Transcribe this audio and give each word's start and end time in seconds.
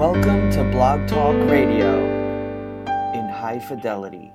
Welcome 0.00 0.50
to 0.52 0.64
Blog 0.64 1.06
Talk 1.06 1.36
Radio 1.50 2.02
in 3.12 3.28
high 3.28 3.58
fidelity. 3.58 4.32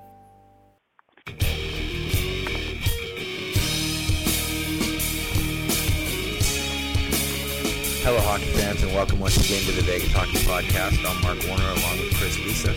Hello, 8.04 8.20
hockey 8.20 8.44
fans, 8.52 8.80
and 8.84 8.94
welcome 8.94 9.18
once 9.18 9.38
again 9.38 9.60
to 9.64 9.72
the 9.72 9.82
Vegas 9.82 10.12
Hockey 10.12 10.38
Podcast. 10.46 11.04
I'm 11.04 11.20
Mark 11.22 11.44
Warner 11.48 11.64
along 11.64 11.98
with 11.98 12.14
Chris 12.14 12.38
Lisa. 12.38 12.72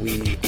We 0.00 0.38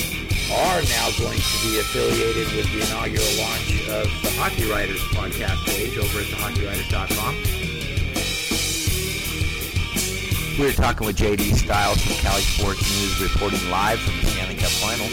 are 0.55 0.83
now 0.83 1.11
going 1.19 1.41
to 1.41 1.57
be 1.67 1.81
affiliated 1.81 2.55
with 2.55 2.71
the 2.71 2.87
inaugural 2.87 3.27
launch 3.43 3.89
of 3.89 4.07
the 4.23 4.31
Hockey 4.39 4.71
Writers 4.71 5.01
podcast 5.11 5.67
page 5.67 5.99
over 5.99 6.21
at 6.21 6.27
thehockeywriters.com. 6.27 7.64
We 10.59 10.67
were 10.67 10.73
talking 10.73 11.05
with 11.05 11.17
JD 11.17 11.53
Styles 11.57 12.01
from 12.01 12.13
Cali 12.15 12.43
Sports 12.43 12.79
News, 12.79 13.21
reporting 13.21 13.69
live 13.71 13.99
from 13.99 14.15
the 14.21 14.27
Stanley 14.27 14.55
Cup 14.55 14.71
Finals. 14.71 15.11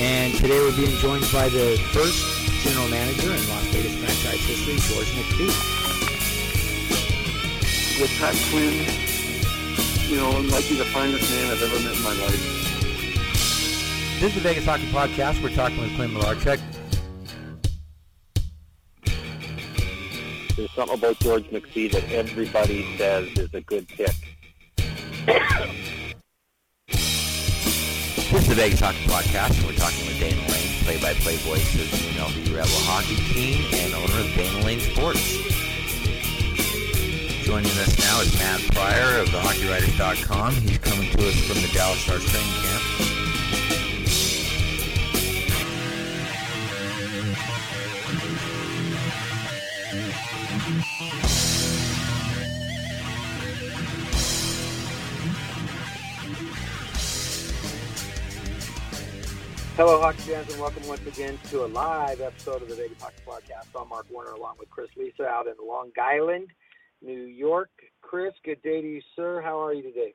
And 0.00 0.32
today 0.34 0.58
we're 0.60 0.74
being 0.74 0.96
joined 0.96 1.28
by 1.30 1.50
the 1.50 1.76
first 1.92 2.24
general 2.64 2.88
manager 2.88 3.28
in 3.28 3.48
Las 3.50 3.66
Vegas 3.68 3.94
franchise 4.00 4.40
history, 4.48 4.80
George 4.88 5.12
McPhee. 5.12 5.52
with 8.00 8.10
Pat 8.18 8.34
Quinn, 8.48 8.72
you 10.08 10.16
know, 10.16 10.38
I 10.38 10.40
might 10.48 10.66
be 10.70 10.76
the 10.76 10.86
finest 10.86 11.30
man 11.30 11.52
I've 11.52 11.62
ever 11.62 11.80
met 11.84 11.96
in 11.96 12.02
my 12.02 12.14
life. 12.14 12.40
This 14.20 14.34
is 14.34 14.34
the 14.36 14.40
Vegas 14.40 14.64
Hockey 14.64 14.86
Podcast. 14.86 15.42
We're 15.42 15.54
talking 15.54 15.82
with 15.82 15.94
Clint 15.96 16.14
Malarchuk. 16.14 16.60
There's 20.56 20.70
something 20.70 20.96
about 20.96 21.18
George 21.18 21.44
McPhee 21.50 21.92
that 21.92 22.10
everybody 22.10 22.96
says 22.96 23.28
is 23.36 23.52
a 23.52 23.60
good 23.60 23.86
pick. 23.88 24.14
This 26.86 28.42
is 28.42 28.48
the 28.48 28.54
Vegas 28.54 28.80
Hockey 28.80 29.04
Podcast, 29.04 29.58
and 29.58 29.66
we're 29.66 29.76
talking 29.76 30.06
with 30.06 30.18
Dana 30.18 30.40
Lane, 30.48 30.70
play-by-play 30.84 31.36
voice 31.44 31.74
of 31.74 31.90
the 31.90 31.96
UNLV 32.08 32.56
Rebel 32.56 32.80
hockey 32.88 33.16
team 33.34 33.66
and 33.74 33.92
owner 33.92 34.18
of 34.18 34.34
Dana 34.34 34.64
Lane 34.64 34.80
Sports. 34.80 35.20
Joining 37.44 37.70
us 37.72 37.98
now 37.98 38.22
is 38.22 38.32
Matt 38.38 38.62
Pryor 38.72 39.18
of 39.20 39.28
thehockeywriters.com. 39.28 40.54
He's 40.54 40.78
coming 40.78 41.10
to 41.10 41.28
us 41.28 41.36
from 41.46 41.60
the 41.60 41.68
Dallas 41.74 42.00
Stars 42.00 42.24
training 42.24 42.50
camp. 42.62 43.15
Hello, 59.76 60.00
hockey 60.00 60.22
fans, 60.22 60.50
and 60.50 60.58
welcome 60.58 60.88
once 60.88 61.06
again 61.06 61.38
to 61.50 61.66
a 61.66 61.68
live 61.68 62.22
episode 62.22 62.62
of 62.62 62.68
the 62.70 62.74
Vegas 62.74 62.98
Hockey 62.98 63.20
Podcast. 63.28 63.78
I'm 63.78 63.90
Mark 63.90 64.06
Warner, 64.10 64.30
along 64.30 64.54
with 64.58 64.70
Chris 64.70 64.88
Lisa, 64.96 65.26
out 65.26 65.46
in 65.46 65.52
Long 65.62 65.90
Island, 66.02 66.48
New 67.02 67.24
York. 67.24 67.68
Chris, 68.00 68.32
good 68.42 68.62
day 68.62 68.80
to 68.80 68.88
you, 68.88 69.02
sir. 69.14 69.42
How 69.42 69.62
are 69.62 69.74
you 69.74 69.82
today? 69.82 70.14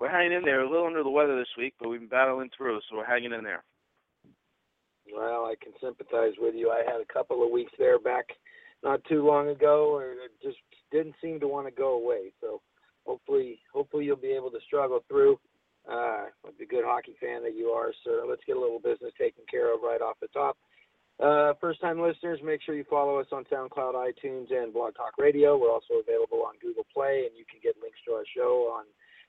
We're 0.00 0.10
hanging 0.10 0.32
in 0.32 0.42
there. 0.42 0.62
A 0.62 0.68
little 0.68 0.88
under 0.88 1.04
the 1.04 1.10
weather 1.10 1.38
this 1.38 1.46
week, 1.56 1.74
but 1.78 1.90
we've 1.90 2.00
been 2.00 2.08
battling 2.08 2.50
through, 2.56 2.80
so 2.90 2.96
we're 2.96 3.06
hanging 3.06 3.32
in 3.32 3.44
there. 3.44 3.62
Well, 5.14 5.44
I 5.44 5.54
can 5.62 5.72
sympathize 5.80 6.32
with 6.40 6.56
you. 6.56 6.70
I 6.72 6.82
had 6.84 7.00
a 7.00 7.12
couple 7.12 7.44
of 7.44 7.52
weeks 7.52 7.70
there 7.78 8.00
back 8.00 8.24
not 8.82 9.00
too 9.04 9.24
long 9.24 9.48
ago, 9.48 9.94
or 9.94 10.10
it 10.10 10.32
just 10.42 10.58
didn't 10.90 11.14
seem 11.22 11.38
to 11.38 11.46
want 11.46 11.68
to 11.68 11.72
go 11.72 12.02
away. 12.02 12.32
So 12.40 12.62
hopefully, 13.06 13.60
hopefully 13.72 14.06
you'll 14.06 14.16
be 14.16 14.34
able 14.36 14.50
to 14.50 14.60
struggle 14.66 15.04
through. 15.08 15.38
Uh, 15.88 16.24
good 16.72 16.84
hockey 16.88 17.14
fan 17.20 17.42
that 17.44 17.54
you 17.54 17.68
are, 17.68 17.92
sir. 18.02 18.24
Let's 18.26 18.40
get 18.46 18.56
a 18.56 18.60
little 18.60 18.80
business 18.80 19.12
taken 19.20 19.44
care 19.50 19.74
of 19.74 19.82
right 19.82 20.00
off 20.00 20.16
the 20.20 20.32
top. 20.32 20.56
Uh, 21.20 21.52
first 21.60 21.80
time 21.80 22.00
listeners, 22.00 22.40
make 22.42 22.62
sure 22.62 22.74
you 22.74 22.84
follow 22.88 23.20
us 23.20 23.26
on 23.30 23.44
SoundCloud, 23.44 23.92
iTunes, 23.94 24.50
and 24.50 24.72
Blog 24.72 24.96
Talk 24.96 25.18
Radio. 25.18 25.58
We're 25.58 25.70
also 25.70 26.00
available 26.00 26.42
on 26.48 26.54
Google 26.62 26.86
Play, 26.92 27.28
and 27.28 27.36
you 27.36 27.44
can 27.44 27.60
get 27.62 27.76
links 27.80 27.98
to 28.08 28.14
our 28.14 28.24
show 28.34 28.72
on 28.72 28.84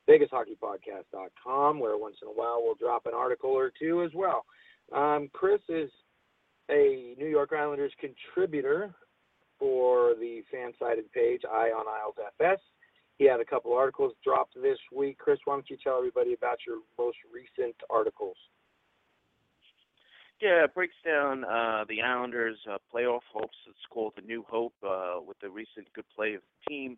VegasHockeyPodcast.com, 0.07 1.79
where 1.79 1.97
once 1.97 2.15
in 2.21 2.29
a 2.29 2.31
while 2.31 2.61
we'll 2.63 2.75
drop 2.75 3.05
an 3.05 3.13
article 3.13 3.51
or 3.51 3.71
two 3.77 4.03
as 4.03 4.11
well. 4.15 4.45
Um, 4.95 5.29
Chris 5.33 5.61
is 5.67 5.91
a 6.71 7.13
New 7.19 7.27
York 7.27 7.51
Islanders 7.51 7.91
contributor 7.99 8.95
for 9.59 10.15
the 10.19 10.41
fan 10.51 10.71
sided 10.79 11.11
page, 11.11 11.41
Eye 11.45 11.71
on 11.77 11.85
Isles 11.87 12.15
FS. 12.39 12.59
He 13.17 13.25
had 13.25 13.39
a 13.39 13.45
couple 13.45 13.73
articles 13.73 14.13
dropped 14.23 14.55
this 14.61 14.79
week. 14.91 15.17
Chris, 15.17 15.39
why 15.45 15.55
don't 15.55 15.69
you 15.69 15.77
tell 15.83 15.97
everybody 15.97 16.33
about 16.33 16.59
your 16.65 16.77
most 16.97 17.17
recent 17.33 17.75
articles? 17.89 18.37
Yeah, 20.41 20.65
it 20.65 20.73
breaks 20.73 20.95
down 21.05 21.45
uh, 21.45 21.85
the 21.87 22.01
Islanders' 22.01 22.57
uh, 22.69 22.77
playoff 22.93 23.21
hopes. 23.31 23.55
It's 23.69 23.85
called 23.89 24.13
the 24.15 24.23
New 24.23 24.43
Hope 24.49 24.73
uh, 24.85 25.19
with 25.25 25.39
the 25.39 25.49
recent 25.49 25.87
good 25.93 26.05
play 26.13 26.33
of 26.33 26.41
the 26.41 26.69
team, 26.69 26.97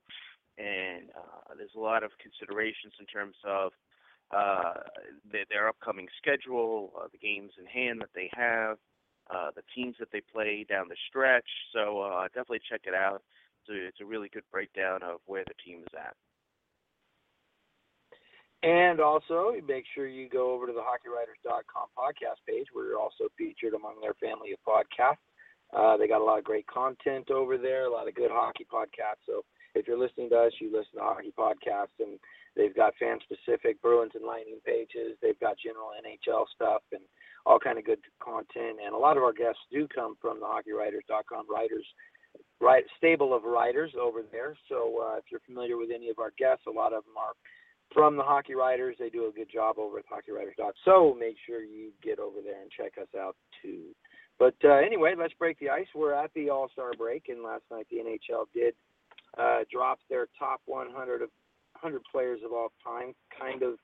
and 0.58 1.10
uh, 1.16 1.54
there's 1.56 1.76
a 1.76 1.80
lot 1.80 2.04
of 2.04 2.12
considerations 2.18 2.94
in 3.00 3.06
terms 3.06 3.36
of 3.46 3.72
uh, 4.32 4.74
their, 5.32 5.46
their 5.50 5.68
upcoming 5.68 6.08
schedule, 6.18 6.94
uh, 7.00 7.08
the 7.12 7.20
games 7.20 7.52
in 7.60 7.66
hand 7.66 8.02
that 8.02 8.10
they 8.16 8.30
have, 8.34 8.78
uh, 9.30 9.52
the 9.56 9.62
teams 9.76 9.96
that 10.00 10.10
they 10.12 10.22
play 10.22 10.66
down 10.68 10.88
the 10.90 10.96
stretch. 11.08 11.48
So 11.74 12.02
uh, 12.02 12.24
definitely 12.30 12.62
check 12.68 12.82
it 12.86 12.96
out. 12.96 13.22
It's 13.68 13.74
a, 13.74 13.88
it's 13.88 14.02
a 14.02 14.06
really 14.06 14.30
good 14.30 14.44
breakdown 14.52 15.02
of 15.04 15.20
where 15.26 15.44
the 15.48 15.54
team 15.66 15.80
is 15.80 15.94
at. 15.98 16.16
And 18.64 19.00
also, 19.00 19.54
make 19.68 19.86
sure 19.94 20.08
you 20.08 20.28
go 20.30 20.54
over 20.54 20.66
to 20.66 20.74
the 20.74 20.82
HockeyWriters.com 20.82 21.88
podcast 21.98 22.42
page, 22.48 22.66
where 22.74 22.88
you're 22.88 23.00
also 23.00 23.26
featured 23.38 23.74
among 23.74 24.02
their 24.02 24.16
family 24.16 24.54
of 24.54 24.60
podcasts. 24.66 25.22
Uh, 25.76 25.98
they 25.98 26.08
got 26.08 26.22
a 26.22 26.24
lot 26.24 26.40
of 26.40 26.44
great 26.44 26.66
content 26.68 27.30
over 27.30 27.58
there, 27.58 27.86
a 27.86 27.92
lot 27.92 28.08
of 28.08 28.16
good 28.16 28.32
hockey 28.32 28.66
podcasts. 28.72 29.26
So 29.28 29.44
if 29.76 29.88
you're 29.88 30.00
listening 30.00 30.30
to 30.30 30.50
us, 30.50 30.54
you 30.60 30.72
listen 30.72 30.98
to 30.98 31.06
hockey 31.06 31.34
podcasts, 31.38 31.98
and 32.00 32.18
they've 32.56 32.76
got 32.76 32.94
fan-specific 32.98 33.82
Bruins 33.82 34.14
and 34.16 34.26
Lightning 34.26 34.60
pages. 34.66 35.18
They've 35.22 35.40
got 35.40 35.58
general 35.62 35.92
NHL 36.02 36.46
stuff 36.56 36.82
and 36.92 37.02
all 37.46 37.60
kind 37.60 37.78
of 37.78 37.86
good 37.86 38.00
content. 38.18 38.82
And 38.84 38.96
a 38.96 38.98
lot 38.98 39.18
of 39.18 39.24
our 39.24 39.34
guests 39.34 39.62
do 39.72 39.88
come 39.94 40.16
from 40.22 40.40
the 40.40 40.46
HockeyWriters.com 40.46 41.46
writers 41.50 41.86
right 42.62 42.84
stable 42.98 43.34
of 43.34 43.44
writers 43.44 43.92
over 44.00 44.22
there. 44.32 44.56
So 44.70 45.02
uh, 45.04 45.18
if 45.18 45.26
you're 45.32 45.42
familiar 45.46 45.78
with 45.78 45.90
any 45.94 46.10
of 46.10 46.20
our 46.20 46.32
guests, 46.38 46.66
a 46.68 46.72
lot 46.72 46.94
of 46.94 47.04
them 47.04 47.18
are 47.18 47.34
from 47.94 48.18
the 48.18 48.24
Hockey 48.24 48.56
Writers. 48.56 48.96
They 49.00 49.10
do 49.10 49.28
a 49.28 49.32
good 49.32 49.52
job 49.52 49.78
over 49.78 50.00
at 50.00 50.06
HockeyWriters.com. 50.06 50.72
So 50.84 51.16
make 51.20 51.36
sure 51.46 51.62
you 51.62 51.92
get 52.04 52.20
over 52.20 52.38
there 52.44 52.62
and 52.62 52.72
check 52.72 52.94
us 53.02 53.08
out 53.18 53.36
too. 53.62 53.96
But 54.38 54.56
uh, 54.64 54.76
anyway, 54.86 55.16
let's 55.18 55.34
break 55.36 55.60
the 55.60 55.70
ice. 55.70 55.88
We're 55.96 56.14
at 56.14 56.32
the 56.36 56.50
All 56.50 56.70
Star 56.74 56.92
break, 56.98 57.26
and 57.30 57.44
last 57.44 57.64
night 57.72 57.88
the 57.90 57.98
NHL 57.98 58.46
did 58.54 58.74
uh, 59.38 59.60
drop 59.72 60.00
their 60.10 60.28
top 60.38 60.62
100 60.66 61.22
of 61.22 61.30
100 61.82 62.02
players 62.12 62.40
of 62.46 62.52
all 62.52 62.72
time, 62.84 63.14
kind 63.38 63.62
of 63.64 63.76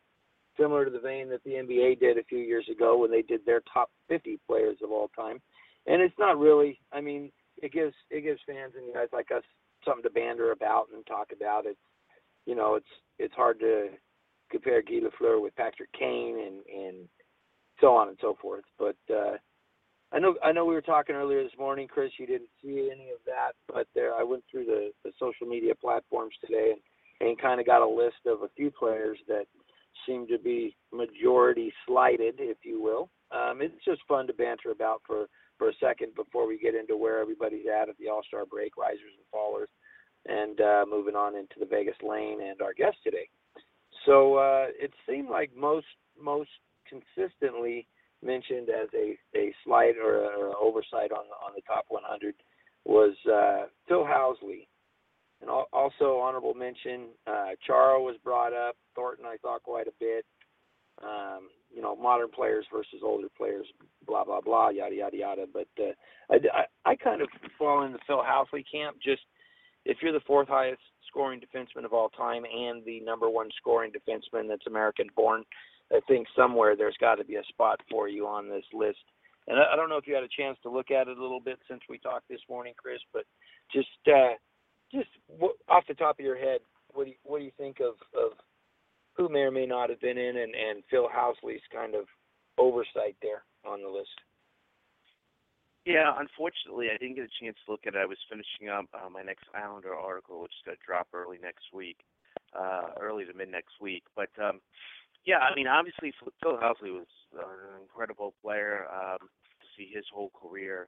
similar 0.59 0.85
to 0.85 0.91
the 0.91 0.99
vein 0.99 1.29
that 1.29 1.43
the 1.43 1.51
NBA 1.51 1.99
did 1.99 2.17
a 2.17 2.23
few 2.23 2.39
years 2.39 2.67
ago 2.69 2.97
when 2.97 3.11
they 3.11 3.21
did 3.21 3.41
their 3.45 3.61
top 3.73 3.89
50 4.09 4.39
players 4.47 4.77
of 4.83 4.91
all 4.91 5.09
time. 5.15 5.39
And 5.87 6.01
it's 6.01 6.17
not 6.19 6.37
really. 6.37 6.79
I 6.91 7.01
mean, 7.01 7.31
it 7.57 7.71
gives 7.71 7.93
it 8.09 8.21
gives 8.21 8.39
fans 8.45 8.73
and 8.75 8.93
guys 8.93 9.07
like 9.13 9.31
us 9.31 9.43
something 9.85 10.03
to 10.03 10.09
banter 10.09 10.51
about 10.51 10.87
and 10.93 11.05
talk 11.05 11.29
about. 11.35 11.65
It's 11.65 11.79
you 12.45 12.55
know, 12.55 12.75
it's 12.75 12.85
it's 13.19 13.33
hard 13.33 13.59
to 13.59 13.89
compare 14.49 14.81
Guy 14.81 14.99
Lafleur 15.01 15.41
with 15.41 15.55
Patrick 15.55 15.91
Kane 15.97 16.37
and 16.39 16.85
and 16.85 17.07
so 17.79 17.95
on 17.95 18.09
and 18.09 18.17
so 18.21 18.37
forth. 18.41 18.65
But 18.77 18.97
uh, 19.09 19.37
I 20.11 20.19
know 20.19 20.35
I 20.43 20.51
know 20.51 20.65
we 20.65 20.75
were 20.75 20.81
talking 20.81 21.15
earlier 21.15 21.43
this 21.43 21.57
morning, 21.57 21.87
Chris. 21.87 22.11
You 22.17 22.27
didn't 22.27 22.49
see 22.63 22.89
any 22.91 23.09
of 23.09 23.19
that, 23.25 23.53
but 23.67 23.87
there 23.95 24.13
I 24.15 24.23
went 24.23 24.43
through 24.49 24.65
the, 24.65 24.91
the 25.03 25.11
social 25.19 25.47
media 25.47 25.73
platforms 25.75 26.35
today 26.41 26.73
and 26.73 26.81
and 27.21 27.39
kind 27.39 27.59
of 27.59 27.67
got 27.67 27.85
a 27.85 27.87
list 27.87 28.25
of 28.25 28.41
a 28.41 28.49
few 28.57 28.71
players 28.71 29.17
that 29.27 29.45
seem 30.07 30.27
to 30.27 30.39
be 30.39 30.75
majority 30.91 31.71
slighted, 31.85 32.35
if 32.39 32.57
you 32.63 32.81
will. 32.81 33.09
Um, 33.31 33.61
it's 33.61 33.85
just 33.85 34.01
fun 34.07 34.27
to 34.27 34.33
banter 34.33 34.71
about 34.71 35.01
for 35.05 35.27
for 35.61 35.69
a 35.69 35.73
second 35.79 36.15
before 36.15 36.47
we 36.47 36.57
get 36.57 36.73
into 36.73 36.97
where 36.97 37.19
everybody's 37.19 37.67
at 37.67 37.87
at 37.87 37.95
the 37.99 38.09
All 38.09 38.23
Star 38.27 38.47
break, 38.47 38.75
risers 38.77 39.13
and 39.15 39.29
fallers, 39.31 39.69
and 40.25 40.59
uh, 40.59 40.85
moving 40.89 41.13
on 41.13 41.35
into 41.35 41.53
the 41.59 41.67
Vegas 41.67 41.95
lane 42.01 42.39
and 42.41 42.59
our 42.63 42.73
guest 42.73 42.97
today. 43.03 43.29
So 44.07 44.37
uh, 44.37 44.65
it 44.73 44.91
seemed 45.07 45.29
like 45.29 45.55
most 45.55 45.85
most 46.19 46.49
consistently 46.89 47.85
mentioned 48.23 48.69
as 48.69 48.87
a, 48.95 49.15
a 49.37 49.53
slight 49.63 49.97
or, 50.03 50.23
a, 50.23 50.39
or 50.39 50.47
an 50.47 50.55
oversight 50.59 51.11
on 51.11 51.25
the, 51.29 51.37
on 51.45 51.53
the 51.55 51.61
top 51.67 51.85
100 51.89 52.33
was 52.85 53.13
uh, 53.31 53.67
Phil 53.87 54.03
Housley. 54.03 54.65
And 55.41 55.49
al- 55.49 55.69
also 55.73 56.17
honorable 56.17 56.55
mention, 56.55 57.09
uh, 57.27 57.53
Chara 57.65 58.01
was 58.01 58.15
brought 58.23 58.53
up. 58.53 58.75
Thornton, 58.95 59.25
I 59.25 59.37
thought 59.43 59.61
quite 59.61 59.87
a 59.87 59.93
bit. 59.99 60.25
Um, 61.03 61.49
you 61.73 61.81
know, 61.81 61.95
modern 61.95 62.29
players 62.29 62.65
versus 62.71 63.01
older 63.03 63.27
players, 63.37 63.67
blah 64.05 64.23
blah 64.23 64.41
blah, 64.41 64.69
yada 64.69 64.95
yada 64.95 65.17
yada. 65.17 65.45
But 65.51 65.67
uh, 65.79 65.93
I, 66.29 66.35
I 66.85 66.91
I 66.91 66.95
kind 66.95 67.21
of 67.21 67.29
fall 67.57 67.83
in 67.83 67.93
the 67.93 67.99
Phil 68.07 68.23
Housley 68.23 68.63
camp. 68.71 68.97
Just 69.03 69.21
if 69.85 69.97
you're 70.01 70.13
the 70.13 70.19
fourth 70.27 70.47
highest 70.47 70.81
scoring 71.07 71.41
defenseman 71.41 71.85
of 71.85 71.93
all 71.93 72.09
time 72.09 72.43
and 72.45 72.85
the 72.85 72.99
number 73.01 73.29
one 73.29 73.49
scoring 73.57 73.91
defenseman 73.91 74.47
that's 74.47 74.67
American 74.67 75.07
born, 75.15 75.43
I 75.91 75.99
think 76.07 76.27
somewhere 76.35 76.75
there's 76.75 76.97
got 76.99 77.15
to 77.15 77.25
be 77.25 77.35
a 77.35 77.43
spot 77.49 77.79
for 77.89 78.07
you 78.07 78.27
on 78.27 78.49
this 78.49 78.65
list. 78.73 78.99
And 79.47 79.59
I, 79.59 79.73
I 79.73 79.75
don't 79.75 79.89
know 79.89 79.97
if 79.97 80.07
you 80.07 80.13
had 80.15 80.23
a 80.23 80.37
chance 80.37 80.57
to 80.63 80.69
look 80.69 80.91
at 80.91 81.07
it 81.07 81.17
a 81.17 81.21
little 81.21 81.39
bit 81.39 81.59
since 81.69 81.81
we 81.89 81.97
talked 81.97 82.29
this 82.29 82.41
morning, 82.49 82.73
Chris, 82.77 82.99
but 83.13 83.23
just 83.73 83.89
uh, 84.07 84.35
just 84.93 85.09
w- 85.29 85.55
off 85.67 85.83
the 85.87 85.95
top 85.95 86.19
of 86.19 86.25
your 86.25 86.37
head, 86.37 86.59
what 86.93 87.05
do 87.05 87.11
you, 87.11 87.17
what 87.23 87.39
do 87.39 87.45
you 87.45 87.51
think 87.57 87.79
of 87.79 87.95
of 88.13 88.37
who 89.21 89.29
may 89.29 89.41
or 89.41 89.51
may 89.51 89.67
not 89.67 89.89
have 89.89 90.01
been 90.01 90.17
in 90.17 90.37
and, 90.37 90.55
and 90.55 90.83
Phil 90.89 91.07
Housley's 91.07 91.61
kind 91.71 91.93
of 91.93 92.05
oversight 92.57 93.15
there 93.21 93.43
on 93.65 93.83
the 93.83 93.89
list? 93.89 94.17
Yeah, 95.85 96.13
unfortunately, 96.17 96.87
I 96.93 96.97
didn't 96.97 97.15
get 97.15 97.25
a 97.25 97.43
chance 97.43 97.57
to 97.65 97.71
look 97.71 97.81
at 97.85 97.93
it. 97.93 98.01
I 98.01 98.05
was 98.05 98.17
finishing 98.29 98.69
up 98.69 98.85
uh, 98.93 99.09
my 99.09 99.21
next 99.21 99.45
Islander 99.53 99.93
article, 99.93 100.41
which 100.41 100.51
is 100.51 100.65
going 100.65 100.77
to 100.77 100.85
drop 100.85 101.07
early 101.13 101.37
next 101.41 101.65
week, 101.73 101.97
uh, 102.57 102.97
early 102.99 103.25
to 103.25 103.33
mid 103.33 103.51
next 103.51 103.81
week. 103.81 104.03
But 104.15 104.29
um, 104.41 104.61
yeah, 105.25 105.37
I 105.37 105.53
mean, 105.55 105.67
obviously, 105.67 106.13
Phil 106.41 106.57
Housley 106.57 106.93
was 106.93 107.09
an 107.33 107.81
incredible 107.81 108.33
player 108.41 108.85
um, 108.89 109.21
to 109.21 109.65
see 109.77 109.89
his 109.93 110.05
whole 110.13 110.31
career. 110.33 110.87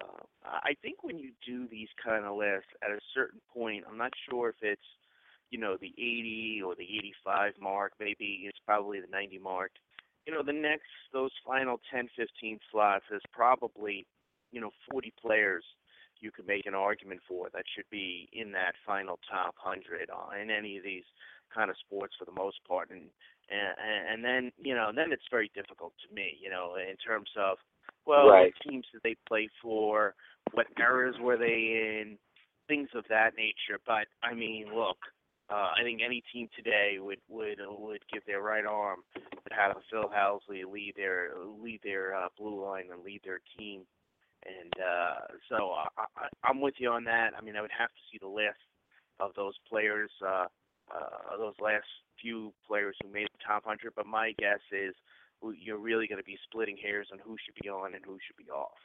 Uh, 0.00 0.22
I 0.44 0.74
think 0.82 1.02
when 1.02 1.18
you 1.18 1.30
do 1.46 1.68
these 1.68 1.90
kind 2.02 2.24
of 2.24 2.36
lists, 2.36 2.70
at 2.82 2.90
a 2.90 2.98
certain 3.14 3.40
point, 3.52 3.84
I'm 3.88 3.98
not 3.98 4.12
sure 4.28 4.48
if 4.50 4.56
it's 4.62 4.90
you 5.52 5.58
know 5.60 5.76
the 5.80 5.92
80 5.96 6.62
or 6.66 6.74
the 6.74 6.82
85 6.82 7.52
mark. 7.60 7.92
Maybe 8.00 8.42
it's 8.44 8.58
probably 8.66 9.00
the 9.00 9.06
90 9.12 9.38
mark. 9.38 9.70
You 10.26 10.32
know, 10.32 10.42
the 10.42 10.52
next 10.52 10.88
those 11.12 11.30
final 11.46 11.78
10, 11.92 12.08
15 12.16 12.58
slots 12.72 13.04
is 13.14 13.20
probably 13.32 14.06
you 14.50 14.60
know 14.60 14.70
40 14.90 15.12
players 15.20 15.62
you 16.20 16.30
could 16.30 16.46
make 16.46 16.66
an 16.66 16.74
argument 16.74 17.20
for 17.28 17.48
that 17.52 17.64
should 17.74 17.88
be 17.90 18.28
in 18.32 18.52
that 18.52 18.74
final 18.86 19.18
top 19.28 19.54
100 19.62 20.08
in 20.40 20.50
any 20.50 20.78
of 20.78 20.84
these 20.84 21.04
kind 21.52 21.68
of 21.68 21.76
sports 21.84 22.14
for 22.18 22.24
the 22.24 22.32
most 22.32 22.58
part 22.66 22.90
and 22.90 23.02
and 23.50 23.74
and 24.08 24.24
then 24.24 24.52
you 24.56 24.74
know 24.74 24.90
then 24.94 25.12
it's 25.12 25.26
very 25.30 25.50
difficult 25.54 25.92
to 25.98 26.14
me 26.14 26.38
you 26.40 26.48
know 26.48 26.76
in 26.76 26.96
terms 26.96 27.28
of 27.36 27.58
well 28.06 28.28
right. 28.28 28.52
what 28.54 28.70
teams 28.70 28.86
did 28.92 29.02
they 29.02 29.16
play 29.26 29.48
for 29.60 30.14
what 30.52 30.66
eras 30.78 31.16
were 31.20 31.36
they 31.36 32.00
in 32.00 32.16
things 32.68 32.88
of 32.94 33.04
that 33.08 33.32
nature 33.36 33.80
but 33.84 34.06
i 34.22 34.32
mean 34.32 34.66
look 34.72 34.96
uh, 35.50 35.72
I 35.78 35.82
think 35.82 36.00
any 36.04 36.22
team 36.32 36.48
today 36.54 36.98
would 36.98 37.20
would 37.28 37.58
would 37.66 38.02
give 38.12 38.22
their 38.26 38.42
right 38.42 38.64
arm 38.64 39.00
to 39.14 39.54
have 39.54 39.76
Phil 39.90 40.10
Housley 40.14 40.64
lead 40.70 40.94
their 40.96 41.30
lead 41.60 41.80
their 41.82 42.14
uh, 42.14 42.28
blue 42.38 42.64
line 42.64 42.86
and 42.92 43.02
lead 43.02 43.20
their 43.24 43.40
team 43.58 43.82
and 44.44 44.72
uh, 44.74 45.14
so 45.48 45.70
I, 45.70 46.04
I, 46.16 46.26
I'm 46.44 46.60
with 46.60 46.74
you 46.78 46.90
on 46.90 47.04
that. 47.04 47.30
I 47.36 47.42
mean, 47.42 47.56
I 47.56 47.60
would 47.60 47.74
have 47.76 47.88
to 47.88 48.02
see 48.10 48.18
the 48.20 48.28
list 48.28 48.58
of 49.20 49.30
those 49.36 49.54
players, 49.68 50.10
uh, 50.24 50.46
uh, 50.90 51.36
those 51.38 51.54
last 51.60 51.86
few 52.20 52.52
players 52.66 52.96
who 53.02 53.12
made 53.12 53.28
the 53.32 53.44
top 53.46 53.66
100. 53.66 53.92
But 53.94 54.06
my 54.06 54.32
guess 54.38 54.60
is 54.72 54.94
you're 55.58 55.78
really 55.78 56.06
going 56.06 56.20
to 56.20 56.24
be 56.24 56.38
splitting 56.44 56.76
hairs 56.76 57.08
on 57.12 57.18
who 57.18 57.36
should 57.44 57.54
be 57.62 57.68
on 57.68 57.94
and 57.94 58.04
who 58.04 58.18
should 58.26 58.36
be 58.36 58.50
off. 58.50 58.78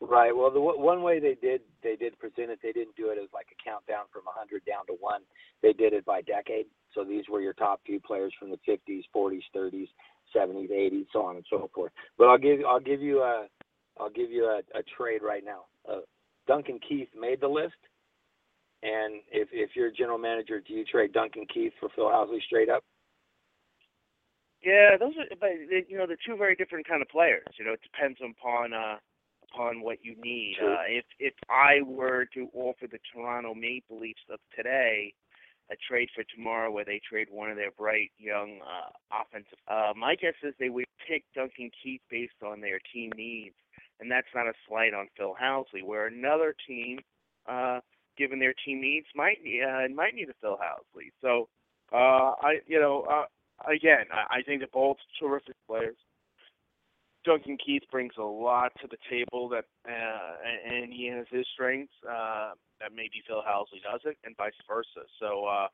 Right. 0.00 0.34
Well, 0.34 0.50
the 0.50 0.60
one 0.60 1.02
way 1.02 1.20
they 1.20 1.36
did 1.40 1.62
they 1.82 1.96
did 1.96 2.18
present 2.18 2.50
it, 2.50 2.58
they 2.62 2.72
didn't 2.72 2.96
do 2.96 3.08
it 3.08 3.18
as 3.22 3.28
like 3.32 3.46
a 3.50 3.62
countdown 3.64 4.04
from 4.12 4.24
100 4.26 4.62
down 4.66 4.84
to 4.88 4.92
one. 5.00 5.22
They 5.62 5.72
did 5.72 5.94
it 5.94 6.04
by 6.04 6.20
decade. 6.20 6.66
So 6.94 7.02
these 7.02 7.24
were 7.30 7.40
your 7.40 7.54
top 7.54 7.80
few 7.86 7.98
players 8.00 8.34
from 8.38 8.50
the 8.50 8.58
50s, 8.68 9.04
40s, 9.14 9.40
30s, 9.56 9.88
70s, 10.34 10.70
80s, 10.70 11.06
so 11.12 11.24
on 11.24 11.36
and 11.36 11.46
so 11.48 11.70
forth. 11.74 11.92
But 12.18 12.28
I'll 12.28 12.38
give 12.38 12.60
I'll 12.68 12.80
give 12.80 13.00
you 13.00 13.20
a 13.22 13.46
I'll 13.98 14.10
give 14.10 14.30
you 14.30 14.44
a, 14.44 14.58
a 14.78 14.82
trade 14.98 15.22
right 15.22 15.42
now. 15.44 15.64
Uh, 15.90 16.00
Duncan 16.46 16.78
Keith 16.86 17.08
made 17.18 17.40
the 17.40 17.48
list, 17.48 17.80
and 18.82 19.22
if 19.32 19.48
if 19.50 19.70
you're 19.74 19.88
a 19.88 19.92
general 19.92 20.18
manager, 20.18 20.60
do 20.60 20.74
you 20.74 20.84
trade 20.84 21.14
Duncan 21.14 21.46
Keith 21.52 21.72
for 21.80 21.88
Phil 21.96 22.06
Housley 22.06 22.42
straight 22.42 22.68
up? 22.68 22.84
Yeah, 24.62 24.96
those 24.98 25.12
are, 25.16 25.36
but 25.40 25.50
you 25.88 25.96
know, 25.96 26.06
they're 26.06 26.18
two 26.26 26.36
very 26.36 26.54
different 26.54 26.86
kind 26.86 27.00
of 27.00 27.08
players. 27.08 27.46
You 27.58 27.64
know, 27.64 27.72
it 27.72 27.80
depends 27.82 28.18
upon 28.20 28.72
uh, 28.72 28.96
upon 29.52 29.80
what 29.82 29.98
you 30.02 30.14
need. 30.22 30.56
Uh, 30.62 30.82
if 30.88 31.04
if 31.18 31.34
I 31.48 31.82
were 31.82 32.26
to 32.34 32.48
offer 32.54 32.86
the 32.90 32.98
Toronto 33.12 33.54
Maple 33.54 33.98
Leafs 33.98 34.20
of 34.30 34.38
today 34.54 35.14
a 35.70 35.74
trade 35.88 36.08
for 36.14 36.22
tomorrow, 36.34 36.70
where 36.70 36.84
they 36.84 37.00
trade 37.08 37.26
one 37.28 37.50
of 37.50 37.56
their 37.56 37.72
bright 37.72 38.12
young 38.18 38.60
uh, 38.62 39.20
offensive, 39.20 39.58
uh, 39.66 39.92
my 39.96 40.14
guess 40.14 40.34
is 40.44 40.54
they 40.60 40.68
would 40.68 40.84
pick 41.08 41.24
Duncan 41.34 41.70
Keith 41.82 42.02
based 42.08 42.40
on 42.44 42.60
their 42.60 42.78
team 42.92 43.10
needs 43.16 43.56
and 44.00 44.10
that's 44.10 44.26
not 44.34 44.46
a 44.46 44.52
slight 44.68 44.94
on 44.94 45.08
Phil 45.16 45.34
Housley. 45.40 45.82
Where 45.84 46.06
another 46.06 46.54
team, 46.66 46.98
uh, 47.48 47.80
given 48.18 48.38
their 48.38 48.54
team 48.64 48.80
needs, 48.80 49.06
might 49.14 49.38
uh, 49.44 49.88
might 49.94 50.14
need 50.14 50.28
a 50.28 50.34
Phil 50.40 50.58
Housley. 50.58 51.10
So, 51.20 51.48
uh, 51.92 52.32
I 52.40 52.58
you 52.66 52.80
know, 52.80 53.06
uh, 53.10 53.70
again, 53.70 54.06
I, 54.12 54.38
I 54.38 54.42
think 54.42 54.60
they're 54.60 54.68
both 54.72 54.98
terrific 55.18 55.56
players. 55.66 55.96
Duncan 57.26 57.58
Keith 57.58 57.82
brings 57.90 58.14
a 58.18 58.22
lot 58.22 58.72
to 58.80 58.86
the 58.86 58.96
table 59.10 59.48
that, 59.50 59.64
uh, 59.84 60.72
and 60.72 60.92
he 60.92 61.06
has 61.08 61.26
his 61.30 61.44
strengths 61.52 61.92
uh, 62.08 62.52
that 62.80 62.94
maybe 62.94 63.20
Phil 63.26 63.42
Housley 63.42 63.82
doesn't, 63.82 64.16
and 64.24 64.36
vice 64.36 64.54
versa. 64.68 65.04
So, 65.18 65.44
uh, 65.44 65.68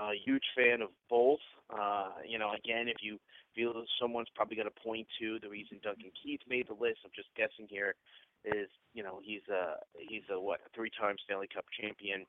a 0.00 0.14
huge 0.24 0.44
fan 0.56 0.82
of 0.82 0.88
both. 1.08 1.42
Uh, 1.68 2.10
you 2.26 2.38
know, 2.38 2.52
again, 2.54 2.88
if 2.88 3.02
you 3.02 3.18
feel 3.54 3.74
that 3.74 3.86
someone's 4.00 4.30
probably 4.34 4.56
going 4.56 4.70
to 4.70 4.82
point 4.82 5.06
to 5.20 5.38
the 5.42 5.48
reason 5.48 5.78
Duncan 5.82 6.10
Keith 6.16 6.40
made 6.48 6.68
the 6.68 6.78
list. 6.78 7.02
I'm 7.04 7.14
just 7.14 7.28
guessing 7.36 7.66
here. 7.68 7.94
Is 8.40 8.72
you 8.94 9.02
know 9.04 9.20
he's 9.20 9.44
a 9.52 9.76
he's 9.92 10.24
a 10.32 10.40
what 10.40 10.64
three-time 10.74 11.20
Stanley 11.20 11.48
Cup 11.52 11.68
champion, 11.76 12.24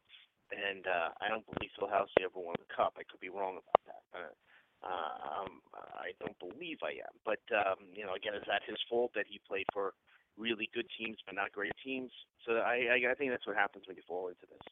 and 0.51 0.83
uh, 0.83 1.15
I 1.23 1.31
don't 1.31 1.47
believe 1.47 1.71
Phil 1.79 1.87
Housley 1.87 2.27
ever 2.27 2.35
won 2.35 2.59
the 2.59 2.67
cup. 2.67 2.99
I 2.99 3.07
could 3.07 3.23
be 3.23 3.31
wrong 3.31 3.55
about 3.63 3.81
that. 3.87 4.03
Uh, 4.11 4.35
um, 4.83 5.61
I 5.73 6.13
don't 6.19 6.37
believe 6.39 6.79
I 6.81 6.97
am, 7.05 7.15
but 7.25 7.41
um, 7.53 7.85
you 7.93 8.05
know, 8.05 8.13
again, 8.13 8.33
is 8.33 8.45
that 8.47 8.61
his 8.65 8.77
fault 8.89 9.11
that 9.15 9.25
he 9.29 9.39
played 9.47 9.65
for 9.73 9.93
really 10.37 10.69
good 10.73 10.87
teams 10.97 11.17
but 11.25 11.35
not 11.35 11.51
great 11.51 11.73
teams? 11.83 12.11
So 12.47 12.53
I, 12.61 12.97
I, 12.97 13.11
I 13.11 13.15
think 13.15 13.31
that's 13.31 13.45
what 13.45 13.55
happens 13.55 13.85
when 13.87 13.97
you 13.97 14.03
fall 14.07 14.27
into 14.27 14.47
this. 14.49 14.65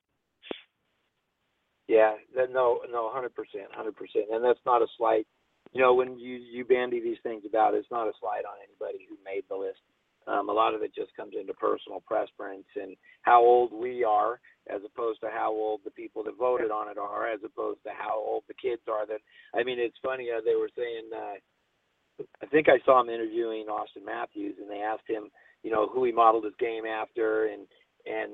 Yeah, 1.87 2.17
then 2.35 2.53
no, 2.53 2.81
no, 2.91 3.09
hundred 3.11 3.33
percent, 3.33 3.69
hundred 3.71 3.95
percent, 3.95 4.29
and 4.31 4.43
that's 4.43 4.61
not 4.65 4.81
a 4.81 4.87
slight 4.97 5.25
you 5.73 5.81
know, 5.81 5.93
when 5.93 6.17
you 6.17 6.37
you 6.37 6.65
bandy 6.65 6.99
these 6.99 7.21
things 7.21 7.43
about, 7.47 7.73
it's 7.73 7.91
not 7.91 8.07
a 8.07 8.13
slight 8.19 8.45
on 8.45 8.57
anybody 8.63 9.05
who 9.07 9.15
made 9.23 9.43
the 9.49 9.55
list. 9.55 9.81
Um, 10.27 10.49
a 10.49 10.53
lot 10.53 10.75
of 10.75 10.81
it 10.81 10.93
just 10.93 11.15
comes 11.15 11.33
into 11.39 11.53
personal 11.53 12.03
preference 12.05 12.67
and 12.75 12.95
how 13.23 13.41
old 13.41 13.73
we 13.73 14.03
are, 14.03 14.39
as 14.69 14.81
opposed 14.85 15.21
to 15.21 15.29
how 15.33 15.51
old 15.51 15.81
the 15.83 15.91
people 15.91 16.23
that 16.23 16.37
voted 16.37 16.71
on 16.71 16.89
it 16.89 16.97
are, 16.97 17.27
as 17.27 17.39
opposed 17.43 17.81
to 17.83 17.89
how 17.97 18.17
old 18.17 18.43
the 18.47 18.53
kids 18.53 18.81
are. 18.87 19.07
That 19.07 19.21
I 19.55 19.63
mean, 19.63 19.79
it's 19.79 19.97
funny. 20.03 20.29
Uh, 20.29 20.41
they 20.45 20.55
were 20.55 20.69
saying, 20.77 21.09
uh, 21.15 22.23
I 22.43 22.45
think 22.47 22.67
I 22.69 22.83
saw 22.85 23.01
him 23.01 23.09
interviewing 23.09 23.67
Auston 23.69 24.05
Matthews, 24.05 24.55
and 24.59 24.69
they 24.69 24.81
asked 24.81 25.07
him, 25.07 25.29
you 25.63 25.71
know, 25.71 25.87
who 25.87 26.03
he 26.03 26.11
modeled 26.11 26.45
his 26.45 26.53
game 26.59 26.85
after, 26.85 27.47
and 27.47 27.65
and 28.05 28.33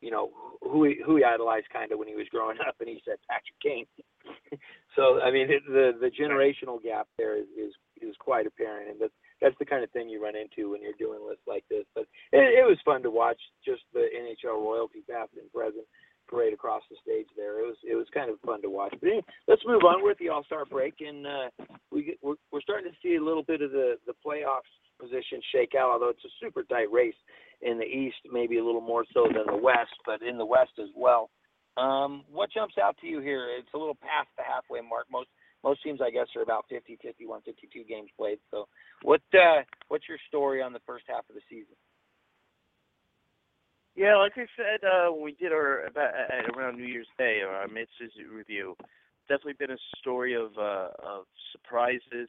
you 0.00 0.10
know 0.10 0.30
who 0.62 0.84
he 0.84 1.00
who 1.04 1.16
he 1.16 1.24
idolized 1.24 1.68
kind 1.72 1.92
of 1.92 1.98
when 1.98 2.08
he 2.08 2.14
was 2.14 2.26
growing 2.30 2.58
up, 2.66 2.76
and 2.80 2.88
he 2.88 3.00
said 3.04 3.16
Patrick 3.28 3.60
Kane. 3.62 3.86
so 4.96 5.20
I 5.20 5.30
mean 5.30 5.48
the 5.48 5.92
the 6.00 6.10
generational 6.10 6.82
gap 6.82 7.08
there 7.16 7.36
is 7.36 7.46
is, 7.56 7.72
is 8.00 8.16
quite 8.18 8.46
apparent, 8.46 8.90
and 8.90 9.00
that's 9.00 9.12
that's 9.42 9.58
the 9.58 9.66
kind 9.66 9.82
of 9.82 9.90
thing 9.90 10.08
you 10.08 10.22
run 10.22 10.36
into 10.36 10.70
when 10.70 10.82
you're 10.82 10.96
doing 10.98 11.20
lists 11.26 11.44
like 11.46 11.64
this. 11.68 11.84
But 11.94 12.06
it, 12.32 12.62
it 12.62 12.66
was 12.66 12.78
fun 12.84 13.02
to 13.02 13.10
watch 13.10 13.40
just 13.64 13.82
the 13.92 14.06
NHL 14.06 14.62
royalty 14.62 15.02
past 15.10 15.30
and 15.36 15.52
present 15.52 15.84
parade 16.28 16.54
across 16.54 16.82
the 16.88 16.96
stage 17.02 17.26
there. 17.36 17.60
It 17.60 17.66
was 17.66 17.76
it 17.84 17.94
was 17.94 18.06
kind 18.14 18.30
of 18.30 18.40
fun 18.40 18.62
to 18.62 18.70
watch. 18.70 18.94
But 19.00 19.08
anyway, 19.08 19.24
let's 19.48 19.62
move 19.66 19.82
on. 19.82 20.02
We're 20.02 20.12
at 20.12 20.18
the 20.18 20.30
All 20.30 20.44
Star 20.44 20.64
break, 20.64 20.94
and 21.00 21.26
uh, 21.26 21.48
we 21.90 22.16
we're, 22.22 22.40
we're 22.50 22.62
starting 22.62 22.90
to 22.90 22.98
see 23.02 23.16
a 23.16 23.24
little 23.24 23.42
bit 23.42 23.60
of 23.60 23.72
the 23.72 23.98
the 24.06 24.14
playoffs 24.24 24.70
position 25.00 25.42
shake 25.52 25.74
out. 25.76 25.90
Although 25.90 26.10
it's 26.10 26.24
a 26.24 26.38
super 26.40 26.62
tight 26.62 26.90
race 26.90 27.18
in 27.60 27.78
the 27.78 27.84
East, 27.84 28.16
maybe 28.32 28.58
a 28.58 28.64
little 28.64 28.80
more 28.80 29.04
so 29.12 29.26
than 29.26 29.46
the 29.46 29.60
West, 29.60 29.94
but 30.06 30.22
in 30.22 30.38
the 30.38 30.46
West 30.46 30.72
as 30.80 30.88
well. 30.96 31.30
Um, 31.76 32.24
what 32.30 32.52
jumps 32.52 32.74
out 32.82 32.96
to 33.00 33.06
you 33.06 33.20
here? 33.20 33.48
It's 33.58 33.72
a 33.74 33.78
little 33.78 33.96
past 33.96 34.28
the 34.36 34.44
halfway 34.44 34.80
mark. 34.86 35.06
Most 35.10 35.28
most 35.64 35.82
teams, 35.82 36.00
I 36.02 36.10
guess, 36.10 36.26
are 36.36 36.42
about 36.42 36.64
50, 36.68 36.98
51, 37.02 37.42
52 37.42 37.84
games 37.84 38.10
played. 38.16 38.38
So, 38.50 38.68
what 39.02 39.22
uh, 39.34 39.62
what's 39.88 40.08
your 40.08 40.18
story 40.28 40.62
on 40.62 40.72
the 40.72 40.80
first 40.86 41.04
half 41.08 41.28
of 41.28 41.34
the 41.34 41.42
season? 41.48 41.76
Yeah, 43.94 44.16
like 44.16 44.32
I 44.36 44.46
said 44.56 44.86
uh, 44.86 45.12
when 45.12 45.24
we 45.24 45.32
did 45.32 45.52
our 45.52 45.86
about, 45.86 46.12
around 46.56 46.78
New 46.78 46.86
Year's 46.86 47.10
Day, 47.18 47.40
or 47.46 47.50
our 47.50 47.68
mid-season 47.68 48.32
review, 48.32 48.74
definitely 49.28 49.54
been 49.58 49.70
a 49.70 49.82
story 49.98 50.34
of 50.34 50.56
uh, 50.58 50.88
of 51.02 51.24
surprises 51.52 52.28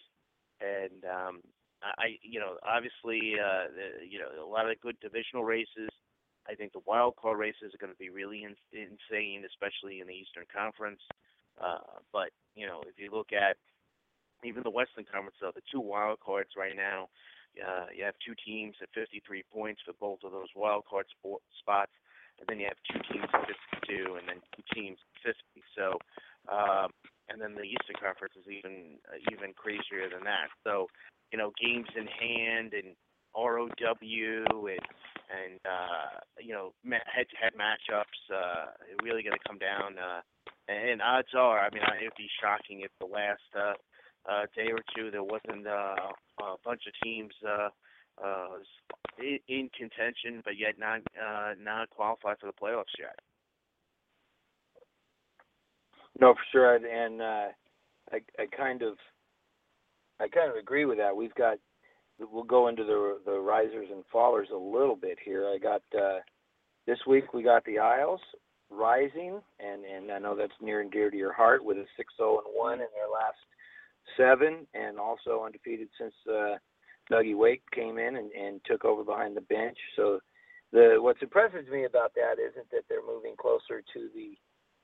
and 0.63 1.03
um, 1.03 1.41
I, 1.83 2.15
you 2.23 2.39
know, 2.39 2.55
obviously, 2.63 3.35
uh, 3.35 3.67
you 3.99 4.19
know, 4.19 4.31
a 4.39 4.47
lot 4.47 4.69
of 4.69 4.79
good 4.79 4.95
divisional 5.01 5.43
races. 5.43 5.91
I 6.47 6.55
think 6.55 6.71
the 6.71 6.83
wild 6.87 7.15
card 7.15 7.39
races 7.39 7.75
are 7.75 7.79
going 7.79 7.91
to 7.91 7.99
be 7.99 8.09
really 8.09 8.43
in, 8.43 8.55
insane, 8.71 9.43
especially 9.43 9.99
in 9.99 10.07
the 10.07 10.15
Eastern 10.15 10.47
Conference. 10.47 10.99
Uh, 11.61 12.01
but 12.11 12.29
you 12.55 12.65
know, 12.65 12.81
if 12.87 12.97
you 12.97 13.09
look 13.11 13.33
at 13.33 13.57
even 14.43 14.63
the 14.63 14.69
Western 14.69 15.05
Conference, 15.05 15.37
though, 15.39 15.55
the 15.55 15.65
two 15.71 15.79
wild 15.79 16.19
cards 16.19 16.49
right 16.57 16.75
now, 16.75 17.09
uh, 17.57 17.85
you 17.95 18.03
have 18.03 18.15
two 18.25 18.33
teams 18.45 18.75
at 18.81 18.89
53 18.93 19.43
points 19.53 19.81
for 19.85 19.93
both 19.99 20.19
of 20.23 20.31
those 20.31 20.49
wild 20.55 20.83
card 20.89 21.05
spots, 21.59 21.91
and 22.39 22.47
then 22.49 22.59
you 22.59 22.67
have 22.67 22.81
two 22.89 22.99
teams 23.11 23.29
at 23.33 23.45
52, 23.87 24.17
and 24.17 24.27
then 24.27 24.41
two 24.55 24.65
teams 24.73 24.97
at 25.25 25.35
50. 25.37 25.63
So, 25.77 25.97
um, 26.49 26.89
and 27.29 27.39
then 27.39 27.55
the 27.55 27.63
Eastern 27.63 27.95
Conference 28.01 28.33
is 28.35 28.49
even 28.49 28.99
uh, 29.07 29.21
even 29.31 29.53
crazier 29.53 30.09
than 30.11 30.25
that. 30.25 30.49
So, 30.63 30.87
you 31.31 31.37
know, 31.37 31.53
games 31.61 31.87
in 31.95 32.09
hand 32.09 32.73
and 32.73 32.97
ROW 33.35 33.69
and 33.69 34.85
and 35.33 35.59
uh, 35.65 36.19
you 36.39 36.53
know 36.53 36.73
head-to-head 36.83 37.53
matchups 37.57 38.21
uh, 38.33 38.65
really 39.03 39.23
going 39.23 39.37
to 39.37 39.47
come 39.47 39.57
down. 39.57 39.97
Uh, 39.97 40.21
and 40.67 41.01
odds 41.01 41.33
are, 41.35 41.59
I 41.59 41.69
mean, 41.73 41.83
it'd 41.99 42.13
be 42.17 42.29
shocking 42.41 42.81
if 42.81 42.91
the 42.99 43.05
last 43.05 43.41
uh, 43.55 43.73
uh, 44.29 44.45
day 44.55 44.71
or 44.71 44.79
two 44.95 45.11
there 45.11 45.23
wasn't 45.23 45.67
uh, 45.67 46.11
a 46.39 46.55
bunch 46.63 46.83
of 46.87 46.93
teams 47.03 47.33
uh, 47.47 47.69
uh, 48.23 48.47
in, 49.19 49.39
in 49.47 49.69
contention, 49.77 50.41
but 50.45 50.57
yet 50.57 50.75
not 50.79 51.01
uh, 51.19 51.53
not 51.61 51.89
qualified 51.89 52.37
for 52.39 52.47
the 52.47 52.53
playoffs 52.53 52.93
yet. 52.99 53.17
No, 56.19 56.33
for 56.33 56.41
sure, 56.51 56.75
and 56.75 57.21
uh, 57.21 57.47
I 58.11 58.21
I 58.39 58.45
kind 58.55 58.81
of 58.81 58.97
I 60.19 60.27
kind 60.27 60.49
of 60.49 60.57
agree 60.57 60.85
with 60.85 60.97
that. 60.99 61.15
We've 61.15 61.35
got 61.35 61.57
we'll 62.19 62.43
go 62.43 62.67
into 62.67 62.83
the 62.83 63.19
the 63.25 63.39
risers 63.39 63.87
and 63.91 64.03
fallers 64.13 64.51
a 64.51 64.57
little 64.57 64.95
bit 64.95 65.17
here. 65.23 65.47
I 65.47 65.57
got 65.57 65.81
uh, 65.97 66.19
this 66.85 66.99
week 67.07 67.33
we 67.33 67.43
got 67.43 67.65
the 67.65 67.79
Isles 67.79 68.21
rising, 68.73 69.39
and 69.59 69.85
and 69.85 70.11
I 70.11 70.19
know 70.19 70.35
that's 70.35 70.53
near 70.61 70.81
and 70.81 70.91
dear 70.91 71.09
to 71.09 71.17
your 71.17 71.33
heart 71.33 71.63
with 71.63 71.77
a 71.77 71.85
six 71.97 72.13
zero 72.17 72.41
and 72.45 72.53
one 72.55 72.73
in 72.73 72.87
their 72.93 73.11
last 73.11 73.37
seven, 74.17 74.67
and 74.73 74.99
also 74.99 75.43
undefeated 75.45 75.89
since 75.99 76.13
uh, 76.29 76.57
Dougie 77.11 77.37
Weight 77.37 77.61
came 77.73 77.97
in 77.97 78.15
and, 78.15 78.31
and 78.31 78.61
took 78.65 78.85
over 78.85 79.03
behind 79.03 79.35
the 79.35 79.41
bench. 79.41 79.77
So 79.95 80.19
the 80.71 80.97
what's 80.99 81.21
impressive 81.21 81.65
to 81.65 81.71
me 81.71 81.85
about 81.85 82.13
that 82.15 82.41
isn't 82.41 82.69
that 82.71 82.83
they're 82.89 83.05
moving 83.05 83.35
closer 83.39 83.81
to 83.93 84.09
the 84.15 84.35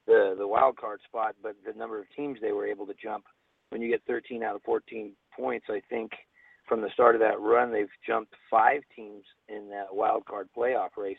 the 0.05 0.35
the 0.37 0.47
wild 0.47 0.77
card 0.77 0.99
spot, 1.07 1.35
but 1.41 1.55
the 1.65 1.77
number 1.77 1.99
of 1.99 2.05
teams 2.15 2.39
they 2.41 2.51
were 2.51 2.67
able 2.67 2.85
to 2.87 2.93
jump. 3.01 3.25
When 3.69 3.81
you 3.81 3.89
get 3.89 4.01
13 4.07 4.41
out 4.41 4.55
of 4.55 4.63
14 4.63 5.11
points, 5.37 5.67
I 5.69 5.79
think 5.89 6.11
from 6.67 6.81
the 6.81 6.89
start 6.93 7.15
of 7.15 7.21
that 7.21 7.39
run, 7.39 7.71
they've 7.71 7.87
jumped 8.05 8.33
five 8.49 8.81
teams 8.95 9.23
in 9.47 9.69
that 9.69 9.87
wild 9.91 10.25
card 10.25 10.49
playoff 10.57 10.89
race. 10.97 11.17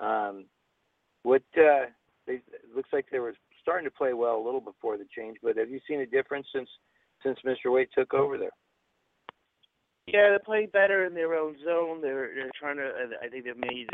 Um, 0.00 0.46
what 1.22 1.42
uh, 1.56 1.86
they, 2.26 2.34
it 2.34 2.74
looks 2.74 2.90
like 2.92 3.06
they 3.10 3.18
were 3.18 3.34
starting 3.60 3.86
to 3.86 3.90
play 3.90 4.12
well 4.12 4.36
a 4.36 4.44
little 4.44 4.60
before 4.60 4.96
the 4.96 5.06
change, 5.16 5.38
but 5.42 5.56
have 5.56 5.70
you 5.70 5.80
seen 5.88 6.00
a 6.00 6.06
difference 6.06 6.46
since 6.54 6.68
since 7.22 7.38
Mr. 7.44 7.72
Weight 7.72 7.88
took 7.94 8.12
over 8.12 8.36
there? 8.36 8.50
Yeah, 10.06 10.30
they 10.32 10.44
play 10.44 10.66
better 10.66 11.06
in 11.06 11.14
their 11.14 11.34
own 11.34 11.56
zone. 11.64 12.02
They're 12.02 12.34
they're 12.34 12.50
trying 12.58 12.76
to. 12.76 12.90
I 13.22 13.28
think 13.28 13.44
they've 13.44 13.56
made 13.56 13.88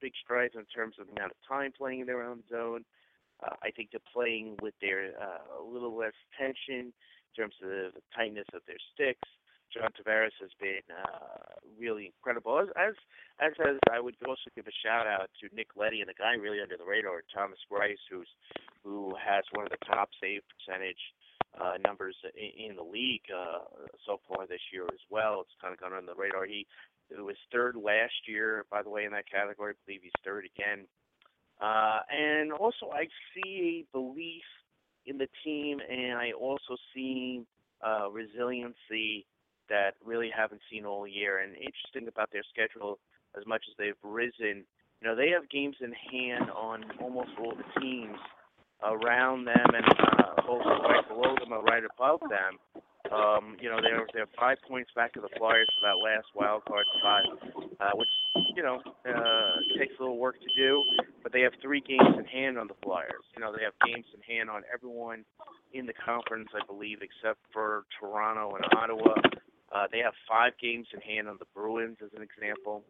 big 0.00 0.12
strides 0.22 0.54
in 0.56 0.64
terms 0.74 0.96
of 0.98 1.06
the 1.06 1.12
amount 1.12 1.32
of 1.32 1.36
time 1.46 1.72
playing 1.76 2.00
in 2.00 2.06
their 2.06 2.22
own 2.22 2.42
zone. 2.50 2.84
Uh, 3.44 3.54
I 3.62 3.70
think 3.70 3.90
they're 3.92 4.00
playing 4.12 4.56
with 4.62 4.74
their 4.80 5.12
uh, 5.20 5.60
a 5.60 5.62
little 5.62 5.96
less 5.96 6.16
tension 6.38 6.92
in 6.92 7.32
terms 7.36 7.54
of 7.62 7.68
the 7.68 7.90
tightness 8.16 8.46
of 8.54 8.62
their 8.66 8.80
sticks. 8.94 9.28
John 9.72 9.90
Tavares 9.94 10.34
has 10.40 10.50
been 10.60 10.82
uh, 10.90 11.58
really 11.78 12.06
incredible. 12.06 12.58
As, 12.58 12.68
as 12.76 12.94
as 13.40 13.52
as 13.60 13.76
I 13.90 14.00
would 14.00 14.16
also 14.26 14.50
give 14.54 14.66
a 14.66 14.76
shout 14.84 15.06
out 15.06 15.30
to 15.40 15.54
Nick 15.54 15.68
Leddy 15.76 16.00
and 16.00 16.08
the 16.08 16.14
guy 16.14 16.34
really 16.34 16.60
under 16.60 16.76
the 16.76 16.84
radar, 16.84 17.22
Thomas 17.34 17.58
Greiss, 17.70 18.02
who's 18.10 18.28
who 18.84 19.14
has 19.16 19.44
one 19.52 19.66
of 19.66 19.72
the 19.72 19.84
top 19.86 20.10
save 20.20 20.42
percentage 20.50 21.00
uh, 21.60 21.78
numbers 21.84 22.16
in, 22.36 22.70
in 22.70 22.76
the 22.76 22.82
league 22.82 23.24
uh, 23.32 23.64
so 24.06 24.20
far 24.28 24.46
this 24.46 24.60
year 24.72 24.84
as 24.92 25.00
well. 25.10 25.40
It's 25.42 25.56
kind 25.60 25.72
of 25.72 25.80
gone 25.80 25.92
under 25.92 26.12
the 26.12 26.20
radar. 26.20 26.46
He 26.46 26.66
it 27.10 27.20
was 27.20 27.36
third 27.52 27.76
last 27.76 28.28
year, 28.28 28.64
by 28.70 28.82
the 28.82 28.90
way, 28.90 29.04
in 29.04 29.12
that 29.12 29.30
category. 29.30 29.72
I 29.72 29.76
believe 29.86 30.00
he's 30.02 30.12
third 30.24 30.44
again. 30.56 30.86
Uh, 31.60 32.00
and 32.08 32.52
also, 32.52 32.90
I 32.92 33.08
see 33.34 33.84
a 33.84 33.96
belief 33.96 34.44
in 35.06 35.18
the 35.18 35.28
team, 35.44 35.80
and 35.80 36.18
I 36.18 36.32
also 36.32 36.76
see 36.94 37.42
uh, 37.84 38.10
resiliency 38.10 39.26
that 39.70 39.94
really 40.04 40.30
haven't 40.34 40.60
seen 40.70 40.84
all 40.84 41.06
year. 41.06 41.38
And 41.38 41.54
interesting 41.54 42.08
about 42.08 42.30
their 42.32 42.44
schedule, 42.52 42.98
as 43.38 43.46
much 43.46 43.64
as 43.70 43.76
they've 43.78 43.94
risen, 44.02 44.66
you 45.00 45.08
know, 45.08 45.16
they 45.16 45.30
have 45.30 45.48
games 45.48 45.76
in 45.80 45.92
hand 46.12 46.50
on 46.50 46.84
almost 47.00 47.30
all 47.40 47.54
the 47.56 47.80
teams 47.80 48.18
around 48.82 49.46
them 49.46 49.66
and 49.74 49.86
uh, 49.86 50.42
both 50.46 50.62
right 50.64 51.08
below 51.08 51.34
them 51.40 51.52
or 51.52 51.62
right 51.62 51.82
above 51.84 52.20
them. 52.28 52.58
Um, 53.10 53.56
you 53.60 53.68
know, 53.68 53.80
they're 53.82 54.06
they're 54.12 54.28
five 54.38 54.58
points 54.68 54.90
back 54.94 55.16
of 55.16 55.22
the 55.22 55.30
Flyers 55.36 55.66
for 55.74 55.88
that 55.88 55.98
last 55.98 56.26
wild 56.34 56.64
card 56.66 56.84
spot, 56.98 57.22
uh, 57.80 57.90
which 57.94 58.08
you 58.54 58.62
know 58.62 58.78
uh, 59.08 59.56
takes 59.78 59.94
a 59.98 60.02
little 60.02 60.18
work 60.18 60.36
to 60.38 60.46
do. 60.56 60.82
But 61.22 61.32
they 61.32 61.40
have 61.40 61.52
three 61.62 61.80
games 61.80 62.14
in 62.18 62.24
hand 62.24 62.58
on 62.58 62.68
the 62.68 62.76
Flyers. 62.84 63.24
You 63.34 63.40
know, 63.40 63.52
they 63.56 63.64
have 63.64 63.72
games 63.84 64.06
in 64.14 64.20
hand 64.22 64.48
on 64.48 64.62
everyone 64.72 65.24
in 65.72 65.86
the 65.86 65.94
conference, 65.94 66.48
I 66.54 66.64
believe, 66.66 66.98
except 67.02 67.40
for 67.52 67.84
Toronto 67.98 68.54
and 68.56 68.64
Ottawa. 68.76 69.14
Uh, 69.72 69.86
they 69.90 69.98
have 69.98 70.14
five 70.28 70.52
games 70.60 70.86
in 70.92 71.00
hand 71.00 71.28
on 71.28 71.38
the 71.38 71.46
Bruins, 71.54 71.98
as 72.02 72.10
an 72.14 72.22
example, 72.22 72.82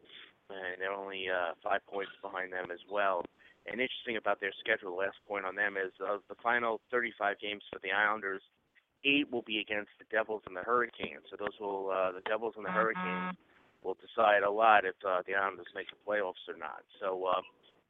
and 0.48 0.80
they're 0.80 0.92
only 0.92 1.28
uh, 1.28 1.52
five 1.62 1.80
points 1.86 2.12
behind 2.22 2.52
them 2.52 2.70
as 2.72 2.80
well. 2.90 3.24
And 3.66 3.80
interesting 3.80 4.16
about 4.16 4.40
their 4.40 4.52
schedule, 4.58 4.96
the 4.96 5.04
last 5.04 5.20
point 5.28 5.44
on 5.44 5.54
them 5.54 5.76
is 5.76 5.92
of 6.00 6.20
the 6.28 6.36
final 6.42 6.80
35 6.90 7.38
games 7.38 7.62
for 7.70 7.78
the 7.82 7.92
Islanders, 7.92 8.42
eight 9.04 9.30
will 9.30 9.42
be 9.42 9.60
against 9.60 9.90
the 9.98 10.08
Devils 10.10 10.42
and 10.46 10.56
the 10.56 10.64
Hurricanes. 10.64 11.28
So 11.30 11.36
those 11.36 11.56
will 11.60 11.90
uh, 11.92 12.12
the 12.12 12.24
Devils 12.24 12.54
and 12.56 12.64
the 12.64 12.70
mm-hmm. 12.70 12.96
Hurricanes 12.96 13.36
will 13.84 13.96
decide 14.00 14.42
a 14.42 14.50
lot 14.50 14.84
if 14.84 14.96
uh, 15.06 15.20
the 15.26 15.34
Islanders 15.34 15.68
make 15.74 15.88
the 15.88 16.00
playoffs 16.00 16.44
or 16.48 16.56
not. 16.56 16.84
So 17.00 17.24
uh, 17.28 17.40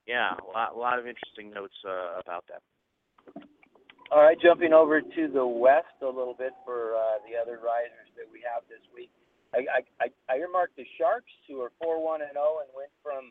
yeah, 0.07 0.35
a 0.35 0.47
lot, 0.51 0.75
a 0.75 0.79
lot 0.79 0.99
of 0.99 1.07
interesting 1.07 1.51
notes 1.51 1.75
uh, 1.87 2.19
about 2.19 2.45
that. 2.51 2.63
All 4.11 4.27
right, 4.27 4.35
jumping 4.43 4.75
over 4.75 4.99
to 4.99 5.23
the 5.31 5.47
west 5.47 5.95
a 6.03 6.11
little 6.11 6.35
bit 6.35 6.51
for 6.67 6.99
uh, 6.99 7.23
the 7.23 7.39
other 7.39 7.63
risers 7.63 8.11
that 8.19 8.27
we 8.27 8.43
have 8.43 8.67
this 8.67 8.83
week. 8.91 9.07
I, 9.55 9.87
I, 10.03 10.11
I 10.27 10.35
earmarked 10.43 10.75
the 10.75 10.87
Sharks, 10.99 11.31
who 11.47 11.63
are 11.63 11.71
four 11.79 12.03
one 12.03 12.19
and 12.19 12.35
zero, 12.35 12.59
oh 12.59 12.67
and 12.67 12.71
went 12.75 12.91
from 13.07 13.31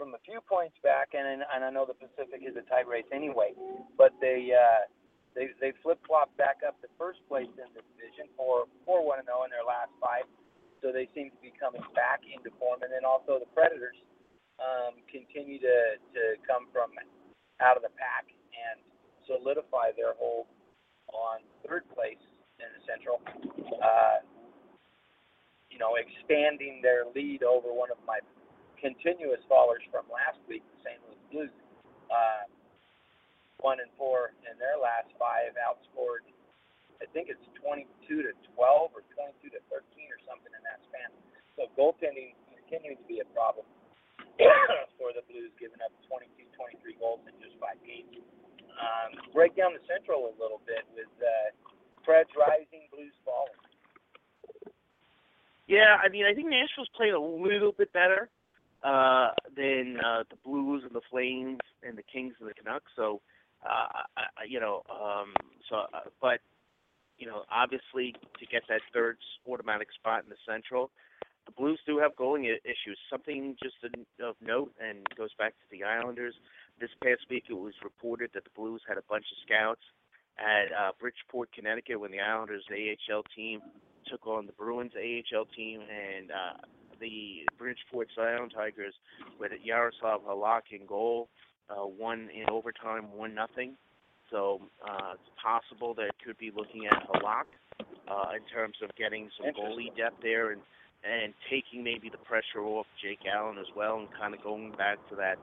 from 0.00 0.16
a 0.16 0.20
few 0.24 0.40
points 0.48 0.72
back, 0.80 1.12
and 1.12 1.44
and 1.44 1.60
I 1.60 1.68
know 1.68 1.84
the 1.84 2.00
Pacific 2.00 2.40
is 2.40 2.56
a 2.56 2.64
tight 2.64 2.88
race 2.88 3.04
anyway, 3.12 3.52
but 4.00 4.16
they 4.16 4.56
uh, 4.56 4.88
they 5.36 5.52
they 5.60 5.76
flip 5.84 6.00
flopped 6.08 6.32
back 6.40 6.64
up 6.64 6.80
to 6.80 6.88
first 6.96 7.20
place 7.28 7.52
in 7.52 7.68
the 7.76 7.84
division 7.92 8.32
for 8.40 8.64
four 8.88 9.04
one 9.04 9.20
and 9.20 9.28
zero 9.28 9.44
oh 9.44 9.48
in 9.48 9.52
their 9.52 9.68
last 9.68 9.92
five, 10.00 10.24
so 10.80 10.96
they 10.96 11.12
seem 11.12 11.28
to 11.28 11.40
be 11.44 11.52
coming 11.60 11.84
back 11.92 12.24
into 12.24 12.48
form, 12.56 12.80
and 12.80 12.88
then 12.88 13.04
also 13.04 13.36
the 13.36 13.52
Predators 13.52 14.00
um, 14.64 14.96
continue 15.12 15.60
to 15.60 16.00
to 16.16 16.40
come 16.48 16.72
from 16.72 16.96
out 17.60 17.76
of 17.76 17.84
the 17.84 17.92
pack 18.00 18.32
and 18.56 18.80
solidify 19.26 19.92
their 19.98 20.14
hold 20.18 20.46
on 21.12 21.42
third 21.66 21.82
place 21.94 22.22
in 22.58 22.68
the 22.72 22.82
Central. 22.86 23.20
Uh, 23.82 24.22
you 25.70 25.78
know, 25.78 25.98
expanding 26.00 26.80
their 26.80 27.04
lead 27.12 27.44
over 27.44 27.68
one 27.68 27.92
of 27.92 28.00
my 28.08 28.18
continuous 28.80 29.42
fallers 29.50 29.84
from 29.92 30.08
last 30.08 30.40
week, 30.48 30.64
the 30.64 30.78
St. 30.86 30.98
Louis 31.04 31.20
Blues. 31.28 31.54
Uh, 32.08 32.48
one 33.60 33.80
and 33.80 33.90
four 33.96 34.36
in 34.44 34.54
their 34.60 34.76
last 34.76 35.08
five, 35.16 35.56
outscored. 35.56 36.24
I 37.00 37.08
think 37.12 37.28
it's 37.28 37.42
22 37.60 37.84
to 38.24 38.32
12 38.56 38.92
or 38.92 39.02
22 39.16 39.52
to 39.52 39.60
13 39.68 40.08
or 40.08 40.20
something 40.24 40.52
in 40.52 40.62
that 40.64 40.80
span. 40.88 41.12
So 41.56 41.68
goaltending 41.76 42.36
continuing 42.52 43.00
to 43.00 43.06
be 43.08 43.20
a 43.20 43.28
problem 43.32 43.68
for 45.00 45.12
the 45.12 45.24
Blues, 45.28 45.52
giving 45.60 45.80
up 45.84 45.92
22, 46.08 46.46
23 46.56 47.00
goals 47.00 47.20
in 47.28 47.36
just 47.40 47.56
five 47.60 47.80
games 47.84 48.16
um, 48.80 49.32
break 49.32 49.56
down 49.56 49.72
the 49.72 49.84
Central 49.88 50.26
a 50.30 50.34
little 50.40 50.60
bit 50.66 50.84
with 50.94 51.10
uh, 51.20 51.52
Preds 52.04 52.32
rising, 52.38 52.88
Blues 52.92 53.14
falling. 53.24 53.60
Yeah, 55.66 55.98
I 56.02 56.08
mean, 56.08 56.24
I 56.24 56.34
think 56.34 56.48
Nashville's 56.48 56.90
played 56.96 57.12
a 57.12 57.20
little 57.20 57.72
bit 57.72 57.92
better 57.92 58.28
uh, 58.84 59.30
than 59.56 59.98
uh, 60.04 60.22
the 60.30 60.36
Blues 60.44 60.82
and 60.84 60.94
the 60.94 61.00
Flames 61.10 61.58
and 61.82 61.98
the 61.98 62.04
Kings 62.04 62.34
and 62.38 62.48
the 62.48 62.54
Canucks. 62.54 62.92
So, 62.94 63.20
uh, 63.64 64.06
I, 64.16 64.44
you 64.46 64.60
know, 64.60 64.82
um, 64.88 65.34
so, 65.68 65.76
uh, 65.92 66.08
but 66.22 66.40
you 67.18 67.26
know, 67.26 67.42
obviously 67.50 68.14
to 68.38 68.46
get 68.46 68.62
that 68.68 68.80
third 68.92 69.16
automatic 69.50 69.88
spot 69.98 70.22
in 70.22 70.28
the 70.28 70.36
Central, 70.46 70.90
Blues 71.56 71.80
do 71.86 71.98
have 71.98 72.14
goaling 72.16 72.44
issues. 72.44 72.98
Something 73.10 73.56
just 73.62 73.76
of 74.22 74.36
note, 74.40 74.72
and 74.80 74.98
goes 75.16 75.30
back 75.38 75.52
to 75.52 75.66
the 75.70 75.84
Islanders 75.84 76.34
this 76.80 76.90
past 77.02 77.22
week 77.30 77.44
it 77.48 77.54
was 77.54 77.74
reported 77.82 78.30
that 78.34 78.44
the 78.44 78.50
Blues 78.54 78.82
had 78.86 78.98
a 78.98 79.02
bunch 79.08 79.24
of 79.32 79.38
scouts 79.44 79.80
at 80.38 80.72
uh, 80.72 80.92
Bridgeport, 81.00 81.50
Connecticut, 81.52 81.98
when 81.98 82.10
the 82.10 82.20
Islanders 82.20 82.64
AHL 82.70 83.22
team 83.34 83.60
took 84.06 84.26
on 84.26 84.46
the 84.46 84.52
Bruins 84.52 84.92
AHL 84.94 85.46
team, 85.56 85.80
and 85.80 86.30
uh, 86.30 86.60
the 87.00 87.46
Bridgeport 87.58 88.08
Sound 88.14 88.52
Tigers 88.54 88.94
with 89.40 89.52
Yaroslav 89.62 90.22
Halak 90.22 90.70
in 90.70 90.86
goal, 90.86 91.28
uh, 91.70 91.86
won 91.86 92.28
in 92.34 92.48
overtime, 92.50 93.12
one 93.14 93.34
nothing. 93.34 93.74
So 94.30 94.60
uh, 94.86 95.14
it's 95.14 95.30
possible 95.42 95.94
that 95.94 96.06
it 96.06 96.16
could 96.24 96.38
be 96.38 96.52
looking 96.54 96.86
at 96.86 97.08
Halak 97.08 97.46
uh, 98.08 98.36
in 98.36 98.42
terms 98.52 98.76
of 98.82 98.90
getting 98.96 99.30
some 99.38 99.52
goalie 99.54 99.96
depth 99.96 100.20
there 100.22 100.50
and 100.50 100.60
and 101.06 101.32
taking 101.50 101.84
maybe 101.84 102.10
the 102.10 102.18
pressure 102.18 102.60
off 102.66 102.86
Jake 103.02 103.20
Allen 103.30 103.58
as 103.58 103.70
well, 103.76 103.98
and 103.98 104.08
kind 104.18 104.34
of 104.34 104.42
going 104.42 104.72
back 104.72 104.98
to 105.10 105.16
that 105.16 105.38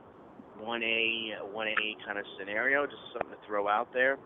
one 0.60 0.84
A 0.84 1.39
one 1.51 1.67
A 1.67 1.96
kind 2.05 2.20
of 2.20 2.25
scenario. 2.38 2.86
Just 2.86 3.01
something 3.13 3.32
to 3.32 3.48
throw 3.48 3.67
out 3.67 3.88
there. 3.93 4.17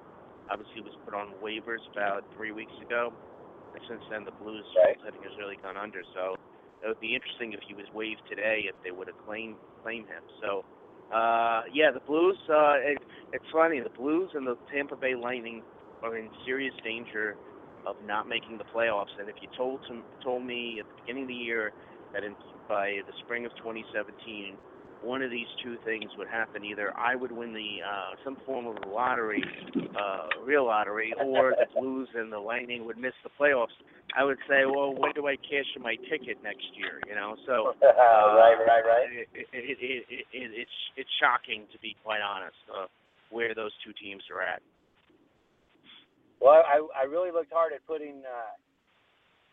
Obviously, 0.49 0.81
was 0.81 0.95
put 1.05 1.13
on 1.13 1.33
waivers 1.43 1.83
about 1.91 2.23
three 2.35 2.51
weeks 2.51 2.73
ago, 2.81 3.13
and 3.73 3.81
since 3.87 4.01
then 4.09 4.25
the 4.25 4.31
Blues 4.43 4.65
Right. 4.83 4.97
I 5.05 5.11
think 5.11 5.23
has 5.23 5.37
really 5.37 5.57
gone 5.61 5.77
under. 5.77 6.01
So 6.15 6.35
it 6.83 6.87
would 6.87 6.99
be 6.99 7.13
interesting 7.13 7.53
if 7.53 7.59
he 7.67 7.73
was 7.73 7.85
waived 7.93 8.21
today 8.29 8.65
if 8.65 8.75
they 8.83 8.91
would 8.91 9.07
have 9.07 9.17
claimed 9.25 9.55
claimed 9.83 10.07
him. 10.07 10.23
So 10.41 10.65
uh, 11.13 11.63
yeah, 11.73 11.91
the 11.93 12.01
Blues. 12.05 12.37
Uh, 12.49 12.75
it, 12.81 12.97
it's 13.33 13.45
funny. 13.51 13.79
The 13.79 13.93
Blues 13.93 14.31
and 14.33 14.47
the 14.47 14.57
Tampa 14.73 14.95
Bay 14.95 15.15
Lightning 15.15 15.61
are 16.03 16.17
in 16.17 16.29
serious 16.45 16.73
danger 16.83 17.35
of 17.85 17.95
not 18.05 18.27
making 18.27 18.57
the 18.57 18.65
playoffs. 18.75 19.13
And 19.19 19.29
if 19.29 19.35
you 19.41 19.47
told 19.57 19.81
to, 19.87 20.01
told 20.23 20.45
me 20.45 20.79
at 20.79 20.87
the 20.87 21.01
beginning 21.01 21.23
of 21.23 21.27
the 21.29 21.33
year 21.33 21.71
that 22.13 22.23
in, 22.23 22.35
by 22.67 22.99
the 23.05 23.13
spring 23.23 23.45
of 23.45 23.51
2017, 23.57 24.57
one 25.03 25.21
of 25.21 25.29
these 25.29 25.47
two 25.63 25.77
things 25.85 26.09
would 26.17 26.27
happen: 26.27 26.65
either 26.65 26.91
I 26.97 27.15
would 27.15 27.31
win 27.31 27.53
the 27.53 27.85
uh, 27.85 28.15
some 28.23 28.37
form 28.45 28.65
of 28.65 28.77
a 28.83 28.89
lottery, 28.89 29.43
uh, 29.75 30.43
real 30.43 30.65
lottery, 30.65 31.13
or 31.23 31.51
the 31.51 31.67
Blues 31.79 32.09
and 32.15 32.31
the 32.31 32.39
Lightning 32.39 32.85
would 32.85 32.97
miss 32.97 33.13
the 33.23 33.29
playoffs. 33.39 33.75
I 34.15 34.23
would 34.23 34.39
say, 34.49 34.65
well, 34.65 34.95
when 34.95 35.11
do 35.13 35.27
I 35.27 35.35
cash 35.35 35.67
in 35.75 35.83
my 35.83 35.95
ticket 36.09 36.41
next 36.41 36.65
year? 36.73 36.99
You 37.07 37.15
know, 37.15 37.35
so 37.45 37.75
right, 37.83 38.57
right, 38.65 38.83
right. 38.85 39.07
it, 39.11 39.27
it, 39.35 39.47
it, 39.53 39.77
it, 40.09 40.25
it, 40.33 40.51
it's 40.65 40.77
it's 40.95 41.09
shocking 41.21 41.67
to 41.71 41.79
be 41.79 41.95
quite 42.03 42.21
honest 42.21 42.57
uh, 42.73 42.87
where 43.29 43.53
those 43.53 43.71
two 43.85 43.93
teams 44.01 44.23
are 44.33 44.41
at. 44.41 44.61
Well, 46.39 46.61
I 46.61 46.81
I 46.93 47.03
really 47.05 47.31
looked 47.31 47.51
hard 47.51 47.73
at 47.73 47.85
putting 47.85 48.21
uh, 48.21 48.53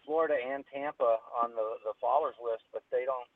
Florida 0.04 0.36
and 0.36 0.64
Tampa 0.72 1.18
on 1.32 1.50
the 1.56 1.80
the 1.84 1.96
fallers 2.02 2.36
list, 2.42 2.64
but 2.72 2.82
they 2.92 3.04
don't 3.04 3.28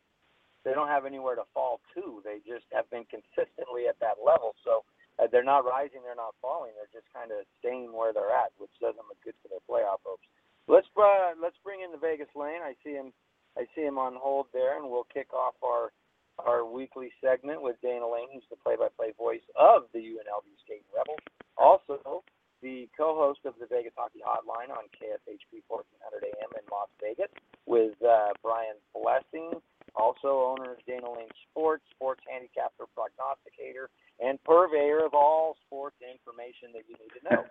they 0.64 0.74
don't 0.74 0.88
have 0.88 1.06
anywhere 1.06 1.34
to 1.34 1.48
fall 1.54 1.80
to. 1.94 2.20
They 2.24 2.44
just 2.44 2.66
have 2.72 2.90
been 2.90 3.08
consistently 3.08 3.88
at 3.88 3.96
that 4.00 4.20
level. 4.20 4.52
So 4.64 4.84
uh, 5.16 5.26
they're 5.30 5.46
not 5.46 5.64
rising, 5.64 6.04
they're 6.04 6.18
not 6.18 6.36
falling. 6.42 6.72
They're 6.76 6.92
just 6.92 7.08
kind 7.14 7.32
of 7.32 7.48
staying 7.58 7.90
where 7.94 8.12
they're 8.12 8.34
at, 8.34 8.52
which 8.60 8.72
doesn't 8.80 9.06
look 9.08 9.20
good 9.24 9.38
for 9.40 9.48
their 9.48 9.64
playoff 9.64 10.04
hopes. 10.04 10.28
Let's 10.68 10.88
uh, 10.92 11.32
let's 11.40 11.56
bring 11.64 11.80
in 11.80 11.90
the 11.90 11.98
Vegas 11.98 12.28
Lane. 12.36 12.60
I 12.60 12.76
see 12.84 12.92
him 12.92 13.16
I 13.56 13.64
see 13.74 13.82
him 13.82 13.96
on 13.96 14.14
hold 14.14 14.46
there, 14.52 14.76
and 14.76 14.90
we'll 14.90 15.08
kick 15.08 15.32
off 15.32 15.56
our 15.64 15.90
our 16.38 16.64
weekly 16.64 17.10
segment 17.18 17.62
with 17.62 17.74
Dana 17.82 18.06
Lane, 18.06 18.28
who's 18.32 18.46
the 18.48 18.54
play-by-play 18.62 19.10
voice 19.18 19.42
of 19.58 19.90
the 19.92 19.98
UNLV 19.98 20.46
State 20.62 20.86
Rebels. 20.94 21.18
Also, 21.56 22.22
the 22.62 22.88
co-host 22.96 23.40
of 23.44 23.54
the 23.60 23.66
Vegas 23.66 23.92
Hockey 23.96 24.20
Hotline 24.24 24.70
on 24.70 24.90
KFHP 24.94 25.62
1400 25.68 26.24
AM 26.26 26.50
in 26.56 26.64
Las 26.70 26.88
Vegas 27.00 27.30
with 27.66 27.94
uh, 28.02 28.34
Brian 28.42 28.76
Blessing, 28.94 29.58
also 29.94 30.54
owner 30.54 30.72
of 30.72 30.80
Dana 30.86 31.10
Lane 31.10 31.30
Sports, 31.50 31.84
sports 31.94 32.20
handicapper, 32.28 32.86
prognosticator, 32.94 33.90
and 34.20 34.42
purveyor 34.44 35.04
of 35.06 35.14
all 35.14 35.56
sports 35.66 35.96
information 36.02 36.74
that 36.74 36.82
you 36.88 36.96
need 36.98 37.12
to 37.14 37.22
know. 37.30 37.42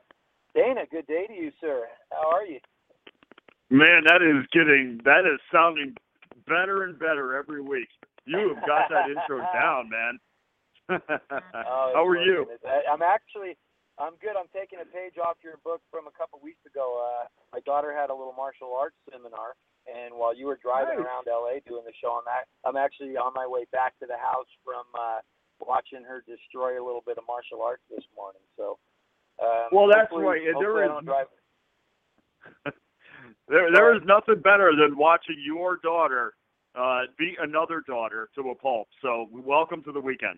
Dana, 0.56 0.84
good 0.90 1.08
day 1.08 1.28
to 1.28 1.34
you, 1.34 1.52
sir. 1.62 1.88
How 2.12 2.30
are 2.32 2.46
you? 2.46 2.60
Man, 3.70 4.04
that 4.08 4.22
is 4.24 4.48
getting 4.52 5.00
that 5.04 5.28
is 5.28 5.40
sounding 5.52 5.96
better 6.48 6.84
and 6.84 6.98
better 6.98 7.36
every 7.36 7.62
week. 7.62 7.90
You 8.26 8.56
have 8.56 8.66
got 8.66 8.90
that 8.90 9.10
intro 9.10 9.40
down, 9.54 9.90
man. 9.90 10.20
Oh, 11.68 11.92
How 11.94 12.06
are 12.08 12.16
it's 12.16 12.26
you? 12.26 12.48
I'm 12.90 13.02
actually, 13.02 13.58
I'm 13.98 14.14
good. 14.22 14.38
I'm 14.38 14.50
taking 14.54 14.78
a 14.78 14.86
page 14.86 15.18
off 15.18 15.42
your 15.42 15.58
book 15.66 15.82
from 15.90 16.06
a 16.06 16.14
couple 16.14 16.38
weeks 16.42 16.62
ago. 16.70 17.02
Uh, 17.02 17.26
my 17.52 17.60
daughter 17.66 17.90
had 17.94 18.10
a 18.10 18.16
little 18.16 18.34
martial 18.38 18.78
arts 18.78 18.96
seminar, 19.10 19.58
and 19.90 20.14
while 20.14 20.38
you 20.38 20.46
were 20.46 20.60
driving 20.62 21.02
Nice. 21.02 21.06
around 21.10 21.26
LA 21.26 21.58
doing 21.66 21.82
the 21.82 21.98
show, 21.98 22.22
I'm, 22.22 22.30
I'm 22.64 22.78
actually 22.78 23.18
on 23.18 23.34
my 23.34 23.48
way 23.50 23.66
back 23.74 23.98
to 24.00 24.06
the 24.06 24.18
house 24.18 24.50
from 24.64 24.86
uh, 24.94 25.26
watching 25.66 26.06
her 26.06 26.22
destroy 26.30 26.78
a 26.78 26.84
little 26.86 27.02
bit 27.06 27.18
of 27.18 27.26
martial 27.26 27.66
arts 27.66 27.82
this 27.90 28.06
morning. 28.16 28.42
So, 28.56 28.78
um, 29.42 29.74
Well, 29.74 29.90
that's 29.90 30.14
right, 30.14 30.46
there 30.62 30.86
is- 30.86 30.92
there, 33.50 33.72
there 33.74 33.96
is 33.96 34.02
nothing 34.06 34.42
better 34.46 34.74
than 34.78 34.96
watching 34.96 35.42
your 35.44 35.78
daughter 35.82 36.34
uh, 36.76 37.10
beat 37.18 37.38
another 37.42 37.82
daughter 37.88 38.30
to 38.36 38.52
a 38.52 38.56
pulp. 38.56 38.88
So, 39.02 39.26
welcome 39.34 39.82
to 39.84 39.92
the 39.92 40.02
weekend. 40.02 40.38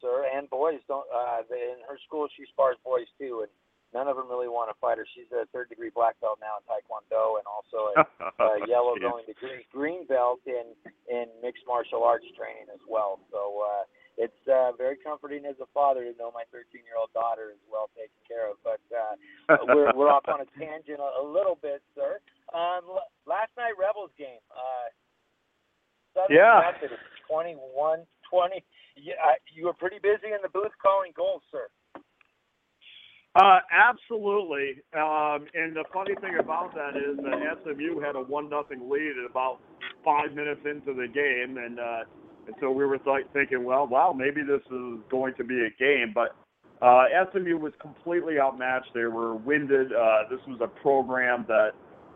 Sir, 0.00 0.26
and 0.32 0.48
boys 0.50 0.80
don't. 0.88 1.06
Uh, 1.12 1.42
in 1.50 1.80
her 1.88 1.98
school, 2.06 2.28
she 2.36 2.44
spars 2.52 2.76
boys 2.84 3.06
too, 3.18 3.42
and 3.46 3.50
none 3.94 4.08
of 4.08 4.16
them 4.16 4.28
really 4.28 4.48
want 4.48 4.68
to 4.70 4.76
fight 4.80 4.98
her. 4.98 5.06
She's 5.14 5.30
a 5.32 5.46
third 5.54 5.68
degree 5.68 5.90
black 5.94 6.18
belt 6.20 6.38
now 6.40 6.58
in 6.60 6.64
Taekwondo, 6.68 7.38
and 7.40 7.46
also 7.48 7.92
a 7.96 8.02
uh, 8.42 8.56
yellow 8.66 8.96
Jeez. 8.96 9.08
going 9.08 9.24
to 9.26 9.34
green, 9.34 9.62
green 9.72 10.02
belt 10.06 10.40
in 10.46 10.74
in 11.08 11.26
mixed 11.42 11.64
martial 11.66 12.04
arts 12.04 12.26
training 12.36 12.68
as 12.72 12.80
well. 12.88 13.20
So 13.30 13.62
uh, 13.64 13.84
it's 14.16 14.42
uh, 14.48 14.72
very 14.76 14.96
comforting 14.96 15.44
as 15.44 15.56
a 15.60 15.68
father 15.72 16.04
to 16.04 16.12
know 16.18 16.32
my 16.32 16.44
13 16.52 16.80
year 16.84 16.96
old 16.98 17.12
daughter 17.12 17.52
is 17.52 17.60
well 17.70 17.88
taken 17.96 18.16
care 18.26 18.48
of. 18.50 18.56
But 18.64 18.80
uh, 18.92 19.14
we're 19.72 19.92
we're 19.96 20.10
off 20.12 20.24
on 20.28 20.40
a 20.40 20.48
tangent 20.58 21.00
a, 21.00 21.20
a 21.20 21.24
little 21.24 21.56
bit, 21.60 21.80
sir. 21.94 22.18
Um, 22.54 22.84
l- 22.88 23.10
last 23.26 23.50
night 23.56 23.74
Rebels 23.78 24.10
game. 24.16 24.40
Uh, 24.52 24.88
Southern 26.16 26.36
Yeah. 26.36 26.72
Methodist 26.72 27.02
21 27.28 28.08
20. 28.30 28.64
Yeah, 28.96 29.14
I- 29.22 29.38
you 29.52 29.66
were 29.66 29.74
pretty 29.74 29.98
busy 29.98 30.32
in 30.32 30.38
the 30.42 30.48
booth 30.48 30.72
calling 30.82 31.12
goals, 31.14 31.42
sir. 31.50 31.68
Uh, 33.34 33.60
absolutely. 33.70 34.82
Um, 34.94 35.46
and 35.52 35.76
the 35.76 35.84
funny 35.92 36.14
thing 36.22 36.38
about 36.38 36.74
that 36.74 36.96
is 36.96 37.18
that 37.18 37.58
SMU 37.62 38.00
had 38.00 38.16
a 38.16 38.20
one 38.20 38.48
nothing 38.48 38.88
lead 38.88 39.12
at 39.22 39.30
about 39.30 39.58
five 40.02 40.32
minutes 40.32 40.62
into 40.64 40.94
the 40.94 41.06
game, 41.06 41.58
and 41.58 41.78
uh, 41.78 42.04
and 42.46 42.56
so 42.60 42.70
we 42.70 42.86
were 42.86 42.96
th- 42.96 43.26
thinking, 43.34 43.64
well, 43.64 43.86
wow, 43.86 44.14
maybe 44.16 44.40
this 44.40 44.62
is 44.70 45.00
going 45.10 45.34
to 45.34 45.44
be 45.44 45.66
a 45.66 45.70
game. 45.78 46.12
But 46.14 46.34
uh, 46.80 47.04
SMU 47.30 47.58
was 47.58 47.74
completely 47.78 48.38
outmatched. 48.40 48.94
They 48.94 49.04
were 49.04 49.34
winded. 49.34 49.92
Uh, 49.92 50.22
this 50.30 50.40
was 50.46 50.58
a 50.62 50.68
program 50.80 51.44
that 51.48 51.72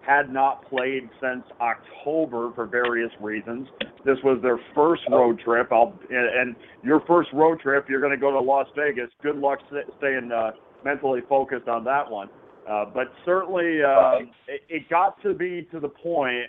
had 0.06 0.32
not 0.32 0.68
played 0.68 1.08
since 1.20 1.44
October 1.60 2.52
for 2.54 2.66
various 2.66 3.10
reasons. 3.20 3.68
This 4.04 4.16
was 4.24 4.40
their 4.42 4.58
first 4.74 5.02
road 5.10 5.40
trip. 5.40 5.70
I'll, 5.70 5.98
and, 6.10 6.56
your 6.82 7.00
first 7.06 7.28
road 7.32 7.60
trip, 7.60 7.86
you're 7.88 8.00
going 8.00 8.12
to 8.12 8.18
go 8.18 8.30
to 8.30 8.40
Las 8.40 8.66
Vegas. 8.74 9.10
Good 9.22 9.36
luck 9.36 9.58
st- 9.70 9.84
staying 9.98 10.30
uh, 10.32 10.52
mentally 10.84 11.20
focused 11.28 11.68
on 11.68 11.84
that 11.84 12.10
one. 12.10 12.28
Uh, 12.68 12.86
but 12.86 13.08
certainly, 13.24 13.82
um, 13.82 14.30
it, 14.48 14.62
it 14.68 14.88
got 14.88 15.20
to 15.22 15.34
be 15.34 15.66
to 15.70 15.80
the 15.80 15.88
point 15.88 16.46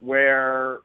where, 0.00 0.78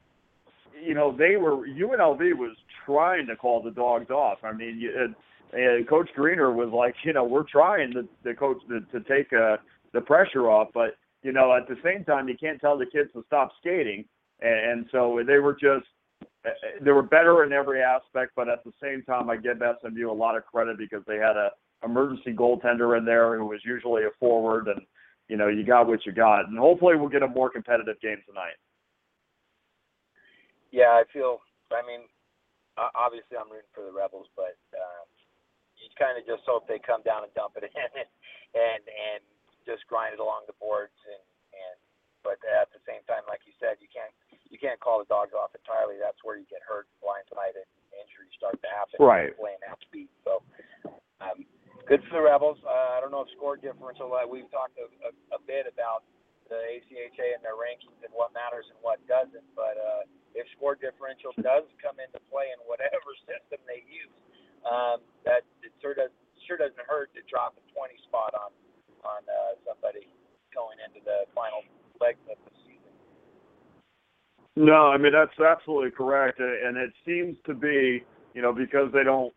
you 0.84 0.93
know, 0.93 1.15
they 1.15 1.36
were 1.36 1.67
UNLV 1.67 2.19
was 2.38 2.56
trying 2.86 3.27
to 3.27 3.36
call 3.36 3.62
the 3.62 3.71
dogs 3.71 4.10
off. 4.10 4.39
I 4.43 4.53
mean, 4.53 4.80
you, 4.80 4.91
and, 4.97 5.15
and 5.53 5.88
Coach 5.88 6.10
Greener 6.15 6.51
was 6.51 6.69
like, 6.73 6.95
you 7.03 7.13
know, 7.13 7.23
we're 7.23 7.43
trying 7.43 7.93
to, 7.93 8.08
the 8.23 8.34
coach 8.34 8.58
to, 8.69 8.82
to 8.97 9.08
take 9.08 9.32
uh, 9.34 9.58
the 9.93 10.01
pressure 10.01 10.49
off, 10.49 10.69
but 10.73 10.95
you 11.27 11.33
know, 11.33 11.53
at 11.53 11.67
the 11.67 11.75
same 11.83 12.05
time, 12.05 12.29
you 12.29 12.37
can't 12.39 12.61
tell 12.61 12.77
the 12.77 12.85
kids 12.85 13.11
to 13.11 13.21
stop 13.27 13.51
skating, 13.59 14.05
and, 14.39 14.85
so 14.93 15.21
they 15.27 15.39
were 15.39 15.51
just 15.51 15.85
uh, 16.23 16.51
they 16.79 16.91
were 16.91 17.03
better 17.03 17.43
in 17.43 17.51
every 17.51 17.81
aspect, 17.81 18.31
but 18.33 18.47
at 18.47 18.63
the 18.63 18.71
same 18.81 19.03
time, 19.03 19.29
I 19.29 19.35
give 19.35 19.57
SMU 19.59 20.09
a 20.09 20.13
lot 20.13 20.37
of 20.37 20.45
credit 20.45 20.77
because 20.77 21.03
they 21.05 21.17
had 21.17 21.35
a 21.35 21.51
emergency 21.83 22.31
goaltender 22.31 22.97
in 22.97 23.03
there 23.03 23.37
who 23.37 23.45
was 23.45 23.59
usually 23.65 24.03
a 24.03 24.09
forward, 24.21 24.69
and 24.69 24.79
you 25.27 25.35
know, 25.35 25.49
you 25.49 25.65
got 25.65 25.85
what 25.85 26.05
you 26.05 26.13
got, 26.13 26.47
and 26.47 26.57
hopefully 26.57 26.95
we'll 26.95 27.09
get 27.09 27.23
a 27.23 27.27
more 27.27 27.49
competitive 27.49 27.99
game 27.99 28.23
tonight. 28.25 28.55
Yeah, 30.71 30.95
I 30.95 31.03
feel. 31.11 31.39
I 31.75 31.85
mean, 31.85 32.07
obviously 32.95 33.35
I'm 33.35 33.51
rooting 33.51 33.67
for 33.75 33.83
the 33.83 33.91
Rebels, 33.91 34.27
but 34.37 34.55
um, 34.79 35.11
you 35.75 35.91
kind 35.99 36.15
of 36.15 36.23
just 36.23 36.47
hope 36.47 36.71
they 36.71 36.79
come 36.79 37.03
down 37.03 37.27
and 37.27 37.33
dump 37.35 37.59
it 37.59 37.67
in 37.67 37.75
and, 38.55 38.83
and 38.87 39.23
just 39.67 39.84
grind 39.91 40.15
it 40.15 40.23
along 40.23 40.47
the 40.47 40.56
boards 40.56 40.95
and 41.03 41.23
and. 41.51 41.77
But 42.25 42.43
at 42.43 42.67
the 42.75 42.84
same 42.84 42.99
time, 43.08 43.23
like 43.32 43.39
you 43.47 43.56
said, 43.56 43.80
you 43.80 43.88
can't 43.88 44.12
you 44.51 44.60
can't 44.60 44.80
call 44.80 44.99
the 44.99 45.08
dogs 45.08 45.32
off 45.36 45.51
entirely. 45.56 45.99
That's 45.99 46.19
where 46.23 46.36
you 46.36 46.47
get 46.47 46.63
hurt, 46.63 46.88
blindsided, 47.03 47.63
and 47.63 47.88
injuries 48.03 48.34
start 48.36 48.60
to 48.63 48.69
happen. 48.71 48.99
Right. 48.99 49.32
Playing 49.36 49.62
half 49.63 49.80
speed. 49.88 50.12
So, 50.27 50.43
um, 51.23 51.47
good 51.88 52.03
for 52.08 52.19
the 52.19 52.23
Rebels. 52.23 52.60
Uh, 52.63 52.95
I 52.95 52.99
don't 52.99 53.12
know 53.12 53.23
if 53.23 53.32
score 53.36 53.56
differential. 53.56 54.12
Uh, 54.12 54.27
we've 54.27 54.49
talked 54.51 54.75
a, 54.75 54.88
a, 55.08 55.12
a 55.36 55.39
bit 55.47 55.71
about 55.71 56.03
the 56.47 56.58
ACHA 56.58 57.39
and 57.39 57.43
their 57.43 57.60
rankings 57.60 57.99
and 58.03 58.12
what 58.15 58.32
matters 58.32 58.67
and 58.71 58.80
what 58.80 58.99
doesn't. 59.08 59.43
But 59.56 59.75
uh, 59.80 60.03
if 60.36 60.47
score 60.56 60.75
differential 60.75 61.36
does 61.39 61.67
come 61.80 61.99
into 61.99 62.19
play 62.32 62.51
in 62.51 62.60
whatever 62.67 63.15
system 63.27 63.60
they 63.67 63.84
use, 63.88 64.12
um, 64.67 65.03
that 65.23 65.47
it 65.63 65.71
sure 65.80 65.95
does 65.95 66.12
sure 66.47 66.56
doesn't 66.56 66.88
hurt 66.88 67.12
to 67.12 67.21
drop 67.27 67.60
a 67.60 67.63
20 67.75 67.99
spot 68.08 68.32
on 68.32 68.56
on 69.08 69.24
uh, 69.24 69.56
somebody 69.63 70.12
going 70.52 70.78
into 70.84 71.00
the 71.08 71.24
final 71.32 71.63
legs 72.04 72.20
of 72.28 72.36
the 72.43 72.52
season. 72.67 72.91
No, 74.60 74.91
I 74.91 74.98
mean 74.98 75.13
that's 75.13 75.39
absolutely 75.39 75.91
correct, 75.91 76.39
and 76.39 76.76
it 76.76 76.91
seems 77.06 77.38
to 77.46 77.54
be, 77.54 78.04
you 78.34 78.41
know, 78.41 78.52
because 78.52 78.91
they 78.91 79.04
don't 79.04 79.34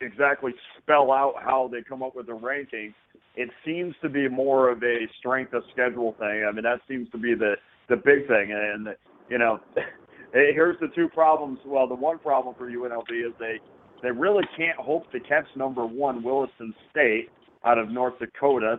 exactly 0.00 0.52
spell 0.78 1.12
out 1.12 1.34
how 1.38 1.68
they 1.70 1.82
come 1.82 2.02
up 2.02 2.16
with 2.16 2.26
the 2.26 2.34
ranking. 2.34 2.94
it 3.36 3.50
seems 3.64 3.94
to 4.02 4.08
be 4.08 4.28
more 4.28 4.70
of 4.70 4.82
a 4.82 5.06
strength 5.18 5.52
of 5.54 5.62
schedule 5.72 6.14
thing. 6.18 6.46
I 6.48 6.52
mean, 6.52 6.64
that 6.64 6.80
seems 6.88 7.08
to 7.10 7.18
be 7.18 7.34
the 7.34 7.54
the 7.88 7.96
big 7.96 8.26
thing. 8.26 8.52
And 8.52 8.88
you 9.28 9.38
know, 9.38 9.60
here's 10.32 10.78
the 10.80 10.88
two 10.94 11.08
problems. 11.08 11.58
Well, 11.64 11.86
the 11.88 11.94
one 11.94 12.18
problem 12.18 12.54
for 12.56 12.70
UNLV 12.70 13.10
is 13.10 13.32
they 13.38 13.60
they 14.02 14.10
really 14.10 14.44
can't 14.56 14.78
hope 14.78 15.10
to 15.12 15.20
catch 15.20 15.46
number 15.56 15.86
one 15.86 16.22
Williston 16.22 16.74
State 16.90 17.30
out 17.64 17.78
of 17.78 17.88
North 17.90 18.18
Dakota. 18.18 18.76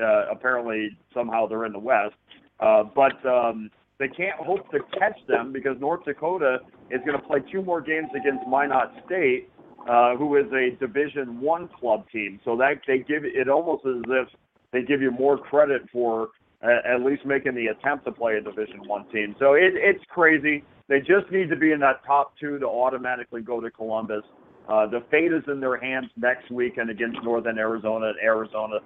Uh, 0.00 0.26
apparently, 0.30 0.96
somehow 1.14 1.46
they're 1.46 1.64
in 1.64 1.72
the 1.72 1.78
West, 1.78 2.14
uh, 2.60 2.84
but 2.94 3.24
um, 3.26 3.70
they 3.98 4.08
can't 4.08 4.38
hope 4.38 4.70
to 4.70 4.78
catch 4.98 5.18
them 5.26 5.52
because 5.52 5.76
North 5.80 6.04
Dakota 6.04 6.58
is 6.90 7.00
going 7.06 7.18
to 7.18 7.26
play 7.26 7.38
two 7.50 7.62
more 7.62 7.80
games 7.80 8.08
against 8.14 8.46
Minot 8.46 8.92
State, 9.06 9.50
uh, 9.88 10.16
who 10.16 10.36
is 10.36 10.46
a 10.52 10.76
Division 10.78 11.40
One 11.40 11.68
club 11.80 12.04
team. 12.12 12.40
So 12.44 12.56
that 12.56 12.80
they 12.86 12.98
give 12.98 13.24
it 13.24 13.48
almost 13.48 13.86
as 13.86 14.02
if 14.08 14.28
they 14.72 14.82
give 14.82 15.00
you 15.00 15.10
more 15.10 15.38
credit 15.38 15.82
for 15.92 16.28
at 16.62 17.02
least 17.02 17.24
making 17.24 17.54
the 17.54 17.66
attempt 17.68 18.04
to 18.06 18.12
play 18.12 18.36
a 18.36 18.40
Division 18.40 18.86
One 18.86 19.08
team. 19.10 19.36
So 19.38 19.54
it, 19.54 19.74
it's 19.74 20.04
crazy. 20.08 20.64
They 20.88 21.00
just 21.00 21.30
need 21.30 21.48
to 21.50 21.56
be 21.56 21.72
in 21.72 21.80
that 21.80 22.04
top 22.06 22.34
two 22.38 22.58
to 22.58 22.66
automatically 22.66 23.42
go 23.42 23.60
to 23.60 23.70
Columbus. 23.70 24.22
Uh, 24.68 24.86
the 24.86 25.04
fate 25.10 25.32
is 25.32 25.42
in 25.48 25.60
their 25.60 25.76
hands 25.76 26.06
next 26.16 26.50
weekend 26.50 26.90
against 26.90 27.22
Northern 27.22 27.58
Arizona 27.58 28.08
and 28.08 28.16
Arizona, 28.22 28.78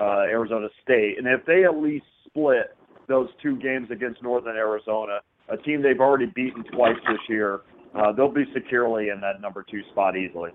uh, 0.00 0.26
Arizona 0.30 0.68
State. 0.82 1.18
And 1.18 1.26
if 1.26 1.44
they 1.46 1.64
at 1.64 1.76
least 1.76 2.06
split 2.26 2.76
those 3.08 3.28
two 3.42 3.56
games 3.56 3.88
against 3.90 4.22
Northern 4.22 4.56
Arizona, 4.56 5.20
a 5.48 5.56
team 5.56 5.82
they've 5.82 6.00
already 6.00 6.26
beaten 6.26 6.64
twice 6.64 6.98
this 7.08 7.20
year, 7.28 7.60
uh, 7.94 8.12
they'll 8.12 8.32
be 8.32 8.44
securely 8.54 9.08
in 9.08 9.20
that 9.20 9.40
number 9.40 9.64
two 9.68 9.80
spot 9.90 10.16
easily. 10.16 10.50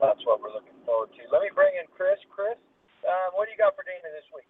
That's 0.00 0.20
what 0.26 0.40
we're 0.40 0.52
looking 0.52 0.76
forward 0.84 1.10
to. 1.16 1.22
Let 1.32 1.42
me 1.42 1.48
bring 1.54 1.72
in 1.80 1.86
Chris. 1.96 2.18
Chris, 2.28 2.58
uh, 3.06 3.30
what 3.34 3.46
do 3.46 3.52
you 3.52 3.58
got 3.58 3.74
for 3.74 3.84
Dana 3.84 4.12
this 4.12 4.26
week? 4.34 4.46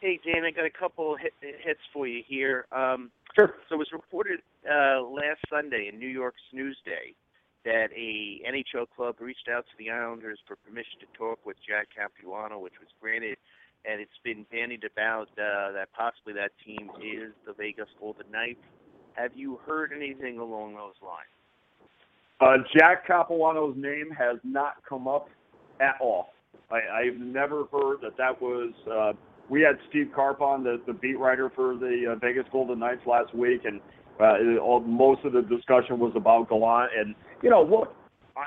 Hey, 0.00 0.20
Dan, 0.24 0.44
I 0.44 0.50
got 0.50 0.64
a 0.64 0.70
couple 0.70 1.16
hit, 1.16 1.32
hits 1.40 1.80
for 1.92 2.06
you 2.06 2.22
here. 2.26 2.66
Um, 2.72 3.10
sure. 3.34 3.54
So 3.68 3.74
it 3.74 3.78
was 3.78 3.88
reported 3.92 4.40
uh, 4.64 5.02
last 5.02 5.40
Sunday 5.50 5.90
in 5.92 5.98
New 5.98 6.08
York's 6.08 6.42
Newsday 6.54 7.16
that 7.64 7.88
a 7.96 8.42
NHL 8.46 8.86
club 8.94 9.16
reached 9.20 9.48
out 9.48 9.64
to 9.66 9.72
the 9.78 9.90
Islanders 9.90 10.38
for 10.46 10.56
permission 10.56 11.00
to 11.00 11.06
talk 11.18 11.38
with 11.46 11.56
Jack 11.66 11.88
Capuano, 11.96 12.58
which 12.58 12.74
was 12.78 12.88
granted, 13.00 13.38
and 13.84 14.00
it's 14.00 14.18
been 14.22 14.44
bandied 14.52 14.84
about 14.84 15.28
uh, 15.38 15.72
that 15.72 15.88
possibly 15.96 16.32
that 16.34 16.52
team 16.64 16.90
is 17.00 17.32
the 17.46 17.54
Vegas 17.56 17.88
Golden 17.98 18.30
Knights. 18.30 18.60
Have 19.14 19.32
you 19.34 19.60
heard 19.66 19.92
anything 19.94 20.38
along 20.38 20.74
those 20.74 20.94
lines? 21.02 21.30
Uh, 22.40 22.62
Jack 22.76 23.06
Capuano's 23.06 23.76
name 23.76 24.10
has 24.10 24.38
not 24.42 24.74
come 24.86 25.08
up 25.08 25.28
at 25.80 25.94
all. 26.00 26.28
I, 26.70 27.06
I've 27.06 27.20
never 27.20 27.64
heard 27.72 27.98
that 28.02 28.16
that 28.18 28.40
was. 28.40 28.72
Uh, 28.90 29.12
we 29.48 29.60
had 29.60 29.78
Steve 29.88 30.10
Carp 30.14 30.40
on, 30.40 30.64
the, 30.64 30.80
the 30.86 30.92
beat 30.92 31.18
writer 31.18 31.50
for 31.54 31.76
the 31.76 32.12
uh, 32.12 32.16
Vegas 32.16 32.46
Golden 32.50 32.78
Knights 32.78 33.02
last 33.06 33.34
week, 33.34 33.62
and 33.64 33.80
uh, 34.20 34.58
all, 34.60 34.80
most 34.80 35.24
of 35.24 35.32
the 35.32 35.42
discussion 35.42 35.98
was 35.98 36.12
about 36.16 36.48
Gallant. 36.48 36.90
And 36.96 37.14
you 37.44 37.50
know, 37.50 37.62
look, 37.62 37.94
I, 38.36 38.46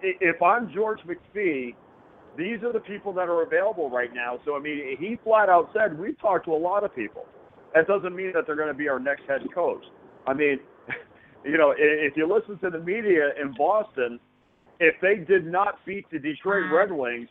if 0.00 0.40
I'm 0.40 0.72
George 0.72 1.00
McPhee, 1.00 1.74
these 2.38 2.62
are 2.62 2.72
the 2.72 2.80
people 2.80 3.12
that 3.14 3.28
are 3.28 3.42
available 3.42 3.90
right 3.90 4.14
now. 4.14 4.38
So 4.44 4.56
I 4.56 4.60
mean, 4.60 4.96
he 4.98 5.18
flat 5.24 5.48
out 5.48 5.70
said 5.74 5.98
we've 5.98 6.18
talked 6.20 6.44
to 6.44 6.52
a 6.52 6.56
lot 6.56 6.84
of 6.84 6.94
people. 6.94 7.26
That 7.74 7.88
doesn't 7.88 8.14
mean 8.14 8.32
that 8.34 8.46
they're 8.46 8.56
going 8.56 8.68
to 8.68 8.74
be 8.74 8.88
our 8.88 9.00
next 9.00 9.22
head 9.28 9.40
coach. 9.52 9.82
I 10.26 10.34
mean, 10.34 10.60
you 11.44 11.58
know, 11.58 11.74
if 11.76 12.16
you 12.16 12.32
listen 12.32 12.58
to 12.60 12.70
the 12.70 12.82
media 12.82 13.30
in 13.42 13.54
Boston, 13.58 14.20
if 14.78 14.94
they 15.02 15.16
did 15.16 15.44
not 15.44 15.84
beat 15.84 16.08
the 16.12 16.20
Detroit 16.20 16.64
mm-hmm. 16.64 16.74
Red 16.74 16.92
Wings, 16.92 17.28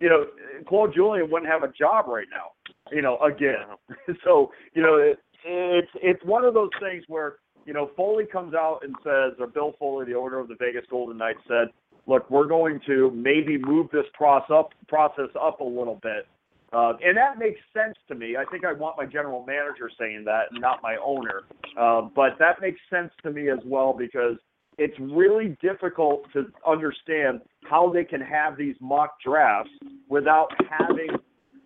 you 0.00 0.08
know, 0.08 0.24
Claude 0.66 0.94
Julien 0.94 1.30
wouldn't 1.30 1.50
have 1.50 1.64
a 1.64 1.72
job 1.72 2.06
right 2.08 2.28
now. 2.30 2.52
You 2.90 3.02
know, 3.02 3.18
again. 3.18 3.76
so 4.24 4.52
you 4.72 4.82
know, 4.82 4.96
it, 4.96 5.18
it's 5.44 5.90
it's 5.96 6.24
one 6.24 6.46
of 6.46 6.54
those 6.54 6.70
things 6.80 7.04
where 7.08 7.36
you 7.68 7.74
know 7.74 7.90
Foley 7.94 8.24
comes 8.24 8.54
out 8.54 8.80
and 8.82 8.94
says, 9.04 9.38
or 9.38 9.46
Bill 9.46 9.74
Foley, 9.78 10.06
the 10.06 10.14
owner 10.14 10.38
of 10.38 10.48
the 10.48 10.56
Vegas 10.58 10.84
Golden 10.90 11.18
Knights, 11.18 11.40
said, 11.46 11.68
"Look, 12.06 12.28
we're 12.30 12.46
going 12.46 12.80
to 12.86 13.10
maybe 13.10 13.58
move 13.58 13.88
this 13.92 14.06
process 14.14 14.50
up 14.50 14.70
process 14.88 15.28
up 15.38 15.60
a 15.60 15.64
little 15.64 16.00
bit." 16.02 16.26
Uh, 16.72 16.94
and 17.04 17.14
that 17.14 17.38
makes 17.38 17.60
sense 17.74 17.94
to 18.08 18.14
me. 18.14 18.36
I 18.38 18.44
think 18.50 18.64
I 18.64 18.72
want 18.72 18.96
my 18.96 19.04
general 19.04 19.44
manager 19.46 19.90
saying 19.98 20.24
that, 20.24 20.44
not 20.52 20.82
my 20.82 20.96
owner. 20.96 21.42
Uh, 21.78 22.08
but 22.14 22.38
that 22.38 22.60
makes 22.62 22.80
sense 22.88 23.10
to 23.22 23.30
me 23.30 23.50
as 23.50 23.58
well 23.66 23.94
because 23.96 24.36
it's 24.78 24.98
really 24.98 25.56
difficult 25.60 26.24
to 26.32 26.46
understand 26.66 27.40
how 27.64 27.92
they 27.92 28.04
can 28.04 28.20
have 28.22 28.56
these 28.56 28.76
mock 28.80 29.16
drafts 29.22 29.70
without 30.08 30.48
having 30.70 31.10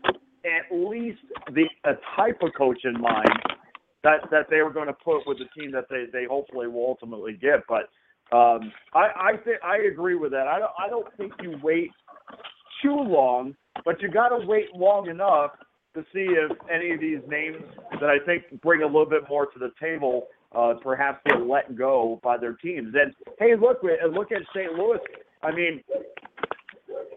at 0.05 0.77
least 0.77 1.21
the 1.53 1.69
a 1.85 1.93
type 2.17 2.39
of 2.43 2.51
coach 2.57 2.81
in 2.85 3.01
mind 3.01 3.29
that 4.05 4.31
that 4.31 4.47
they 4.51 4.63
were 4.63 4.73
going 4.73 4.89
to 4.89 4.93
put 4.93 5.27
with 5.27 5.39
the 5.39 5.47
team 5.59 5.73
that 5.73 5.87
they 5.89 6.07
they 6.13 6.25
hopefully 6.25 6.67
will 6.69 6.87
ultimately 6.87 7.35
get. 7.35 7.61
But 7.69 7.89
um, 8.37 8.73
I 8.95 9.09
I 9.17 9.33
think 9.45 9.59
I 9.65 9.79
agree 9.91 10.17
with 10.17 10.33
that. 10.33 10.47
I 10.47 10.59
don't 10.59 10.73
I 10.79 10.89
don't 10.89 11.07
think 11.17 11.33
you 11.43 11.59
wait 11.63 11.91
too 12.83 12.97
long, 12.97 13.55
but 13.85 14.01
you 14.03 14.11
got 14.11 14.29
to 14.29 14.47
wait 14.47 14.75
long 14.75 15.09
enough 15.09 15.53
to 15.95 16.03
see 16.13 16.27
if 16.31 16.51
any 16.73 16.93
of 16.93 17.01
these 17.01 17.21
names 17.29 17.59
that 18.01 18.09
I 18.09 18.19
think 18.25 18.45
bring 18.63 18.83
a 18.83 18.87
little 18.87 19.07
bit 19.07 19.23
more 19.29 19.47
to 19.47 19.59
the 19.59 19.71
table 19.81 20.29
uh, 20.55 20.75
perhaps 20.83 21.21
get 21.27 21.47
let 21.47 21.77
go 21.77 22.21
by 22.23 22.37
their 22.37 22.55
teams. 22.55 22.95
And 22.95 23.15
hey, 23.39 23.55
look, 23.61 23.83
look 23.83 24.33
at 24.33 24.43
St. 24.55 24.73
Louis. 24.73 24.99
I 25.43 25.53
mean, 25.53 25.83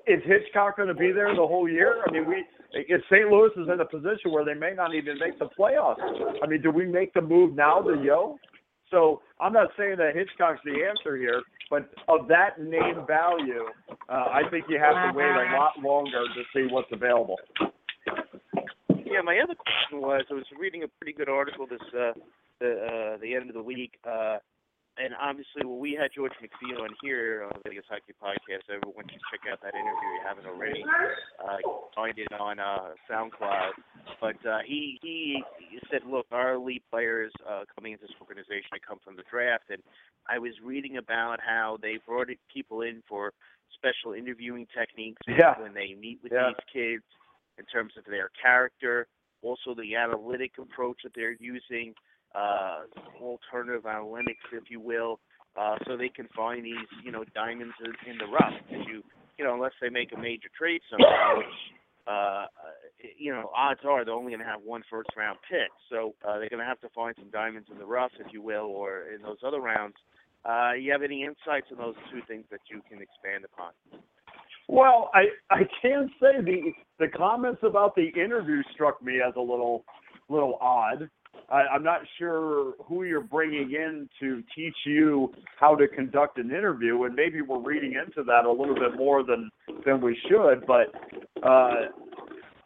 is 0.07 0.21
Hitchcock 0.25 0.77
going 0.77 0.87
to 0.87 0.93
be 0.93 1.11
there 1.11 1.33
the 1.35 1.47
whole 1.47 1.69
year? 1.69 2.03
I 2.07 2.11
mean, 2.11 2.27
we 2.27 2.43
if 2.75 3.01
St. 3.05 3.29
Louis 3.29 3.51
is 3.55 3.67
in 3.71 3.79
a 3.79 3.85
position 3.85 4.31
where 4.31 4.43
they 4.43 4.53
may 4.53 4.73
not 4.75 4.93
even 4.93 5.17
make 5.17 5.39
the 5.39 5.47
playoffs. 5.57 6.01
I 6.43 6.47
mean, 6.47 6.61
do 6.61 6.71
we 6.71 6.85
make 6.85 7.13
the 7.13 7.21
move 7.21 7.55
now 7.55 7.79
to 7.81 7.95
Yeo? 8.03 8.37
So 8.91 9.21
I'm 9.39 9.53
not 9.53 9.69
saying 9.77 9.95
that 9.97 10.15
Hitchcock's 10.15 10.59
the 10.63 10.85
answer 10.85 11.17
here, 11.17 11.41
but 11.69 11.89
of 12.07 12.27
that 12.27 12.59
name 12.59 13.05
value, 13.07 13.65
uh, 14.09 14.11
I 14.11 14.41
think 14.51 14.65
you 14.69 14.79
have 14.79 14.93
to 14.93 15.17
wait 15.17 15.25
a 15.25 15.57
lot 15.57 15.73
longer 15.81 16.21
to 16.21 16.43
see 16.53 16.71
what's 16.71 16.89
available. 16.91 17.37
Yeah, 18.89 19.21
my 19.23 19.39
other 19.39 19.55
question 19.55 20.01
was 20.01 20.25
I 20.29 20.33
was 20.33 20.45
reading 20.59 20.83
a 20.83 20.87
pretty 20.99 21.13
good 21.13 21.29
article 21.29 21.65
this 21.67 21.79
uh, 21.93 22.11
the 22.59 23.15
uh, 23.15 23.17
the 23.21 23.33
end 23.33 23.49
of 23.49 23.55
the 23.55 23.63
week. 23.63 23.93
Uh, 24.03 24.37
and 24.97 25.13
obviously, 25.19 25.65
well, 25.65 25.77
we 25.77 25.93
had 25.93 26.11
George 26.15 26.31
McPhee 26.41 26.79
on 26.79 26.89
here 27.01 27.43
on 27.43 27.51
the 27.63 27.69
Vegas 27.69 27.85
Hockey 27.89 28.13
Podcast. 28.15 28.63
Everyone 28.71 29.05
should 29.11 29.21
check 29.27 29.43
out 29.51 29.59
that 29.61 29.75
interview 29.75 30.07
if 30.07 30.15
you 30.15 30.23
haven't 30.23 30.47
already. 30.47 30.83
Uh, 31.39 31.57
find 31.93 32.17
it 32.17 32.31
on 32.39 32.59
uh, 32.59 32.95
SoundCloud. 33.11 33.71
But 34.21 34.39
uh, 34.47 34.59
he, 34.65 34.97
he 35.01 35.43
said, 35.91 36.01
look, 36.07 36.27
our 36.31 36.53
elite 36.53 36.83
players 36.89 37.31
uh, 37.47 37.63
coming 37.75 37.93
into 37.93 38.07
this 38.07 38.15
organization 38.21 38.71
they 38.71 38.79
come 38.79 38.99
from 39.03 39.15
the 39.15 39.23
draft, 39.29 39.65
and 39.69 39.83
I 40.27 40.39
was 40.39 40.53
reading 40.63 40.97
about 40.97 41.39
how 41.45 41.77
they 41.81 41.99
brought 42.05 42.27
people 42.51 42.81
in 42.81 43.03
for 43.07 43.33
special 43.75 44.13
interviewing 44.13 44.65
techniques 44.77 45.21
yeah. 45.27 45.59
when 45.59 45.73
they 45.73 45.93
meet 45.99 46.19
with 46.23 46.31
yeah. 46.31 46.49
these 46.49 46.65
kids 46.71 47.03
in 47.57 47.65
terms 47.65 47.93
of 47.97 48.05
their 48.05 48.29
character, 48.41 49.07
also 49.41 49.75
the 49.75 49.95
analytic 49.95 50.53
approach 50.59 50.97
that 51.03 51.11
they're 51.15 51.37
using 51.39 51.93
uh, 52.35 52.81
alternative 53.21 53.83
analytics, 53.83 54.45
if 54.51 54.69
you 54.69 54.79
will, 54.79 55.19
uh, 55.57 55.75
so 55.87 55.95
they 55.95 56.09
can 56.09 56.27
find 56.35 56.65
these, 56.65 56.87
you 57.03 57.11
know, 57.11 57.23
diamonds 57.33 57.73
in, 57.83 58.17
the 58.17 58.25
rough. 58.25 58.53
You, 58.69 59.03
you 59.37 59.45
know, 59.45 59.53
unless 59.53 59.71
they 59.81 59.89
make 59.89 60.11
a 60.13 60.19
major 60.19 60.49
trade 60.57 60.81
somehow, 60.91 61.37
which, 61.37 61.47
uh, 62.07 62.45
you 63.17 63.31
know, 63.31 63.49
odds 63.55 63.79
are 63.87 64.03
they're 64.03 64.13
only 64.13 64.31
going 64.31 64.43
to 64.43 64.45
have 64.45 64.61
one 64.63 64.83
first 64.89 65.09
round 65.15 65.37
pick. 65.49 65.69
So 65.89 66.13
uh, 66.27 66.39
they're 66.39 66.49
going 66.49 66.59
to 66.59 66.65
have 66.65 66.81
to 66.81 66.89
find 66.89 67.15
some 67.17 67.29
diamonds 67.31 67.69
in 67.71 67.77
the 67.77 67.85
rough, 67.85 68.11
if 68.19 68.33
you 68.33 68.41
will, 68.41 68.65
or 68.65 69.03
in 69.15 69.21
those 69.21 69.37
other 69.45 69.61
rounds. 69.61 69.95
Uh, 70.43 70.73
you 70.73 70.91
have 70.91 71.01
any 71.01 71.23
insights 71.23 71.67
on 71.71 71.77
those 71.77 71.95
two 72.11 72.21
things 72.27 72.45
that 72.51 72.59
you 72.69 72.81
can 72.89 73.01
expand 73.01 73.43
upon? 73.45 73.71
Well, 74.67 75.09
I 75.13 75.25
I 75.49 75.61
can 75.81 76.09
say 76.19 76.41
the 76.43 76.71
the 76.99 77.07
comments 77.07 77.61
about 77.63 77.95
the 77.95 78.07
interview 78.09 78.61
struck 78.73 79.01
me 79.01 79.21
as 79.25 79.33
a 79.35 79.41
little 79.41 79.85
little 80.29 80.57
odd. 80.61 81.09
I, 81.49 81.61
I'm 81.73 81.83
not 81.83 82.01
sure 82.17 82.73
who 82.85 83.03
you're 83.03 83.21
bringing 83.21 83.71
in 83.71 84.09
to 84.19 84.43
teach 84.55 84.75
you 84.85 85.31
how 85.59 85.75
to 85.75 85.87
conduct 85.87 86.37
an 86.37 86.49
interview, 86.49 87.03
and 87.03 87.15
maybe 87.15 87.41
we're 87.41 87.59
reading 87.59 87.93
into 87.93 88.23
that 88.23 88.45
a 88.45 88.51
little 88.51 88.75
bit 88.75 88.97
more 88.97 89.23
than 89.23 89.49
than 89.85 90.01
we 90.01 90.17
should. 90.27 90.65
But 90.65 90.93
uh, 91.43 91.89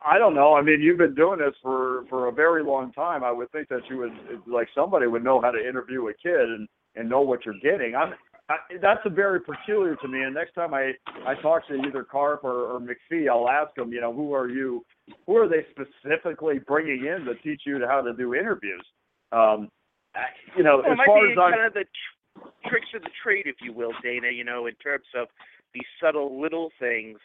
I 0.06 0.18
don't 0.18 0.34
know. 0.34 0.54
I 0.56 0.62
mean, 0.62 0.82
you've 0.82 0.98
been 0.98 1.16
doing 1.16 1.40
this 1.40 1.56
for 1.62 2.06
for 2.10 2.28
a 2.28 2.32
very 2.32 2.64
long 2.64 2.92
time. 2.94 3.24
I 3.24 3.32
would 3.32 3.52
think 3.52 3.68
that 3.70 3.82
you 3.90 3.98
would 3.98 4.14
like 4.48 4.68
somebody 4.74 5.08
would 5.08 5.24
know 5.24 5.42
how 5.42 5.52
to 5.52 5.60
interview 5.60 6.08
a 6.08 6.14
kid 6.14 6.40
and 6.40 6.68
and 6.96 7.10
know 7.10 7.22
what 7.22 7.46
you're 7.46 7.60
getting. 7.62 7.96
I'm 7.96 8.14
I, 8.50 8.56
that's 8.82 9.02
a 9.06 9.10
very 9.10 9.40
peculiar 9.40 9.96
to 9.98 10.08
me. 10.08 10.24
And 10.24 10.34
next 10.34 10.54
time 10.54 10.74
I 10.74 10.94
I 11.26 11.36
talk 11.42 11.68
to 11.68 11.76
either 11.76 12.04
Carp 12.04 12.44
or, 12.44 12.76
or 12.76 12.80
McPhee, 12.80 13.30
I'll 13.30 13.48
ask 13.48 13.74
them, 13.76 13.94
you 13.94 14.02
know, 14.02 14.14
who 14.14 14.34
are 14.34 14.50
you? 14.50 14.84
Who 15.28 15.38
are 15.38 15.48
they 15.48 15.66
specifically 15.70 16.60
bringing 16.60 17.06
in 17.06 17.26
to 17.26 17.36
teach 17.36 17.62
you 17.66 17.80
how 17.88 18.02
to 18.02 18.14
do 18.14 18.34
interviews? 18.34 18.86
Um, 19.32 19.70
you 20.58 20.64
know, 20.64 20.82
well, 20.84 20.94
as 20.94 20.98
far 21.06 21.30
as 21.30 21.36
kind 21.38 21.56
I'm, 21.56 21.68
of 21.68 21.74
the 21.74 21.86
tr- 21.86 22.70
tricks 22.70 22.88
of 22.96 23.04
the 23.04 23.12
trade, 23.24 23.46
if 23.46 23.56
you 23.62 23.72
will, 23.72 23.94
Dana. 24.04 24.30
You 24.34 24.44
know, 24.44 24.66
in 24.66 24.76
terms 24.76 25.06
of 25.16 25.28
these 25.74 25.88
subtle 26.02 26.42
little 26.42 26.72
things 26.80 27.20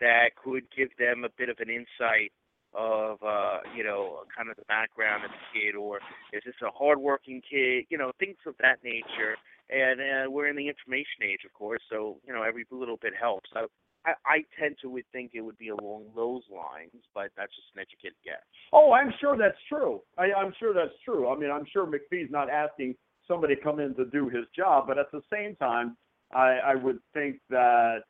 that 0.00 0.30
could 0.42 0.64
give 0.76 0.90
them 0.98 1.24
a 1.24 1.28
bit 1.36 1.48
of 1.48 1.56
an 1.58 1.68
insight 1.68 2.30
of 2.74 3.18
uh, 3.22 3.58
you 3.76 3.82
know 3.82 4.20
kind 4.36 4.48
of 4.48 4.56
the 4.56 4.64
background 4.68 5.24
of 5.24 5.30
the 5.30 5.58
kid, 5.58 5.74
or 5.74 5.98
is 6.32 6.42
this 6.46 6.54
a 6.62 6.70
hardworking 6.70 7.42
kid? 7.48 7.86
You 7.90 7.98
know, 7.98 8.12
things 8.20 8.36
of 8.46 8.54
that 8.60 8.78
nature. 8.84 9.34
And 9.70 10.00
uh, 10.00 10.30
we're 10.30 10.48
in 10.48 10.56
the 10.56 10.68
information 10.68 11.24
age, 11.24 11.40
of 11.44 11.52
course, 11.52 11.82
so 11.90 12.18
you 12.26 12.32
know 12.32 12.42
every 12.42 12.64
little 12.70 12.96
bit 13.00 13.12
helps. 13.18 13.50
So 13.52 13.66
I, 14.06 14.12
I 14.24 14.38
tend 14.58 14.76
to 14.82 14.88
would 14.88 15.04
think 15.12 15.32
it 15.34 15.40
would 15.40 15.58
be 15.58 15.68
along 15.68 16.06
those 16.14 16.42
lines, 16.50 17.02
but 17.14 17.30
that's 17.36 17.54
just 17.54 17.68
an 17.74 17.82
educated 17.82 18.16
guess. 18.24 18.40
Oh, 18.72 18.92
I'm 18.92 19.12
sure 19.20 19.36
that's 19.36 19.58
true. 19.68 20.00
I, 20.16 20.32
I'm 20.32 20.54
sure 20.58 20.72
that's 20.72 20.96
true. 21.04 21.28
I 21.28 21.38
mean, 21.38 21.50
I'm 21.50 21.66
sure 21.72 21.86
McPhee's 21.86 22.30
not 22.30 22.48
asking 22.48 22.94
somebody 23.26 23.56
to 23.56 23.60
come 23.60 23.78
in 23.80 23.94
to 23.96 24.06
do 24.06 24.28
his 24.28 24.44
job, 24.56 24.86
but 24.86 24.98
at 24.98 25.10
the 25.12 25.20
same 25.30 25.54
time, 25.56 25.96
I, 26.32 26.58
I 26.64 26.74
would 26.74 26.98
think 27.12 27.40
that 27.50 28.00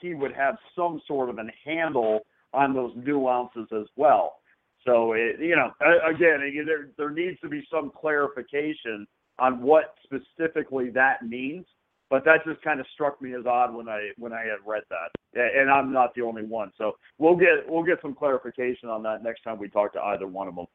he 0.00 0.14
would 0.14 0.32
have 0.34 0.56
some 0.74 1.00
sort 1.06 1.30
of 1.30 1.38
a 1.38 1.44
handle 1.64 2.20
on 2.52 2.74
those 2.74 2.92
nuances 2.96 3.68
as 3.72 3.86
well. 3.96 4.36
So, 4.84 5.12
it, 5.14 5.40
you 5.40 5.56
know, 5.56 5.72
again, 6.08 6.40
there 6.64 6.88
there 6.96 7.10
needs 7.10 7.40
to 7.40 7.48
be 7.48 7.66
some 7.70 7.90
clarification 7.98 9.06
on 9.38 9.62
what 9.62 9.94
specifically 10.04 10.90
that 10.90 11.26
means. 11.26 11.66
But 12.08 12.24
that 12.24 12.44
just 12.46 12.62
kind 12.62 12.78
of 12.78 12.86
struck 12.94 13.20
me 13.20 13.34
as 13.34 13.46
odd 13.46 13.74
when 13.74 13.88
I 13.88 14.10
when 14.16 14.32
I 14.32 14.42
had 14.42 14.58
read 14.64 14.84
that, 14.90 15.10
and 15.34 15.68
I'm 15.68 15.92
not 15.92 16.14
the 16.14 16.22
only 16.22 16.44
one. 16.44 16.70
So 16.78 16.92
we'll 17.18 17.34
get 17.34 17.68
we'll 17.68 17.82
get 17.82 17.98
some 18.00 18.14
clarification 18.14 18.88
on 18.88 19.02
that 19.02 19.24
next 19.24 19.42
time 19.42 19.58
we 19.58 19.68
talk 19.68 19.92
to 19.94 20.00
either 20.00 20.28
one 20.28 20.46
of 20.46 20.54
them. 20.54 20.66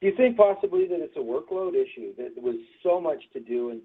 Do 0.00 0.06
you 0.08 0.16
think 0.16 0.36
possibly 0.38 0.86
that 0.88 1.00
it's 1.00 1.16
a 1.16 1.20
workload 1.20 1.74
issue? 1.74 2.14
That 2.16 2.34
there 2.34 2.44
was 2.44 2.56
so 2.82 2.98
much 3.00 3.22
to 3.34 3.40
do 3.40 3.70
and 3.70 3.80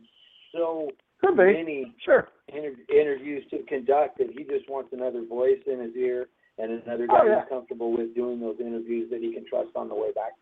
so 0.54 0.90
Could 1.22 1.36
be. 1.38 1.44
many 1.54 1.94
Sure. 2.04 2.30
inter- 2.48 2.76
interviews 2.90 3.46
to 3.52 3.64
conduct 3.64 4.18
that 4.20 4.30
he 4.32 4.44
just 4.46 4.70
wants 4.70 4.92
another 4.94 5.24
voice 5.26 5.62
in 5.68 5.80
his 5.80 5.96
ear 5.96 6.30
and 6.58 6.72
another 6.84 7.06
oh, 7.10 7.14
guy 7.14 7.20
Oh, 7.24 7.28
yeah. 7.28 7.40
he's 7.42 7.50
comfortable 7.50 7.92
with 7.92 8.16
doing 8.16 8.40
those 8.40 8.60
interviews 8.60 9.10
that 9.12 9.22
he 9.22 9.34
can 9.34 9.46
trust 9.46 9.70
on 9.76 9.88
the 9.90 9.96
way 9.96 10.12
back. 10.14 10.34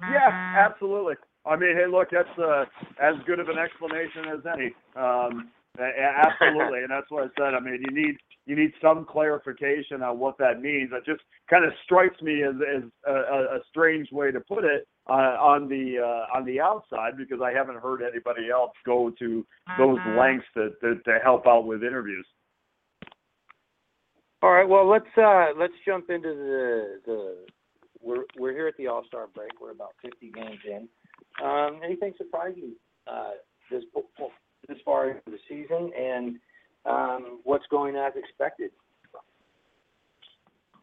Yeah, 0.00 0.66
absolutely. 0.68 1.14
I 1.44 1.56
mean, 1.56 1.76
hey, 1.76 1.86
look, 1.90 2.08
that's 2.10 2.38
uh, 2.38 2.64
as 3.00 3.14
good 3.26 3.38
of 3.38 3.48
an 3.48 3.58
explanation 3.58 4.26
as 4.28 4.40
any. 4.52 4.74
Um, 4.96 5.50
a- 5.78 5.82
a- 5.82 6.26
absolutely, 6.26 6.80
and 6.80 6.90
that's 6.90 7.10
what 7.10 7.24
I 7.24 7.28
said. 7.38 7.54
I 7.54 7.60
mean, 7.60 7.82
you 7.88 7.94
need 7.94 8.16
you 8.46 8.56
need 8.56 8.72
some 8.80 9.04
clarification 9.04 10.02
on 10.02 10.18
what 10.18 10.38
that 10.38 10.60
means. 10.60 10.90
It 10.92 11.04
just 11.04 11.22
kind 11.50 11.64
of 11.64 11.72
strikes 11.84 12.20
me 12.22 12.42
as, 12.44 12.54
as 12.76 12.82
a, 13.06 13.12
a, 13.12 13.42
a 13.56 13.58
strange 13.68 14.10
way 14.12 14.30
to 14.30 14.40
put 14.40 14.64
it 14.64 14.86
uh, 15.08 15.36
on 15.40 15.68
the 15.68 15.98
uh, 15.98 16.36
on 16.36 16.44
the 16.44 16.60
outside 16.60 17.16
because 17.16 17.40
I 17.42 17.52
haven't 17.52 17.80
heard 17.80 18.02
anybody 18.02 18.50
else 18.50 18.72
go 18.84 19.10
to 19.18 19.46
those 19.78 19.98
lengths 20.16 20.46
to, 20.54 20.70
to 20.80 20.96
to 21.02 21.18
help 21.22 21.46
out 21.46 21.66
with 21.66 21.82
interviews. 21.82 22.26
All 24.42 24.52
right, 24.52 24.68
well 24.68 24.88
let's 24.88 25.06
uh 25.16 25.46
let's 25.58 25.72
jump 25.84 26.10
into 26.10 26.28
the 26.28 27.00
the 27.06 27.46
we're 28.06 28.24
we're 28.38 28.52
here 28.52 28.68
at 28.68 28.76
the 28.76 28.86
All 28.86 29.04
Star 29.06 29.26
break. 29.34 29.50
We're 29.60 29.72
about 29.72 29.94
50 30.02 30.30
games 30.30 30.60
in. 30.64 30.88
Um, 31.44 31.80
anything 31.84 32.14
surprise 32.16 32.54
you 32.56 32.72
uh, 33.10 33.32
this 33.70 33.82
this 34.68 34.78
far 34.84 35.10
into 35.10 35.22
the 35.26 35.38
season, 35.48 35.90
and 35.98 36.36
um, 36.84 37.40
what's 37.44 37.66
going 37.70 37.96
as 37.96 38.12
expected? 38.16 38.70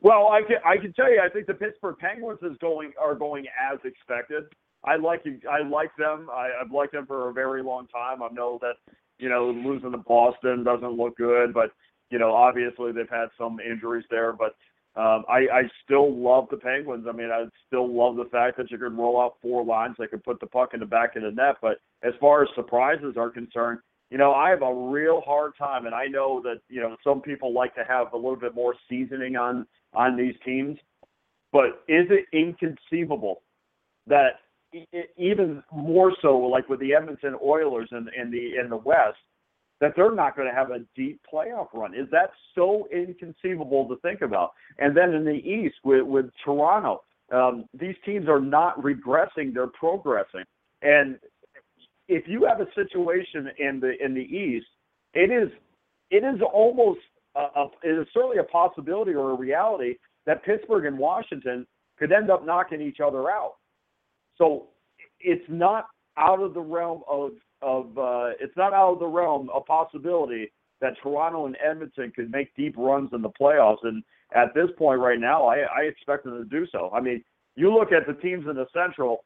Well, 0.01 0.27
I 0.27 0.41
can 0.41 0.57
I 0.65 0.77
can 0.77 0.93
tell 0.93 1.09
you, 1.09 1.21
I 1.25 1.29
think 1.29 1.47
the 1.47 1.53
Pittsburgh 1.53 1.95
Penguins 1.97 2.39
is 2.43 2.57
going 2.59 2.91
are 3.01 3.15
going 3.15 3.45
as 3.71 3.79
expected. 3.85 4.43
I 4.83 4.97
like 4.97 5.23
I 5.49 5.65
like 5.65 5.95
them. 5.97 6.27
I, 6.29 6.49
I've 6.61 6.71
liked 6.71 6.91
them 6.91 7.05
for 7.05 7.29
a 7.29 7.33
very 7.33 7.63
long 7.63 7.87
time. 7.87 8.21
I 8.21 8.27
know 8.33 8.59
that 8.61 8.73
you 9.17 9.29
know 9.29 9.49
losing 9.49 9.91
to 9.91 9.97
Boston 9.97 10.65
doesn't 10.65 10.97
look 10.97 11.15
good, 11.15 11.53
but 11.53 11.71
you 12.09 12.19
know 12.19 12.33
obviously 12.33 12.91
they've 12.91 13.09
had 13.09 13.29
some 13.37 13.59
injuries 13.61 14.05
there. 14.11 14.33
But 14.33 14.55
um, 14.95 15.25
I, 15.27 15.47
I 15.51 15.61
still 15.83 16.15
love 16.15 16.47
the 16.51 16.57
Penguins. 16.57 17.05
I 17.09 17.13
mean, 17.13 17.31
I 17.31 17.45
still 17.65 17.91
love 17.91 18.15
the 18.15 18.29
fact 18.29 18.57
that 18.57 18.69
you 18.69 18.77
could 18.77 18.95
roll 18.95 19.19
out 19.19 19.37
four 19.41 19.65
lines. 19.65 19.95
They 19.97 20.05
could 20.05 20.23
put 20.23 20.39
the 20.39 20.45
puck 20.45 20.75
in 20.75 20.79
the 20.79 20.85
back 20.85 21.15
of 21.15 21.23
the 21.23 21.31
net. 21.31 21.55
But 21.61 21.77
as 22.03 22.13
far 22.19 22.43
as 22.43 22.49
surprises 22.55 23.15
are 23.17 23.31
concerned, 23.31 23.79
you 24.11 24.19
know, 24.19 24.33
I 24.33 24.51
have 24.51 24.61
a 24.61 24.73
real 24.91 25.21
hard 25.21 25.53
time, 25.57 25.87
and 25.87 25.95
I 25.95 26.05
know 26.05 26.39
that 26.43 26.61
you 26.69 26.79
know 26.79 26.95
some 27.03 27.21
people 27.21 27.51
like 27.51 27.73
to 27.73 27.83
have 27.87 28.13
a 28.13 28.15
little 28.17 28.35
bit 28.35 28.53
more 28.53 28.75
seasoning 28.87 29.35
on 29.35 29.65
on 29.95 30.15
these 30.15 30.35
teams. 30.45 30.77
But 31.51 31.83
is 31.87 32.07
it 32.09 32.25
inconceivable 32.31 33.41
that 34.05 34.41
even 35.17 35.63
more 35.71 36.13
so, 36.21 36.37
like 36.37 36.69
with 36.69 36.79
the 36.79 36.93
Edmonton 36.93 37.35
Oilers 37.43 37.89
in, 37.91 38.07
in 38.15 38.29
the 38.29 38.59
in 38.61 38.69
the 38.69 38.77
West, 38.77 39.17
that 39.83 39.91
they're 39.97 40.15
not 40.15 40.33
going 40.37 40.47
to 40.47 40.55
have 40.55 40.71
a 40.71 40.79
deep 40.95 41.19
playoff 41.31 41.67
run? 41.73 41.93
Is 41.93 42.07
that 42.11 42.29
so 42.55 42.87
inconceivable 42.89 43.85
to 43.89 43.97
think 43.97 44.21
about? 44.21 44.53
And 44.79 44.95
then 44.95 45.13
in 45.13 45.25
the 45.25 45.31
East 45.31 45.75
with 45.83 46.03
with 46.03 46.27
Toronto, 46.45 47.03
um, 47.33 47.65
these 47.77 47.95
teams 48.05 48.29
are 48.29 48.39
not 48.39 48.81
regressing; 48.81 49.53
they're 49.53 49.67
progressing. 49.67 50.45
And 50.83 51.19
if 52.07 52.29
you 52.29 52.47
have 52.47 52.61
a 52.61 52.67
situation 52.73 53.51
in 53.59 53.81
the 53.81 54.01
in 54.01 54.13
the 54.13 54.21
East, 54.21 54.67
it 55.13 55.29
is 55.29 55.49
it 56.09 56.23
is 56.23 56.39
almost 56.53 57.01
a, 57.35 57.41
a, 57.41 57.65
it 57.83 57.99
is 57.99 58.07
certainly 58.13 58.37
a 58.37 58.43
possibility 58.43 59.11
or 59.11 59.31
a 59.31 59.35
reality 59.35 59.95
that 60.25 60.45
Pittsburgh 60.45 60.85
and 60.85 60.97
Washington 60.97 61.67
could 61.99 62.13
end 62.13 62.31
up 62.31 62.45
knocking 62.45 62.79
each 62.79 63.01
other 63.05 63.29
out. 63.29 63.55
So 64.37 64.67
it's 65.19 65.43
not 65.49 65.87
out 66.17 66.41
of 66.41 66.53
the 66.53 66.61
realm 66.61 67.01
of 67.09 67.31
of 67.63 67.97
uh, 67.97 68.31
it's 68.39 68.55
not 68.57 68.73
out 68.73 68.93
of 68.93 68.99
the 68.99 69.07
realm 69.07 69.49
a 69.55 69.61
possibility 69.61 70.51
that 70.81 70.93
Toronto 71.01 71.45
and 71.45 71.57
Edmonton 71.65 72.11
could 72.15 72.29
make 72.29 72.53
deep 72.55 72.75
runs 72.77 73.09
in 73.13 73.21
the 73.21 73.29
playoffs. 73.29 73.83
And 73.83 74.03
at 74.35 74.53
this 74.53 74.67
point 74.77 74.99
right 74.99 75.19
now, 75.19 75.45
I, 75.47 75.59
I 75.59 75.81
expect 75.83 76.25
them 76.25 76.37
to 76.37 76.45
do 76.45 76.67
so. 76.71 76.91
I 76.93 76.99
mean, 76.99 77.23
you 77.55 77.73
look 77.73 77.91
at 77.91 78.05
the 78.05 78.19
teams 78.21 78.45
in 78.47 78.55
the 78.55 78.65
Central. 78.73 79.23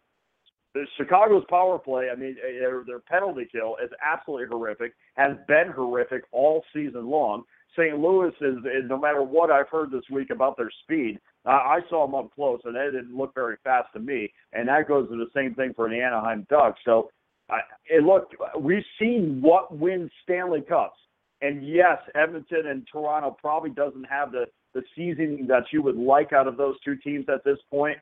Chicago's 0.97 1.43
power 1.49 1.79
play, 1.79 2.09
I 2.11 2.15
mean, 2.15 2.35
their, 2.35 2.83
their 2.85 2.99
penalty 2.99 3.47
kill 3.51 3.77
is 3.83 3.89
absolutely 4.05 4.45
horrific, 4.47 4.93
has 5.15 5.35
been 5.47 5.71
horrific 5.75 6.23
all 6.31 6.63
season 6.71 7.07
long. 7.07 7.43
St. 7.75 7.97
Louis 7.97 8.31
is, 8.41 8.57
is, 8.57 8.87
no 8.87 8.99
matter 8.99 9.23
what 9.23 9.49
I've 9.49 9.69
heard 9.69 9.91
this 9.91 10.03
week 10.11 10.29
about 10.29 10.55
their 10.57 10.69
speed, 10.83 11.19
uh, 11.45 11.51
I 11.51 11.79
saw 11.89 12.05
them 12.05 12.15
up 12.15 12.33
close, 12.35 12.59
and 12.65 12.75
they 12.75 12.85
didn't 12.85 13.15
look 13.15 13.33
very 13.33 13.55
fast 13.63 13.87
to 13.93 13.99
me. 13.99 14.31
And 14.53 14.67
that 14.67 14.87
goes 14.87 15.09
to 15.09 15.15
the 15.15 15.29
same 15.35 15.55
thing 15.55 15.73
for 15.75 15.89
the 15.89 15.99
Anaheim 15.99 16.45
Ducks. 16.49 16.79
So, 16.85 17.09
uh, 17.49 17.57
and 17.89 18.05
look, 18.05 18.31
we've 18.59 18.83
seen 18.99 19.39
what 19.41 19.75
wins 19.75 20.11
Stanley 20.23 20.61
Cups. 20.61 20.99
And 21.41 21.67
yes, 21.67 21.97
Edmonton 22.15 22.67
and 22.67 22.87
Toronto 22.91 23.37
probably 23.39 23.69
doesn't 23.69 24.05
have 24.05 24.31
the, 24.31 24.45
the 24.73 24.81
seasoning 24.95 25.45
that 25.47 25.63
you 25.71 25.81
would 25.83 25.95
like 25.95 26.33
out 26.33 26.47
of 26.47 26.57
those 26.57 26.75
two 26.83 26.95
teams 26.95 27.25
at 27.29 27.43
this 27.43 27.59
point. 27.69 27.97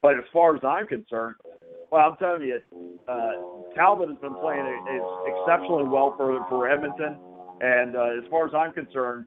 But 0.00 0.14
as 0.14 0.24
far 0.32 0.54
as 0.54 0.62
I'm 0.62 0.86
concerned, 0.86 1.34
well, 1.90 2.08
I'm 2.08 2.16
telling 2.18 2.42
you, 2.42 2.60
uh, 3.08 3.74
Talbot 3.74 4.10
has 4.10 4.18
been 4.18 4.34
playing 4.34 4.64
exceptionally 5.26 5.88
well 5.88 6.14
for 6.16 6.38
for 6.48 6.70
Edmonton, 6.70 7.16
and 7.60 7.96
uh, 7.96 8.22
as 8.22 8.30
far 8.30 8.46
as 8.46 8.54
I'm 8.54 8.72
concerned, 8.72 9.26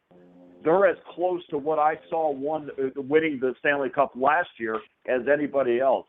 they're 0.64 0.88
as 0.88 0.98
close 1.14 1.42
to 1.50 1.58
what 1.58 1.80
I 1.80 1.96
saw 2.10 2.32
one 2.32 2.70
uh, 2.80 3.02
winning 3.02 3.40
the 3.42 3.54
Stanley 3.60 3.90
Cup 3.90 4.14
last 4.16 4.50
year 4.60 4.80
as 5.08 5.22
anybody 5.32 5.80
else. 5.80 6.08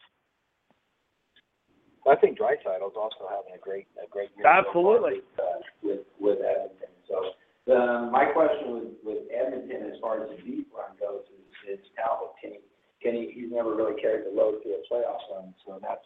I 2.09 2.17
think 2.17 2.39
Draisaitl's 2.39 2.97
also 2.97 3.31
having 3.31 3.55
a 3.55 3.63
great 3.63 3.87
a 4.03 4.09
great 4.11 4.31
year. 4.37 4.47
Absolutely. 4.47 5.23
With, 5.23 5.39
uh, 5.39 5.61
with 5.83 6.01
with 6.19 6.39
Edmonton. 6.43 6.95
So 7.09 7.35
the, 7.67 8.11
my 8.11 8.27
question 8.27 8.75
with 8.75 8.91
with 9.05 9.23
Edmonton, 9.31 9.91
as 9.93 10.01
far 10.01 10.23
as 10.23 10.31
the 10.31 10.43
deep 10.43 10.69
run 10.75 10.97
goes, 10.99 11.23
is, 11.31 11.79
is 11.79 11.87
Talbot. 11.95 12.35
Can 12.43 12.59
he, 12.59 12.61
can 13.03 13.15
he? 13.15 13.31
He's 13.35 13.53
never 13.53 13.75
really 13.75 14.01
carried 14.01 14.27
the 14.27 14.35
load 14.35 14.63
through 14.63 14.79
a 14.79 14.85
playoff 14.91 15.23
run. 15.31 15.55
So 15.67 15.79
that's. 15.81 16.05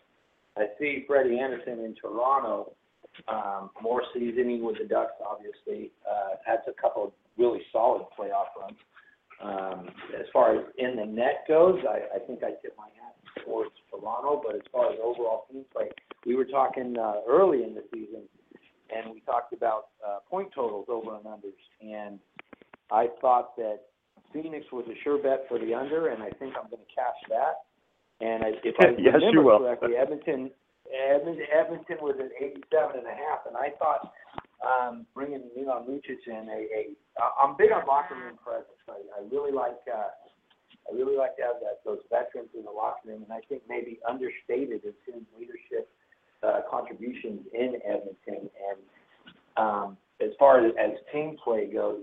I 0.56 0.66
see 0.78 1.04
Freddie 1.06 1.38
Andersen 1.38 1.84
in 1.84 1.94
Toronto. 1.94 2.72
Um, 3.28 3.70
more 3.80 4.02
seasoning 4.12 4.62
with 4.62 4.76
the 4.78 4.84
Ducks, 4.84 5.16
obviously. 5.24 5.90
Uh, 6.04 6.36
had 6.44 6.60
a 6.68 6.72
couple 6.80 7.04
of 7.04 7.12
really 7.38 7.60
solid 7.72 8.04
playoff 8.18 8.52
runs. 8.60 8.76
Um, 9.42 9.88
as 10.18 10.26
far 10.32 10.56
as 10.56 10.64
in 10.78 10.96
the 10.96 11.04
net 11.04 11.44
goes, 11.48 11.78
I, 11.88 12.16
I 12.16 12.18
think 12.26 12.42
I 12.42 12.50
tip 12.62 12.74
my 12.76 12.88
hat 13.00 13.16
towards 13.44 13.72
Toronto, 13.98 14.42
but 14.44 14.54
as 14.56 14.62
far 14.72 14.92
as 14.92 14.98
overall 15.02 15.46
team 15.50 15.64
play, 15.72 15.88
we 16.24 16.34
were 16.34 16.44
talking 16.44 16.96
uh, 16.98 17.20
early 17.28 17.62
in 17.62 17.74
the 17.74 17.84
season, 17.92 18.22
and 18.94 19.12
we 19.12 19.20
talked 19.20 19.52
about 19.52 19.88
uh, 20.06 20.18
point 20.28 20.50
totals 20.54 20.86
over 20.88 21.16
and 21.16 21.24
unders, 21.24 21.56
and 21.80 22.18
I 22.90 23.08
thought 23.20 23.56
that 23.56 23.80
Phoenix 24.32 24.66
was 24.72 24.84
a 24.88 24.96
sure 25.02 25.22
bet 25.22 25.46
for 25.48 25.58
the 25.58 25.74
under, 25.74 26.08
and 26.08 26.22
I 26.22 26.30
think 26.30 26.54
I'm 26.56 26.70
going 26.70 26.82
to 26.82 26.94
cash 26.94 27.18
that. 27.28 27.64
And 28.20 28.44
I, 28.44 28.50
if 28.64 28.74
I 28.80 28.94
Yes, 28.98 29.14
remember 29.20 29.58
correctly, 29.58 29.96
Edmonton, 29.96 30.50
Edmonton, 30.88 31.46
Edmonton 31.52 31.98
was 32.00 32.16
at 32.18 32.30
87 32.40 32.98
and 32.98 33.06
a 33.06 33.16
half, 33.16 33.46
and 33.46 33.56
I 33.56 33.70
thought 33.78 34.12
um, 34.64 35.06
bringing 35.14 35.42
Milan 35.56 35.86
Lucic 35.88 36.24
in, 36.26 36.48
a, 36.48 36.60
a 36.74 36.96
I'm 37.42 37.56
big 37.56 37.72
on 37.72 37.86
locker 37.86 38.14
room 38.14 38.38
presence. 38.42 38.80
I, 38.88 39.00
I 39.20 39.24
really 39.30 39.52
like. 39.52 39.78
Uh, 39.86 40.08
I 40.88 40.94
really 40.94 41.16
like 41.16 41.36
to 41.36 41.42
have 41.42 41.56
that 41.62 41.82
those 41.84 41.98
veterans 42.10 42.50
in 42.56 42.64
the 42.64 42.70
locker 42.70 43.08
room, 43.08 43.22
and 43.22 43.32
I 43.32 43.40
think 43.48 43.62
maybe 43.68 43.98
understated 44.08 44.82
is 44.84 44.94
his 45.06 45.22
leadership 45.38 45.88
uh, 46.42 46.60
contributions 46.70 47.42
in 47.52 47.80
Edmonton. 47.84 48.50
And 48.50 48.78
um, 49.56 49.96
as 50.20 50.30
far 50.38 50.64
as, 50.64 50.72
as 50.78 50.92
team 51.12 51.36
play 51.42 51.66
goes, 51.72 52.02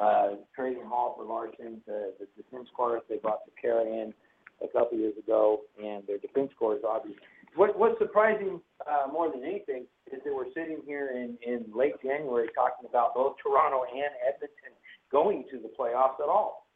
uh, 0.00 0.36
trading 0.54 0.84
Hall 0.84 1.14
for 1.16 1.24
Larsson, 1.24 1.80
the, 1.86 2.12
the 2.20 2.26
defense 2.36 2.68
corps 2.76 3.00
they 3.08 3.16
brought 3.16 3.40
Sekera 3.48 3.84
in 3.84 4.14
a 4.62 4.68
couple 4.68 4.98
years 4.98 5.14
ago, 5.18 5.60
and 5.82 6.06
their 6.06 6.18
defense 6.18 6.50
corps 6.58 6.76
is 6.76 6.82
obvious. 6.86 7.16
What, 7.56 7.76
what's 7.78 7.98
surprising 7.98 8.60
uh, 8.86 9.10
more 9.10 9.30
than 9.30 9.42
anything 9.42 9.86
is 10.12 10.20
that 10.24 10.34
we're 10.34 10.52
sitting 10.54 10.78
here 10.86 11.10
in, 11.10 11.36
in 11.42 11.64
late 11.74 11.94
January 12.02 12.48
talking 12.54 12.88
about 12.88 13.14
both 13.14 13.34
Toronto 13.42 13.82
and 13.90 14.12
Edmonton 14.22 14.72
going 15.10 15.44
to 15.50 15.58
the 15.58 15.70
playoffs 15.78 16.20
at 16.22 16.28
all. 16.28 16.66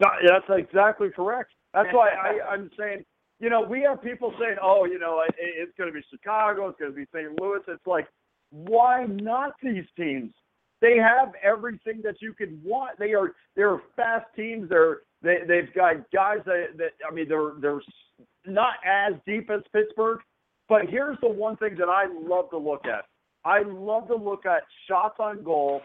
No, 0.00 0.08
that's 0.26 0.46
exactly 0.50 1.08
correct. 1.10 1.50
That's 1.72 1.88
why 1.92 2.10
I, 2.10 2.48
I'm 2.52 2.70
saying, 2.78 3.04
you 3.40 3.50
know, 3.50 3.62
we 3.62 3.82
have 3.82 4.02
people 4.02 4.32
saying, 4.38 4.56
oh, 4.62 4.84
you 4.84 4.98
know, 4.98 5.22
it, 5.26 5.34
it's 5.38 5.72
going 5.76 5.90
to 5.90 5.94
be 5.94 6.04
Chicago, 6.10 6.68
it's 6.68 6.78
going 6.78 6.92
to 6.92 6.96
be 6.96 7.06
St. 7.14 7.40
Louis. 7.40 7.60
It's 7.68 7.86
like, 7.86 8.06
why 8.50 9.04
not 9.04 9.52
these 9.62 9.84
teams? 9.96 10.32
They 10.80 10.96
have 10.98 11.32
everything 11.42 12.00
that 12.04 12.16
you 12.20 12.34
could 12.34 12.62
want. 12.62 12.98
They 12.98 13.14
are 13.14 13.32
they're 13.54 13.80
fast 13.96 14.26
teams. 14.36 14.68
They're 14.68 14.98
they 15.22 15.38
they've 15.48 15.72
got 15.74 16.10
guys 16.12 16.38
that, 16.44 16.76
that 16.76 16.90
I 17.08 17.14
mean 17.14 17.28
they're 17.28 17.52
they're 17.60 17.80
not 18.46 18.74
as 18.84 19.14
deep 19.26 19.50
as 19.50 19.62
Pittsburgh, 19.72 20.20
but 20.68 20.82
here's 20.88 21.16
the 21.22 21.28
one 21.28 21.56
thing 21.56 21.76
that 21.78 21.88
I 21.88 22.06
love 22.06 22.50
to 22.50 22.58
look 22.58 22.84
at. 22.86 23.06
I 23.44 23.62
love 23.62 24.08
to 24.08 24.16
look 24.16 24.44
at 24.44 24.62
shots 24.86 25.16
on 25.18 25.42
goal 25.42 25.80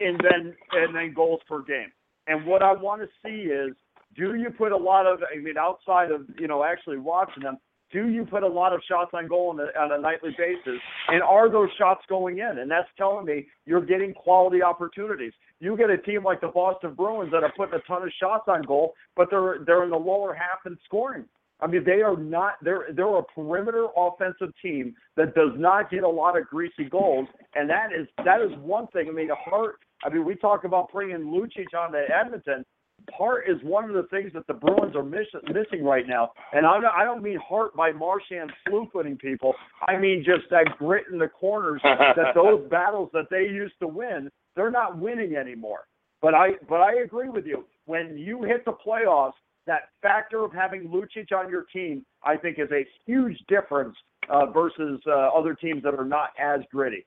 and 0.00 0.20
then 0.22 0.54
and 0.72 0.94
then 0.94 1.12
goals 1.12 1.40
per 1.48 1.62
game. 1.62 1.90
And 2.28 2.46
what 2.46 2.62
I 2.62 2.72
want 2.72 3.02
to 3.02 3.08
see 3.24 3.50
is 3.50 3.74
do 4.16 4.34
you 4.34 4.50
put 4.50 4.72
a 4.72 4.76
lot 4.76 5.06
of 5.06 5.20
I 5.34 5.38
mean 5.38 5.58
outside 5.58 6.10
of, 6.10 6.26
you 6.38 6.46
know, 6.46 6.64
actually 6.64 6.98
watching 6.98 7.42
them, 7.42 7.58
do 7.90 8.08
you 8.08 8.26
put 8.26 8.42
a 8.42 8.48
lot 8.48 8.72
of 8.72 8.80
shots 8.86 9.10
on 9.14 9.28
goal 9.28 9.50
on 9.50 9.60
a, 9.60 9.78
on 9.80 9.92
a 9.92 10.00
nightly 10.00 10.30
basis? 10.36 10.80
And 11.08 11.22
are 11.22 11.50
those 11.50 11.70
shots 11.78 12.02
going 12.08 12.38
in? 12.38 12.58
And 12.58 12.70
that's 12.70 12.88
telling 12.98 13.24
me 13.24 13.46
you're 13.64 13.84
getting 13.84 14.12
quality 14.12 14.62
opportunities. 14.62 15.32
You 15.60 15.76
get 15.76 15.88
a 15.88 15.96
team 15.96 16.22
like 16.22 16.40
the 16.40 16.48
Boston 16.48 16.94
Bruins 16.94 17.32
that 17.32 17.42
are 17.42 17.52
putting 17.56 17.74
a 17.74 17.82
ton 17.88 18.02
of 18.02 18.10
shots 18.20 18.44
on 18.46 18.62
goal, 18.62 18.94
but 19.16 19.28
they're 19.30 19.60
they're 19.66 19.84
in 19.84 19.90
the 19.90 19.96
lower 19.96 20.34
half 20.34 20.58
and 20.66 20.76
scoring. 20.84 21.24
I 21.60 21.66
mean, 21.66 21.82
they 21.84 22.02
are 22.02 22.16
not. 22.16 22.54
They're 22.62 22.88
they're 22.94 23.18
a 23.18 23.22
perimeter 23.22 23.86
offensive 23.96 24.52
team 24.62 24.94
that 25.16 25.34
does 25.34 25.52
not 25.56 25.90
get 25.90 26.04
a 26.04 26.08
lot 26.08 26.38
of 26.38 26.46
greasy 26.46 26.84
goals, 26.88 27.26
and 27.54 27.68
that 27.70 27.88
is 27.92 28.06
that 28.24 28.40
is 28.40 28.50
one 28.60 28.86
thing. 28.88 29.06
I 29.08 29.12
mean, 29.12 29.30
Hart. 29.32 29.76
I 30.04 30.08
mean, 30.10 30.24
we 30.24 30.34
talk 30.34 30.64
about 30.64 30.92
bringing 30.92 31.18
Lucic 31.18 31.76
on 31.78 31.92
to 31.92 32.04
Edmonton. 32.14 32.64
Hart 33.12 33.44
is 33.48 33.56
one 33.62 33.84
of 33.84 33.94
the 33.94 34.08
things 34.10 34.32
that 34.34 34.46
the 34.46 34.54
Bruins 34.54 34.94
are 34.96 35.02
miss, 35.02 35.26
missing 35.46 35.84
right 35.84 36.06
now, 36.06 36.32
and 36.52 36.66
I 36.66 36.80
don't, 36.80 36.84
I 36.86 37.04
don't 37.04 37.22
mean 37.22 37.38
Hart 37.46 37.74
by 37.76 37.92
Marchand 37.92 38.52
slew 38.66 38.88
footing 38.92 39.16
people. 39.16 39.54
I 39.86 39.96
mean 39.96 40.24
just 40.24 40.50
that 40.50 40.76
grit 40.78 41.04
in 41.10 41.18
the 41.18 41.28
corners 41.28 41.80
that 41.84 42.16
those 42.34 42.68
battles 42.68 43.08
that 43.12 43.26
they 43.30 43.42
used 43.42 43.74
to 43.80 43.86
win, 43.86 44.28
they're 44.56 44.70
not 44.70 44.98
winning 44.98 45.36
anymore. 45.36 45.86
But 46.20 46.34
I 46.34 46.50
but 46.68 46.80
I 46.80 47.02
agree 47.04 47.28
with 47.28 47.46
you. 47.46 47.64
When 47.86 48.18
you 48.18 48.42
hit 48.42 48.64
the 48.64 48.72
playoffs, 48.72 49.34
that 49.66 49.90
factor 50.02 50.44
of 50.44 50.52
having 50.52 50.88
Lucic 50.88 51.32
on 51.32 51.48
your 51.48 51.64
team, 51.72 52.04
I 52.24 52.36
think, 52.36 52.58
is 52.58 52.70
a 52.72 52.84
huge 53.06 53.38
difference 53.48 53.96
uh, 54.28 54.46
versus 54.46 55.00
uh, 55.06 55.28
other 55.28 55.54
teams 55.54 55.82
that 55.84 55.94
are 55.94 56.04
not 56.04 56.30
as 56.38 56.60
gritty. 56.72 57.06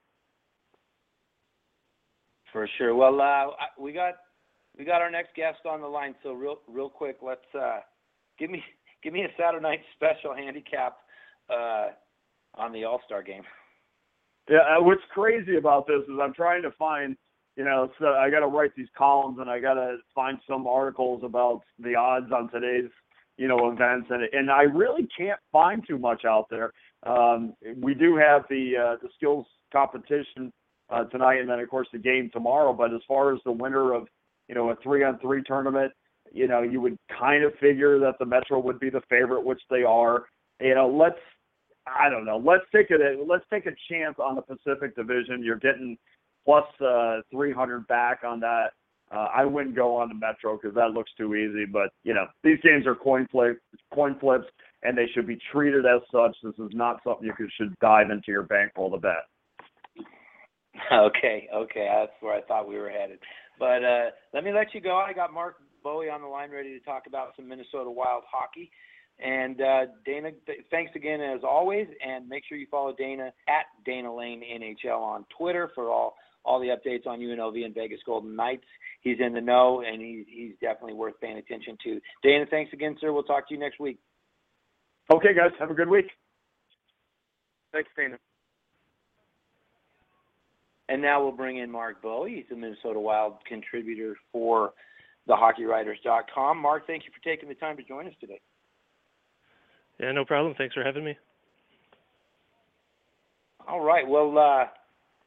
For 2.52 2.68
sure. 2.78 2.96
Well, 2.96 3.22
uh, 3.22 3.54
we 3.80 3.94
got 3.94 4.16
we 4.78 4.86
got 4.86 5.02
our 5.02 5.12
next 5.12 5.36
guest 5.36 5.60
on 5.66 5.82
the 5.82 5.88
line. 5.88 6.16
So 6.24 6.34
real 6.34 6.60
real 6.68 6.90
quick, 6.90 7.18
let's 7.22 7.42
uh, 7.58 7.80
give 8.38 8.50
me 8.50 8.64
give 9.04 9.14
me 9.14 9.22
a 9.22 9.30
Saturday 9.38 9.64
night 9.64 9.82
special 9.96 10.36
handicap 10.36 10.98
uh, 11.50 11.90
on 12.56 12.72
the 12.72 12.84
All 12.84 13.02
Star 13.06 13.24
game. 13.24 13.44
Yeah, 14.50 14.58
uh, 14.58 14.84
what's 14.84 15.02
crazy 15.14 15.58
about 15.58 15.88
this 15.88 16.02
is 16.04 16.20
I'm 16.22 16.34
trying 16.34 16.64
to 16.64 16.72
find 16.72 17.16
you 17.58 17.66
know, 17.66 17.92
so 18.00 18.08
I 18.08 18.30
got 18.30 18.40
to 18.40 18.48
write 18.48 18.72
these 18.76 18.88
columns 18.98 19.38
and 19.40 19.50
I 19.50 19.60
got 19.60 19.74
to 19.74 19.98
find 20.16 20.38
some 20.48 20.68
articles 20.68 21.22
about 21.24 21.62
the 21.80 21.96
odds 21.96 22.32
on 22.32 22.50
today's, 22.50 22.90
you 23.38 23.48
know, 23.48 23.72
events, 23.72 24.08
and 24.10 24.24
and 24.32 24.50
I 24.50 24.64
really 24.64 25.08
can't 25.18 25.40
find 25.52 25.84
too 25.88 25.98
much 25.98 26.26
out 26.26 26.48
there. 26.50 26.72
Um, 27.04 27.54
we 27.78 27.94
do 27.94 28.16
have 28.16 28.44
the 28.50 28.74
uh, 28.78 28.96
the 29.02 29.10
skills 29.16 29.46
competition 29.74 30.52
uh, 30.92 31.06
tonight, 31.06 31.40
and 31.40 31.50
then 31.50 31.60
of 31.60 31.70
course 31.70 31.88
the 31.92 32.00
game 32.00 32.30
tomorrow. 32.34 32.74
But 32.74 32.94
as 32.94 33.02
far 33.08 33.34
as 33.34 33.40
the 33.46 33.52
winner 33.52 33.94
of, 33.94 34.08
you 34.48 34.56
know, 34.56 34.70
a 34.70 34.76
three 34.78 35.04
on 35.04 35.20
three 35.20 35.42
tournament, 35.44 35.92
you 36.32 36.48
know, 36.48 36.62
you 36.62 36.82
would 36.82 36.98
kind 37.20 37.44
of 37.44 37.54
figure 37.60 38.00
that 38.00 38.18
the 38.20 38.26
Metro 38.26 38.60
would 38.60 38.80
be 38.80 38.90
the 38.90 39.02
favorite, 39.10 39.46
which 39.46 39.62
they 39.70 39.84
are. 39.84 40.26
You 40.60 40.76
know, 40.76 40.88
let's 40.88 41.20
I 41.88 42.10
don't 42.10 42.26
know. 42.26 42.38
Let's 42.38 42.64
take 42.74 42.88
it. 42.90 43.02
Let's 43.28 43.46
take 43.52 43.66
a 43.66 43.76
chance 43.90 44.18
on 44.20 44.36
the 44.36 44.42
Pacific 44.42 44.96
Division. 44.96 45.44
You're 45.44 45.58
getting 45.58 45.98
plus 46.46 46.66
uh, 46.86 47.22
300 47.32 47.88
back 47.88 48.20
on 48.26 48.40
that. 48.42 48.72
Uh, 49.12 49.28
I 49.36 49.44
wouldn't 49.44 49.76
go 49.76 49.96
on 49.96 50.08
the 50.08 50.16
Metro 50.16 50.58
because 50.58 50.74
that 50.76 50.92
looks 50.92 51.12
too 51.18 51.36
easy. 51.36 51.66
But 51.66 51.90
you 52.04 52.14
know, 52.14 52.28
these 52.44 52.60
games 52.64 52.86
are 52.86 52.96
coin 52.96 53.28
flip, 53.32 53.60
coin 53.94 54.18
flips, 54.20 54.46
and 54.84 54.98
they 54.98 55.08
should 55.14 55.28
be 55.28 55.38
treated 55.52 55.86
as 55.86 56.02
such. 56.12 56.36
This 56.44 56.54
is 56.60 56.72
not 56.74 57.02
something 57.04 57.28
you 57.28 57.48
should 57.58 57.78
dive 57.80 58.10
into 58.10 58.32
your 58.32 58.44
bankroll 58.44 58.92
to 58.92 58.98
bet. 58.98 59.26
Okay, 60.92 61.50
okay, 61.54 61.88
that's 61.90 62.12
where 62.22 62.36
I 62.36 62.42
thought 62.42 62.68
we 62.68 62.78
were 62.78 62.90
headed. 62.90 63.20
But 63.60 63.84
uh, 63.84 64.10
let 64.34 64.44
me 64.44 64.52
let 64.54 64.74
you 64.74 64.82
go. 64.82 64.96
I 64.96 65.14
got 65.14 65.34
Mark 65.34 65.56
Bowie 65.84 66.10
on 66.10 66.22
the 66.22 66.28
line 66.28 66.52
ready 66.52 66.78
to 66.78 66.84
talk 66.84 67.04
about 67.08 67.34
some 67.36 67.48
Minnesota 67.48 67.90
Wild 67.90 68.24
hockey. 68.30 68.72
And 69.20 69.62
uh, 69.62 69.86
Dana, 70.06 70.32
th- 70.48 70.66
thanks 70.72 70.92
again 70.96 71.22
as 71.22 71.42
always, 71.44 71.88
and 72.06 72.28
make 72.28 72.44
sure 72.48 72.58
you 72.58 72.68
follow 72.72 72.94
Dana 72.98 73.32
at 73.48 73.66
Dana 73.86 74.14
Lane 74.14 74.42
NHL 74.42 75.00
on 75.00 75.26
Twitter 75.38 75.70
for 75.76 75.92
all 75.92 76.16
all 76.44 76.60
the 76.60 76.70
updates 76.70 77.06
on 77.06 77.20
UNLV 77.20 77.64
and 77.64 77.76
Vegas 77.76 78.00
Golden 78.04 78.36
Knights. 78.36 78.66
He's 79.02 79.18
in 79.20 79.34
the 79.34 79.42
know, 79.42 79.84
and 79.86 80.02
he's 80.02 80.26
he's 80.28 80.54
definitely 80.60 80.94
worth 80.94 81.20
paying 81.22 81.38
attention 81.38 81.78
to. 81.84 82.00
Dana, 82.24 82.46
thanks 82.50 82.74
again, 82.74 82.96
sir. 83.00 83.14
We'll 83.14 83.24
talk 83.24 83.48
to 83.50 83.54
you 83.54 83.60
next 83.60 83.80
week. 83.80 84.00
Okay, 85.14 85.36
guys. 85.36 85.52
Have 85.60 85.70
a 85.70 85.76
good 85.76 85.90
week. 85.90 86.08
Thanks, 87.72 87.90
Dana. 87.96 88.18
And 90.92 91.02
now 91.02 91.24
we'll 91.24 91.32
bring 91.32 91.60
in 91.60 91.72
Mark 91.72 92.02
Bowie. 92.02 92.36
He's 92.36 92.52
a 92.52 92.60
Minnesota 92.60 93.00
Wild 93.00 93.36
contributor 93.48 94.18
for 94.30 94.74
thehockeywriters.com. 95.30 96.58
Mark, 96.58 96.86
thank 96.86 97.06
you 97.06 97.12
for 97.16 97.24
taking 97.24 97.48
the 97.48 97.56
time 97.56 97.78
to 97.78 97.84
join 97.84 98.08
us 98.08 98.14
today. 98.20 98.42
Yeah, 100.02 100.12
no 100.12 100.26
problem. 100.26 100.54
Thanks 100.58 100.76
for 100.76 100.84
having 100.84 101.06
me. 101.06 101.16
All 103.70 103.80
right. 103.80 104.06
Well, 104.06 104.38
uh, 104.38 104.66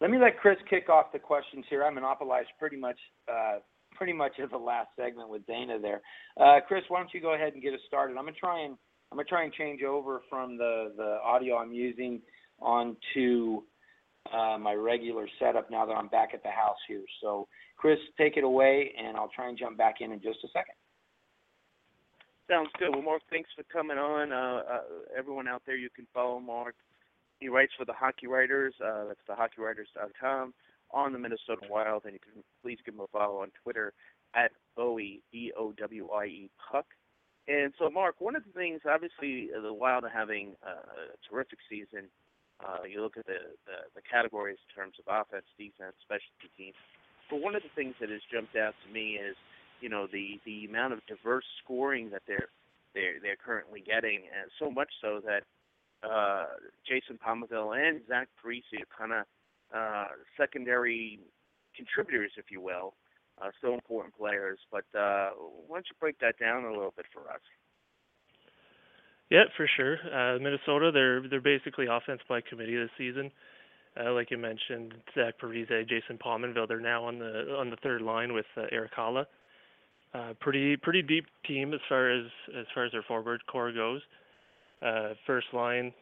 let 0.03 0.11
me 0.11 0.19
let 0.19 0.39
Chris 0.39 0.59
kick 0.69 0.91
off 0.91 1.13
the 1.15 1.19
questions 1.19 1.65
here. 1.71 1.83
I 1.83 1.89
monopolized 1.89 2.49
pretty 2.59 2.77
much 2.77 2.99
uh, 3.27 3.61
pretty 3.95 4.13
much 4.13 4.39
of 4.41 4.51
the 4.51 4.59
last 4.59 4.89
segment 5.01 5.31
with 5.31 5.47
Dana 5.47 5.79
there. 5.81 6.03
Uh, 6.39 6.61
Chris, 6.69 6.83
why 6.89 6.99
don't 6.99 7.15
you 7.15 7.23
go 7.23 7.35
ahead 7.35 7.55
and 7.55 7.63
get 7.63 7.73
us 7.73 7.81
started? 7.87 8.19
I'm 8.19 8.27
gonna 8.27 8.37
try 8.39 8.65
and 8.65 8.77
I'm 9.11 9.17
gonna 9.17 9.25
try 9.25 9.45
and 9.45 9.53
change 9.55 9.83
over 9.83 10.21
from 10.29 10.59
the 10.59 10.93
the 10.95 11.21
audio 11.25 11.57
I'm 11.57 11.73
using 11.73 12.21
onto 12.61 13.63
my 14.33 14.75
regular 14.75 15.29
setup 15.39 15.71
now 15.71 15.87
that 15.87 15.93
I'm 15.93 16.09
back 16.09 16.31
at 16.35 16.43
the 16.43 16.51
house 16.51 16.79
here. 16.89 17.05
So, 17.21 17.47
Chris, 17.77 17.99
take 18.19 18.37
it 18.37 18.45
away, 18.45 18.93
and 18.99 19.17
I'll 19.17 19.31
try 19.35 19.49
and 19.49 19.59
jump 19.59 19.77
back 19.77 19.97
in 20.01 20.13
in 20.13 20.21
just 20.21 20.39
a 20.45 20.49
second. 20.49 20.75
Sounds 22.49 22.71
good. 22.79 22.91
Well, 22.93 23.03
Mark, 23.03 23.23
thanks 23.31 23.51
for 23.57 23.63
coming 23.73 23.97
on. 23.97 24.33
Uh, 24.33 24.63
uh, 24.71 24.81
everyone 25.17 25.49
out 25.49 25.63
there, 25.67 25.77
you 25.77 25.89
can 25.95 26.07
follow 26.13 26.41
Mark 26.41 26.75
he 27.45 27.49
writes 27.49 27.73
for 27.77 27.85
the 27.85 27.93
Hockey 27.93 28.27
Writers. 28.27 28.75
Uh, 28.85 29.05
that's 29.09 29.21
thehockeywriters.com 29.29 30.55
on 30.91 31.13
the 31.13 31.19
Minnesota 31.19 31.67
Wild, 31.69 32.05
and 32.05 32.15
you 32.15 32.19
can 32.21 32.43
please 32.63 32.79
give 32.85 32.95
him 32.95 33.01
a 33.01 33.07
follow 33.09 33.43
on 33.43 33.49
Twitter 33.63 33.93
at 34.35 34.53
Bowie 34.77 35.23
B 35.33 35.53
O 35.59 35.73
W 35.73 36.09
I 36.11 36.25
E 36.25 36.51
Puck. 36.71 36.87
And 37.47 37.75
so, 37.79 37.91
Mark, 37.91 38.17
one 38.21 38.37
of 38.37 38.45
the 38.45 38.53
things, 38.53 38.81
obviously, 38.89 39.51
uh, 39.57 39.61
the 39.61 39.73
Wild 39.73 40.05
are 40.05 40.09
having 40.09 40.55
uh, 40.67 40.71
a 40.71 41.31
terrific 41.31 41.59
season. 41.69 42.09
Uh, 42.65 42.85
you 42.89 43.03
look 43.03 43.17
at 43.17 43.27
the, 43.27 43.53
the 43.67 43.77
the 43.95 44.03
categories 44.03 44.59
in 44.69 44.71
terms 44.75 44.97
of 44.97 45.05
offense, 45.05 45.45
defense, 45.59 45.95
specialty 46.01 46.49
teams. 46.57 46.77
But 47.29 47.41
one 47.41 47.55
of 47.55 47.63
the 47.63 47.73
things 47.75 47.95
that 48.01 48.09
has 48.09 48.21
jumped 48.33 48.57
out 48.57 48.75
to 48.87 48.93
me 48.93 49.21
is, 49.21 49.37
you 49.81 49.89
know, 49.89 50.07
the 50.11 50.41
the 50.45 50.65
amount 50.65 50.95
of 50.95 51.05
diverse 51.07 51.45
scoring 51.63 52.11
that 52.11 52.23
they're 52.27 52.49
they're 52.95 53.21
they're 53.21 53.37
currently 53.37 53.83
getting, 53.85 54.25
and 54.33 54.51
so 54.59 54.71
much 54.71 54.89
so 55.03 55.21
that 55.27 55.45
uh, 56.09 56.47
Jason 56.89 57.19
Pominville 57.19 57.77
and 57.77 58.01
Zach 58.09 58.29
Parise 58.41 58.63
are 58.81 58.89
kind 58.97 59.13
of 59.13 59.25
uh, 59.75 60.09
secondary 60.37 61.21
contributors, 61.77 62.33
if 62.37 62.51
you 62.51 62.61
will, 62.61 62.95
uh, 63.43 63.51
still 63.59 63.75
important 63.75 64.17
players. 64.17 64.59
But 64.71 64.85
uh, 64.99 65.31
why 65.67 65.77
don't 65.77 65.87
you 65.89 65.97
break 66.01 66.19
that 66.21 66.39
down 66.39 66.65
a 66.65 66.73
little 66.73 66.95
bit 66.97 67.07
for 67.13 67.31
us? 67.31 67.41
Yeah, 69.35 69.47
for 69.57 69.69
sure. 69.77 69.99
Uh, 70.15 70.39
Minnesota, 70.39 70.93
they're 70.93 71.29
they're 71.29 71.41
basically 71.41 71.87
offense 71.91 72.21
by 72.29 72.41
committee 72.41 72.77
this 72.77 72.91
season. 72.97 73.33
Uh, 74.01 74.13
like 74.13 74.31
you 74.31 74.39
mentioned, 74.39 74.95
Zach 75.13 75.35
Parise, 75.43 75.89
Jason 75.89 76.19
Pominville, 76.25 76.69
they're 76.69 76.79
now 76.79 77.03
on 77.05 77.19
the 77.19 77.57
on 77.59 77.69
the 77.69 77.77
third 77.83 78.01
line 78.01 78.33
with 78.33 78.47
uh, 78.57 78.67
Erik 78.71 78.93
Haula. 78.97 79.27
Uh, 80.15 80.35
pretty 80.39 80.77
pretty 80.77 81.03
deep 81.03 81.27
team 81.49 81.75
as 81.75 81.81
far 81.89 82.13
as 82.13 82.27
as 82.57 82.65
far 82.77 82.85
as 82.85 82.93
their 82.93 83.03
forward 83.03 83.41
core 83.49 83.73
goes. 83.73 84.03
Uh, 84.81 85.15
first 85.27 85.49
line, 85.53 85.93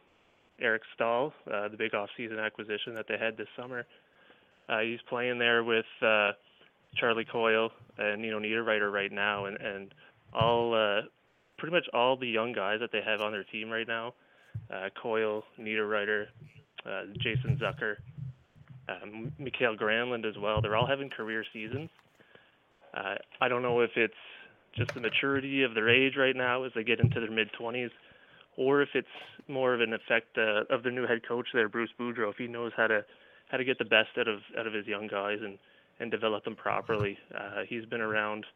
Eric 0.61 0.83
Staal, 0.95 1.33
uh, 1.51 1.69
the 1.69 1.77
big 1.79 1.95
off-season 1.95 2.39
acquisition 2.39 2.95
that 2.95 3.07
they 3.09 3.17
had 3.17 3.39
this 3.39 3.49
summer. 3.59 3.87
Uh, 4.69 4.81
he's 4.81 5.01
playing 5.09 5.39
there 5.39 5.65
with 5.65 5.87
uh, 6.03 6.33
Charlie 6.97 7.25
Coyle 7.25 7.71
and 7.97 8.21
Nino 8.21 8.39
Niederreiter 8.39 8.93
right 8.93 9.11
now, 9.11 9.47
and 9.47 9.57
and 9.57 9.95
all 10.35 10.75
uh, 10.75 11.01
pretty 11.63 11.77
much 11.77 11.87
all 11.95 12.17
the 12.17 12.27
young 12.27 12.53
guys 12.53 12.81
that 12.81 12.91
they 12.91 13.01
have 13.07 13.21
on 13.21 13.31
their 13.31 13.45
team 13.45 13.71
right 13.71 13.87
now, 13.87 14.13
uh, 14.75 14.89
Coyle, 15.01 15.45
Niederreiter, 15.61 16.27
uh, 16.85 17.03
Jason 17.21 17.57
Zucker, 17.57 17.99
um, 18.89 19.31
Mikael 19.39 19.77
Granlund 19.77 20.29
as 20.29 20.37
well. 20.37 20.61
They're 20.61 20.75
all 20.75 20.89
having 20.89 21.09
career 21.09 21.45
seasons. 21.53 21.89
Uh, 22.93 23.15
I 23.41 23.47
don't 23.47 23.63
know 23.63 23.79
if 23.79 23.93
it's 23.95 24.13
just 24.77 24.93
the 24.93 25.01
maturity 25.01 25.63
of 25.63 25.75
their 25.75 25.89
age 25.89 26.15
right 26.17 26.35
now 26.35 26.65
as 26.65 26.73
they 26.75 26.83
get 26.83 26.99
into 26.99 27.21
their 27.21 27.31
mid 27.31 27.49
20s, 27.53 27.93
or 28.57 28.83
if 28.83 28.89
it's 28.95 29.07
more 29.47 29.73
of 29.73 29.81
an 29.81 29.93
effect 29.93 30.37
uh, 30.37 30.65
of 30.69 30.83
their 30.83 30.91
new 30.91 31.07
head 31.07 31.21
coach 31.29 31.47
there, 31.55 31.69
Bruce 31.69 31.91
Boudreau, 31.97 32.29
if 32.29 32.39
he 32.39 32.49
knows 32.49 32.73
how 32.77 32.89
to 32.89 33.05
how 33.53 33.57
to 33.57 33.65
get 33.65 33.79
the 33.79 33.85
best 33.85 34.09
out 34.19 34.27
of 34.27 34.41
out 34.59 34.67
of 34.67 34.73
his 34.73 34.89
young 34.89 35.07
guys 35.07 35.39
and 35.41 35.59
and 36.01 36.11
develop 36.11 36.43
them 36.43 36.57
properly. 36.57 37.17
Uh, 37.33 37.63
he's 37.69 37.85
been 37.85 38.01
around 38.01 38.47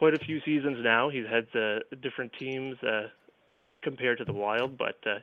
quite 0.00 0.14
a 0.14 0.18
few 0.18 0.40
seasons 0.46 0.78
now. 0.82 1.10
He's 1.10 1.26
had 1.30 1.46
uh, 1.54 1.80
different 2.02 2.32
teams 2.38 2.74
uh, 2.82 3.08
compared 3.82 4.16
to 4.16 4.24
the 4.24 4.32
Wild, 4.32 4.78
but 4.78 4.96
uh, 5.04 5.18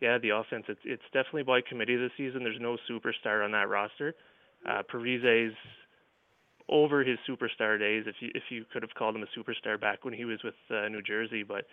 yeah, 0.00 0.18
the 0.18 0.30
offense 0.30 0.66
it's 0.68 0.80
it's 0.84 1.02
definitely 1.12 1.42
by 1.42 1.60
committee 1.60 1.96
this 1.96 2.12
season. 2.16 2.44
There's 2.44 2.60
no 2.60 2.78
superstar 2.88 3.44
on 3.44 3.50
that 3.52 3.68
roster. 3.68 4.14
Uh, 4.64 4.82
Parise's 4.90 5.52
over 6.68 7.02
his 7.02 7.18
superstar 7.28 7.76
days, 7.76 8.04
if 8.06 8.14
you 8.20 8.30
if 8.36 8.44
you 8.50 8.64
could 8.72 8.82
have 8.82 8.94
called 8.94 9.16
him 9.16 9.24
a 9.24 9.38
superstar 9.38 9.80
back 9.80 10.04
when 10.04 10.14
he 10.14 10.24
was 10.24 10.38
with 10.44 10.54
uh, 10.70 10.86
New 10.88 11.02
Jersey, 11.02 11.42
but 11.42 11.66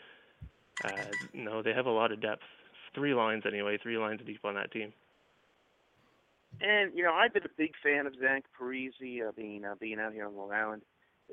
uh, 0.84 1.06
no, 1.36 1.62
they 1.62 1.74
have 1.74 1.86
a 1.86 1.92
lot 1.92 2.12
of 2.12 2.22
depth. 2.22 2.42
Three 2.96 3.14
lines 3.14 3.44
anyway, 3.46 3.78
three 3.78 4.00
lines 4.00 4.22
deep 4.26 4.44
on 4.44 4.56
that 4.56 4.72
team. 4.72 4.94
And 6.60 6.92
you 6.96 7.04
know, 7.04 7.14
I've 7.14 7.36
been 7.36 7.46
a 7.46 7.56
big 7.56 7.74
fan 7.84 8.08
of 8.08 8.14
Zach 8.20 8.46
Parise, 8.60 8.94
uh, 9.22 9.32
being 9.36 9.64
uh, 9.64 9.76
being 9.80 10.00
out 10.00 10.14
here 10.14 10.26
on 10.26 10.36
Long 10.36 10.52
Island. 10.52 10.82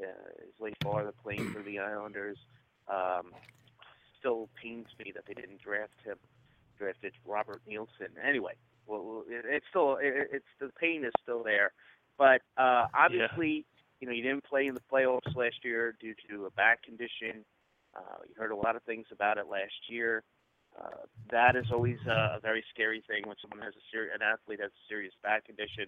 Uh, 0.01 0.07
his 0.41 0.55
late 0.61 0.77
father 0.83 1.13
playing 1.23 1.51
for 1.53 1.63
the 1.63 1.79
Islanders. 1.79 2.39
Um, 2.89 3.33
still 4.19 4.49
pains 4.61 4.87
me 4.99 5.13
that 5.15 5.25
they 5.27 5.35
didn't 5.35 5.61
draft 5.61 6.01
him. 6.05 6.17
Drafted 6.79 7.13
Robert 7.27 7.61
Nilsson. 7.67 8.09
Anyway, 8.27 8.55
well, 8.87 9.25
it, 9.29 9.45
it's 9.49 9.67
still 9.71 9.99
it, 10.01 10.29
it's 10.33 10.45
the 10.61 10.71
pain 10.81 11.05
is 11.05 11.13
still 11.23 11.43
there. 11.43 11.73
But 12.19 12.43
uh, 12.57 12.87
obviously, 12.95 13.67
yeah. 13.67 13.83
you 14.01 14.07
know, 14.07 14.13
you 14.13 14.23
didn't 14.23 14.45
play 14.45 14.67
in 14.67 14.75
the 14.75 14.81
playoffs 14.93 15.35
last 15.37 15.57
year 15.65 15.95
due 16.01 16.15
to 16.31 16.47
a 16.47 16.51
back 16.51 16.83
condition. 16.83 17.45
Uh, 17.95 18.23
you 18.27 18.35
heard 18.37 18.51
a 18.51 18.57
lot 18.57 18.77
of 18.77 18.83
things 18.85 19.07
about 19.13 19.39
it 19.39 19.47
last 19.49 19.89
year. 19.89 20.23
Uh, 20.81 21.05
that 21.31 21.55
is 21.55 21.67
always 21.71 21.99
a, 22.09 22.39
very 22.41 22.65
scary 22.73 23.03
thing 23.07 23.23
when 23.27 23.37
someone 23.43 23.63
has 23.63 23.75
a 23.75 23.85
serious, 23.93 24.15
an 24.15 24.23
athlete 24.23 24.61
has 24.61 24.71
a 24.71 24.85
serious 24.89 25.13
back 25.23 25.45
condition, 25.45 25.85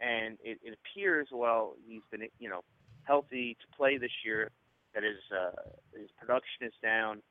and 0.00 0.38
it, 0.42 0.58
it 0.64 0.78
appears 0.78 1.28
while 1.30 1.74
he's 1.86 2.00
been, 2.10 2.22
you 2.38 2.48
know, 2.48 2.62
healthy 3.04 3.56
to 3.60 3.76
play 3.76 3.98
this 3.98 4.12
year, 4.24 4.50
that 4.94 5.02
his 5.02 5.18
uh, 5.30 5.62
his 5.98 6.10
production 6.18 6.66
is 6.66 6.72
down. 6.82 7.22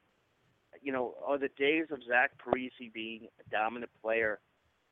You 0.81 0.91
know, 0.91 1.15
are 1.25 1.37
the 1.37 1.49
days 1.57 1.85
of 1.91 1.99
Zach 2.07 2.31
Parise 2.37 2.93
being 2.93 3.27
a 3.45 3.49
dominant 3.49 3.91
player 4.01 4.39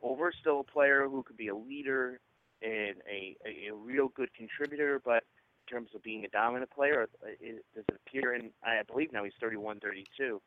over? 0.01 0.31
Still 0.39 0.61
a 0.61 0.63
player 0.63 1.07
who 1.09 1.23
could 1.23 1.37
be 1.37 1.47
a 1.47 1.55
leader 1.55 2.19
and 2.61 2.95
a, 3.09 3.35
a, 3.45 3.71
a 3.71 3.75
real 3.75 4.09
good 4.09 4.29
contributor, 4.33 5.01
but 5.03 5.23
in 5.67 5.75
terms 5.75 5.89
of 5.95 6.03
being 6.03 6.25
a 6.25 6.29
dominant 6.29 6.69
player, 6.71 7.07
it, 7.23 7.63
does 7.73 7.85
it 7.87 7.99
appear? 8.07 8.33
And 8.33 8.51
I 8.63 8.81
believe 8.87 9.13
now 9.13 9.23
he's 9.23 9.33
31, 9.39 9.79
32. 9.79 10.41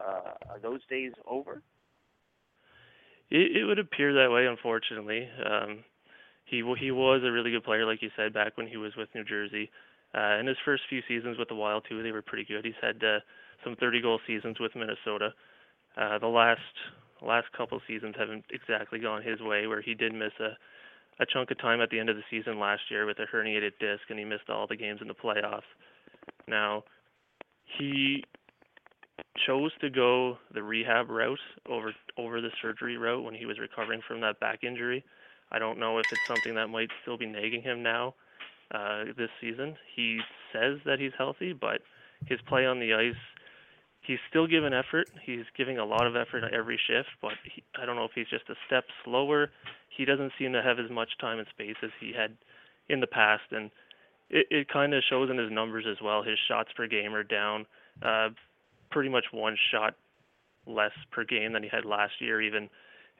Uh, 0.00 0.04
are 0.48 0.58
those 0.62 0.80
days 0.88 1.12
over? 1.26 1.62
It, 3.30 3.56
it 3.56 3.64
would 3.64 3.78
appear 3.78 4.14
that 4.14 4.32
way, 4.32 4.46
unfortunately. 4.46 5.28
Um, 5.44 5.84
he 6.48 6.62
he 6.78 6.90
was 6.90 7.22
a 7.24 7.30
really 7.30 7.50
good 7.50 7.64
player, 7.64 7.86
like 7.86 8.02
you 8.02 8.10
said, 8.16 8.32
back 8.32 8.56
when 8.56 8.66
he 8.66 8.76
was 8.76 8.92
with 8.96 9.08
New 9.14 9.24
Jersey. 9.24 9.70
Uh, 10.16 10.38
in 10.40 10.46
his 10.46 10.56
first 10.64 10.82
few 10.88 11.02
seasons 11.06 11.38
with 11.38 11.48
the 11.48 11.54
Wild 11.54 11.84
too, 11.88 12.02
they 12.02 12.12
were 12.12 12.22
pretty 12.22 12.44
good. 12.44 12.64
He's 12.64 12.80
had 12.80 12.96
uh, 13.04 13.20
some 13.62 13.76
30 13.76 14.00
goal 14.00 14.20
seasons 14.26 14.58
with 14.58 14.72
Minnesota. 14.74 15.34
Uh, 15.96 16.18
the 16.18 16.26
last 16.26 16.60
last 17.20 17.46
couple 17.56 17.80
seasons 17.86 18.14
haven't 18.18 18.44
exactly 18.50 18.98
gone 18.98 19.22
his 19.22 19.40
way, 19.40 19.66
where 19.66 19.82
he 19.82 19.94
did 19.94 20.14
miss 20.14 20.32
a 20.40 20.56
a 21.20 21.26
chunk 21.26 21.50
of 21.50 21.58
time 21.58 21.80
at 21.80 21.90
the 21.90 21.98
end 21.98 22.08
of 22.08 22.16
the 22.16 22.22
season 22.30 22.60
last 22.60 22.82
year 22.90 23.04
with 23.04 23.18
a 23.18 23.26
herniated 23.34 23.72
disc, 23.80 24.02
and 24.08 24.18
he 24.18 24.24
missed 24.24 24.48
all 24.48 24.66
the 24.66 24.76
games 24.76 25.00
in 25.02 25.08
the 25.08 25.14
playoffs. 25.14 25.66
Now, 26.46 26.84
he 27.76 28.24
chose 29.46 29.72
to 29.80 29.90
go 29.90 30.38
the 30.54 30.62
rehab 30.62 31.10
route 31.10 31.38
over 31.68 31.92
over 32.16 32.40
the 32.40 32.50
surgery 32.62 32.96
route 32.96 33.24
when 33.24 33.34
he 33.34 33.46
was 33.46 33.58
recovering 33.58 34.00
from 34.06 34.20
that 34.20 34.40
back 34.40 34.64
injury. 34.64 35.04
I 35.50 35.58
don't 35.58 35.78
know 35.78 35.98
if 35.98 36.06
it's 36.12 36.26
something 36.26 36.54
that 36.54 36.68
might 36.68 36.90
still 37.02 37.16
be 37.16 37.26
nagging 37.26 37.62
him 37.62 37.82
now 37.82 38.14
uh, 38.70 39.04
this 39.16 39.30
season. 39.40 39.76
He 39.94 40.20
says 40.52 40.78
that 40.84 40.98
he's 40.98 41.12
healthy, 41.16 41.52
but 41.52 41.80
his 42.26 42.40
play 42.48 42.66
on 42.66 42.80
the 42.80 42.94
ice, 42.94 43.20
he's 44.02 44.18
still 44.28 44.46
giving 44.46 44.72
effort. 44.72 45.08
He's 45.24 45.44
giving 45.56 45.78
a 45.78 45.84
lot 45.84 46.06
of 46.06 46.16
effort 46.16 46.44
on 46.44 46.54
every 46.54 46.78
shift, 46.86 47.08
but 47.22 47.32
he, 47.44 47.62
I 47.80 47.86
don't 47.86 47.96
know 47.96 48.04
if 48.04 48.12
he's 48.14 48.28
just 48.28 48.48
a 48.48 48.54
step 48.66 48.84
slower. 49.04 49.50
He 49.96 50.04
doesn't 50.04 50.32
seem 50.38 50.52
to 50.52 50.62
have 50.62 50.78
as 50.78 50.90
much 50.90 51.10
time 51.20 51.38
and 51.38 51.48
space 51.48 51.76
as 51.82 51.90
he 52.00 52.12
had 52.12 52.36
in 52.88 53.00
the 53.00 53.06
past, 53.06 53.44
and 53.50 53.70
it, 54.30 54.46
it 54.50 54.68
kind 54.68 54.94
of 54.94 55.02
shows 55.08 55.30
in 55.30 55.38
his 55.38 55.50
numbers 55.50 55.84
as 55.90 55.96
well. 56.02 56.22
His 56.22 56.38
shots 56.48 56.70
per 56.76 56.86
game 56.86 57.14
are 57.14 57.24
down, 57.24 57.66
uh, 58.02 58.28
pretty 58.90 59.08
much 59.08 59.26
one 59.32 59.56
shot 59.70 59.94
less 60.66 60.92
per 61.10 61.24
game 61.24 61.52
than 61.52 61.62
he 61.62 61.68
had 61.68 61.84
last 61.84 62.20
year, 62.20 62.40
even, 62.42 62.68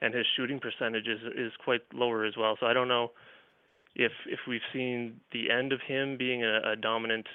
and 0.01 0.15
his 0.15 0.27
shooting 0.37 0.61
percentage 0.61 1.07
is 1.07 1.21
is 1.37 1.53
quite 1.65 1.83
lower 1.93 2.25
as 2.25 2.37
well. 2.37 2.57
So 2.61 2.67
I 2.67 2.73
don't 2.73 2.89
know 2.89 3.13
if 3.95 4.13
if 4.27 4.41
we've 4.47 4.61
seen 4.73 5.21
the 5.33 5.51
end 5.51 5.73
of 5.73 5.81
him 5.87 6.17
being 6.17 6.45
a, 6.45 6.73
a 6.73 6.77
dominant 6.77 7.27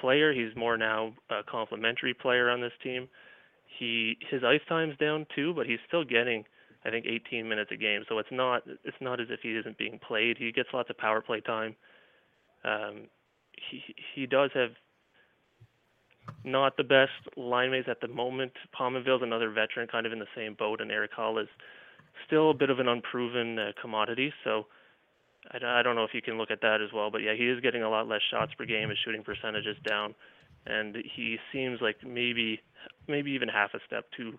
player. 0.00 0.32
He's 0.32 0.54
more 0.56 0.76
now 0.76 1.14
a 1.30 1.42
complementary 1.42 2.14
player 2.14 2.50
on 2.50 2.60
this 2.60 2.72
team. 2.82 3.08
He 3.78 4.16
his 4.30 4.42
ice 4.44 4.60
time's 4.68 4.96
down 4.98 5.26
too, 5.34 5.54
but 5.54 5.66
he's 5.66 5.78
still 5.86 6.04
getting 6.04 6.44
I 6.84 6.90
think 6.90 7.06
18 7.06 7.48
minutes 7.48 7.70
a 7.72 7.76
game. 7.76 8.04
So 8.08 8.18
it's 8.18 8.32
not 8.32 8.62
it's 8.84 8.96
not 9.00 9.20
as 9.20 9.28
if 9.30 9.40
he 9.42 9.50
isn't 9.56 9.78
being 9.78 9.98
played. 10.06 10.36
He 10.38 10.52
gets 10.52 10.68
lots 10.72 10.90
of 10.90 10.98
power 10.98 11.20
play 11.20 11.40
time. 11.40 11.76
Um, 12.64 13.08
he 13.70 13.82
he 14.14 14.26
does 14.26 14.50
have 14.54 14.70
not 16.44 16.76
the 16.76 16.84
best 16.84 17.12
line 17.36 17.70
mates 17.70 17.88
at 17.90 18.00
the 18.00 18.08
moment. 18.08 18.52
Pominville's 18.78 19.22
another 19.22 19.50
veteran, 19.50 19.88
kind 19.88 20.06
of 20.06 20.12
in 20.12 20.18
the 20.18 20.26
same 20.34 20.54
boat, 20.54 20.80
and 20.80 20.90
Eric 20.90 21.12
Hall 21.12 21.38
is 21.38 21.48
still 22.26 22.50
a 22.50 22.54
bit 22.54 22.70
of 22.70 22.78
an 22.78 22.88
unproven 22.88 23.58
uh, 23.58 23.72
commodity. 23.80 24.32
So 24.44 24.66
I, 25.52 25.80
I 25.80 25.82
don't 25.82 25.96
know 25.96 26.04
if 26.04 26.14
you 26.14 26.22
can 26.22 26.38
look 26.38 26.50
at 26.50 26.60
that 26.62 26.80
as 26.80 26.92
well, 26.92 27.10
but 27.10 27.18
yeah, 27.18 27.34
he 27.36 27.48
is 27.48 27.60
getting 27.60 27.82
a 27.82 27.90
lot 27.90 28.08
less 28.08 28.20
shots 28.30 28.52
per 28.56 28.64
game. 28.64 28.88
His 28.88 28.98
shooting 29.04 29.22
percentage 29.22 29.66
is 29.66 29.76
down, 29.86 30.14
and 30.66 30.96
he 30.96 31.38
seems 31.52 31.80
like 31.80 31.96
maybe 32.06 32.60
maybe 33.08 33.32
even 33.32 33.48
half 33.48 33.74
a 33.74 33.78
step 33.86 34.06
too 34.16 34.38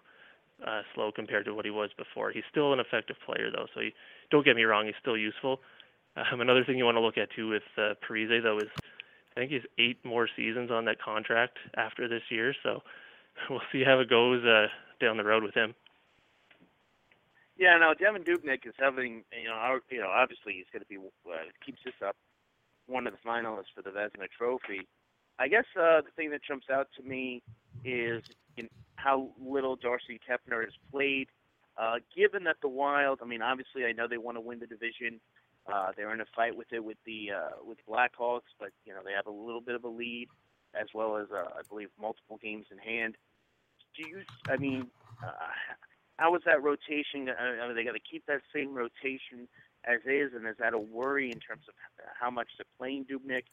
uh, 0.66 0.82
slow 0.94 1.12
compared 1.12 1.46
to 1.46 1.54
what 1.54 1.66
he 1.66 1.72
was 1.72 1.90
before. 1.98 2.32
He's 2.32 2.44
still 2.50 2.74
an 2.74 2.80
effective 2.80 3.16
player 3.26 3.50
though, 3.52 3.68
so 3.74 3.82
he, 3.82 3.94
don't 4.30 4.46
get 4.46 4.56
me 4.56 4.64
wrong, 4.64 4.86
he's 4.86 4.96
still 5.02 5.18
useful. 5.18 5.60
Um, 6.16 6.42
another 6.42 6.64
thing 6.66 6.78
you 6.78 6.86
want 6.86 6.98
to 6.98 7.02
look 7.02 7.18
at 7.18 7.30
too 7.36 7.50
with 7.50 7.64
uh, 7.78 7.94
Parise 8.08 8.44
though 8.44 8.58
is 8.58 8.70
I 9.36 9.40
think 9.40 9.52
he's 9.52 9.62
eight 9.80 10.04
more 10.04 10.28
seasons 10.36 10.72
on 10.72 10.86
that 10.86 11.02
contract 11.02 11.58
after 11.78 12.08
this 12.08 12.24
year, 12.30 12.54
so 12.64 12.82
we'll 13.50 13.62
see 13.72 13.84
how 13.84 14.00
it 14.00 14.10
goes 14.10 14.44
uh, 14.44 14.68
down 15.00 15.18
the 15.18 15.24
road 15.24 15.44
with 15.44 15.54
him. 15.54 15.74
Yeah, 17.62 17.78
now 17.78 17.93
Devan 17.93 18.26
Dubnyk 18.26 18.66
is 18.66 18.74
having, 18.80 19.24
you 19.32 19.47
know, 19.47 19.78
you 19.91 19.99
know, 19.99 20.09
obviously 20.09 20.53
he's 20.53 20.66
going 20.74 20.82
to 20.82 20.88
be 20.89 20.97
uh, 20.97 21.45
keeps 21.64 21.78
this 21.86 21.93
up, 22.03 22.16
one 22.88 23.05
of 23.05 23.14
the 23.14 23.20
finalists 23.30 23.70
for 23.76 23.84
the 23.84 23.91
Vezina 23.91 24.26
Trophy. 24.36 24.88
I 25.38 25.47
guess 25.47 25.66
uh, 25.78 26.01
the 26.01 26.09
thing 26.16 26.32
that 26.32 26.41
jumps 26.43 26.72
out 26.74 26.88
to 26.97 27.07
me 27.07 27.43
is 27.86 28.24
in 28.57 28.68
how 28.95 29.30
little 29.39 29.76
Darcy 29.76 30.20
Kuemper 30.28 30.64
has 30.64 30.74
played. 30.91 31.28
Uh, 31.78 31.97
given 32.18 32.45
that 32.45 32.55
the 32.64 32.68
Wild, 32.68 33.20
I 33.22 33.28
mean, 33.28 33.43
obviously 33.43 33.86
I 33.86 33.91
know 33.91 34.07
they 34.07 34.18
want 34.18 34.38
to 34.38 34.41
win 34.41 34.57
the 34.57 34.66
division. 34.66 35.22
Uh, 35.72 35.91
they're 35.95 36.12
in 36.16 36.22
a 36.22 36.26
fight 36.36 36.57
with 36.57 36.74
it 36.74 36.84
with 36.84 36.97
the 37.05 37.30
uh, 37.30 37.49
with 37.64 37.78
Blackhawks, 37.88 38.49
but 38.59 38.70
you 38.86 38.93
know 38.93 39.01
they 39.05 39.12
have 39.12 39.28
a 39.28 39.32
little 39.32 39.62
bit 39.62 39.76
of 39.76 39.84
a 39.84 39.88
lead, 39.88 40.30
as 40.74 40.88
well 40.95 41.16
as 41.16 41.28
uh, 41.32 41.45
I 41.59 41.62
believe 41.70 41.89
multiple 42.01 42.39
games 42.41 42.66
in 42.72 42.80
hand. 42.80 43.18
Do 43.95 44.09
you? 44.09 44.22
I 44.49 44.57
mean, 44.57 44.88
uh, 45.24 45.30
how 46.22 46.36
is 46.36 46.43
that 46.45 46.61
rotation? 46.61 47.30
Uh, 47.30 47.65
are 47.65 47.74
they 47.74 47.84
going 47.84 47.95
to 47.95 48.07
keep 48.09 48.24
that 48.28 48.41
same 48.53 48.76
rotation 48.76 49.47
as 49.86 49.99
is, 50.05 50.34
and 50.36 50.47
is 50.47 50.55
that 50.59 50.74
a 50.74 50.80
worry 50.80 51.32
in 51.32 51.39
terms 51.39 51.63
of 51.67 51.74
how 52.19 52.30
much 52.30 52.47
they're 52.57 52.65
playing 52.78 53.05
Dubnyk? 53.05 53.45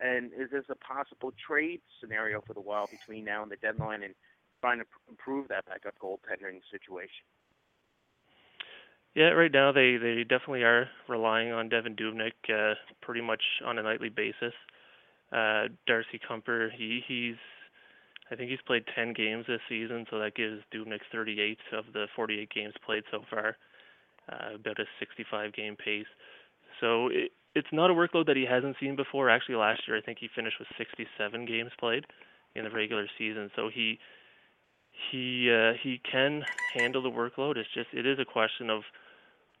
And 0.00 0.32
is 0.36 0.50
this 0.50 0.64
a 0.68 0.74
possible 0.74 1.32
trade 1.46 1.80
scenario 2.00 2.42
for 2.44 2.52
the 2.52 2.60
Wild 2.60 2.90
between 2.90 3.24
now 3.24 3.44
and 3.44 3.50
the 3.50 3.56
deadline 3.56 4.02
and 4.02 4.12
trying 4.60 4.80
to 4.80 4.84
improve 5.08 5.46
that 5.48 5.64
backup 5.66 5.94
goaltending 6.02 6.60
situation? 6.70 7.24
Yeah, 9.14 9.30
right 9.30 9.52
now 9.52 9.70
they, 9.70 9.96
they 9.96 10.24
definitely 10.24 10.64
are 10.64 10.88
relying 11.08 11.52
on 11.52 11.70
Devan 11.70 11.96
Dubnyk 11.98 12.32
uh, 12.50 12.74
pretty 13.00 13.22
much 13.22 13.42
on 13.64 13.78
a 13.78 13.82
nightly 13.84 14.08
basis. 14.08 14.52
Uh, 15.32 15.68
Darcy 15.86 16.20
Kuemper, 16.28 16.70
he 16.76 17.02
he's 17.06 17.36
I 18.30 18.34
think 18.34 18.50
he's 18.50 18.60
played 18.66 18.84
10 18.94 19.12
games 19.12 19.44
this 19.46 19.60
season, 19.68 20.06
so 20.10 20.18
that 20.18 20.34
gives 20.34 20.62
Dubnyk 20.74 21.00
38 21.12 21.58
of 21.72 21.84
the 21.92 22.06
48 22.16 22.50
games 22.50 22.74
played 22.84 23.04
so 23.10 23.22
far, 23.30 23.56
uh, 24.30 24.56
about 24.56 24.80
a 24.80 24.84
65 24.98 25.52
game 25.52 25.76
pace. 25.76 26.06
So 26.80 27.08
it, 27.08 27.32
it's 27.54 27.68
not 27.72 27.90
a 27.90 27.94
workload 27.94 28.26
that 28.26 28.36
he 28.36 28.44
hasn't 28.44 28.76
seen 28.80 28.96
before. 28.96 29.30
Actually, 29.30 29.56
last 29.56 29.82
year 29.86 29.96
I 29.96 30.00
think 30.00 30.18
he 30.20 30.28
finished 30.34 30.58
with 30.58 30.68
67 30.76 31.46
games 31.46 31.70
played 31.78 32.04
in 32.54 32.64
the 32.64 32.70
regular 32.70 33.06
season. 33.16 33.50
So 33.54 33.70
he 33.72 33.98
he 35.10 35.50
uh, 35.50 35.72
he 35.82 36.00
can 36.10 36.42
handle 36.74 37.02
the 37.02 37.10
workload. 37.10 37.56
It's 37.56 37.72
just 37.74 37.88
it 37.92 38.06
is 38.06 38.18
a 38.18 38.24
question 38.24 38.70
of 38.70 38.82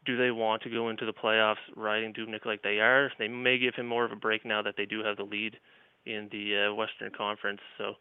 do 0.04 0.16
they 0.16 0.30
want 0.30 0.62
to 0.62 0.70
go 0.70 0.88
into 0.88 1.04
the 1.04 1.12
playoffs 1.12 1.56
riding 1.74 2.12
Dubnyk 2.12 2.44
like 2.46 2.62
they 2.62 2.78
are? 2.80 3.10
They 3.18 3.28
may 3.28 3.58
give 3.58 3.74
him 3.74 3.86
more 3.86 4.04
of 4.04 4.12
a 4.12 4.16
break 4.16 4.44
now 4.44 4.62
that 4.62 4.74
they 4.76 4.86
do 4.86 5.02
have 5.02 5.16
the 5.16 5.24
lead 5.24 5.56
in 6.04 6.28
the 6.30 6.68
uh, 6.68 6.74
Western 6.74 7.10
Conference. 7.16 7.60
So 7.76 7.94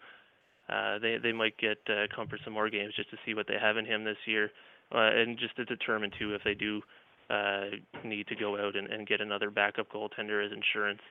uh, 0.69 0.99
they 0.99 1.17
they 1.21 1.31
might 1.31 1.57
get 1.57 1.77
uh, 1.87 2.07
Kuemper 2.15 2.37
some 2.43 2.53
more 2.53 2.69
games 2.69 2.93
just 2.95 3.09
to 3.11 3.17
see 3.25 3.33
what 3.33 3.47
they 3.47 3.57
have 3.59 3.77
in 3.77 3.85
him 3.85 4.03
this 4.03 4.17
year, 4.25 4.51
uh, 4.93 5.09
and 5.13 5.37
just 5.37 5.55
to 5.57 5.65
determine 5.65 6.11
too 6.17 6.33
if 6.33 6.41
they 6.43 6.53
do 6.53 6.81
uh, 7.29 7.65
need 8.03 8.27
to 8.27 8.35
go 8.35 8.57
out 8.57 8.75
and, 8.75 8.87
and 8.87 9.07
get 9.07 9.21
another 9.21 9.49
backup 9.49 9.91
goaltender 9.91 10.45
as 10.45 10.51
insurance. 10.51 11.01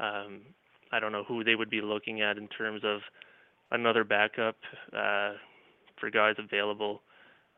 Um, 0.00 0.40
I 0.92 1.00
don't 1.00 1.12
know 1.12 1.24
who 1.26 1.44
they 1.44 1.54
would 1.54 1.70
be 1.70 1.80
looking 1.80 2.22
at 2.22 2.38
in 2.38 2.48
terms 2.48 2.82
of 2.84 3.00
another 3.70 4.04
backup 4.04 4.56
uh, 4.96 5.32
for 6.00 6.10
guys 6.10 6.36
available. 6.38 7.02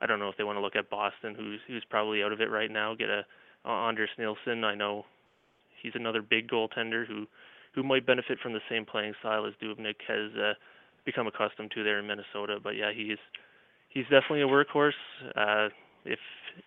I 0.00 0.06
don't 0.06 0.18
know 0.18 0.28
if 0.28 0.36
they 0.36 0.44
want 0.44 0.56
to 0.56 0.62
look 0.62 0.76
at 0.76 0.90
Boston, 0.90 1.34
who's 1.34 1.60
who's 1.66 1.84
probably 1.88 2.22
out 2.22 2.32
of 2.32 2.40
it 2.40 2.50
right 2.50 2.70
now. 2.70 2.94
Get 2.94 3.08
a 3.08 3.24
uh, 3.64 3.88
Anders 3.88 4.10
Nilsson. 4.18 4.64
I 4.64 4.74
know 4.74 5.04
he's 5.82 5.92
another 5.94 6.22
big 6.22 6.48
goaltender 6.48 7.06
who 7.06 7.26
who 7.74 7.82
might 7.82 8.06
benefit 8.06 8.38
from 8.42 8.52
the 8.52 8.60
same 8.68 8.84
playing 8.84 9.14
style 9.20 9.46
as 9.46 9.54
Dubnyk 9.62 9.96
has 10.08 10.32
uh, 10.36 10.54
become 11.04 11.26
accustomed 11.26 11.70
to 11.72 11.84
there 11.84 11.98
in 11.98 12.06
Minnesota. 12.06 12.58
But 12.62 12.76
yeah, 12.76 12.92
he's 12.94 13.18
he's 13.88 14.04
definitely 14.04 14.42
a 14.42 14.46
workhorse. 14.46 14.92
Uh, 15.36 15.68
if 16.04 16.18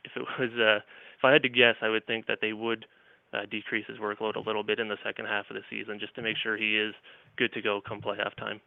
if 0.04 0.12
it 0.16 0.26
was 0.40 0.52
uh, 0.60 0.78
if 0.78 1.24
I 1.24 1.32
had 1.32 1.44
to 1.44 1.50
guess, 1.50 1.76
I 1.82 1.90
would 1.90 2.06
think 2.06 2.28
that 2.28 2.40
they 2.42 2.54
would 2.54 2.86
uh, 3.34 3.46
decrease 3.50 3.86
his 3.88 3.98
workload 3.98 4.36
a 4.36 4.40
little 4.40 4.64
bit 4.64 4.80
in 4.80 4.88
the 4.88 4.98
second 5.04 5.26
half 5.26 5.50
of 5.50 5.56
the 5.56 5.64
season 5.70 6.00
just 6.00 6.16
to 6.16 6.22
make 6.22 6.38
sure 6.38 6.58
he 6.58 6.78
is 6.78 6.94
good 7.38 7.52
to 7.54 7.62
go 7.62 7.82
come 7.82 8.02
playoff 8.02 8.36
time. 8.36 8.62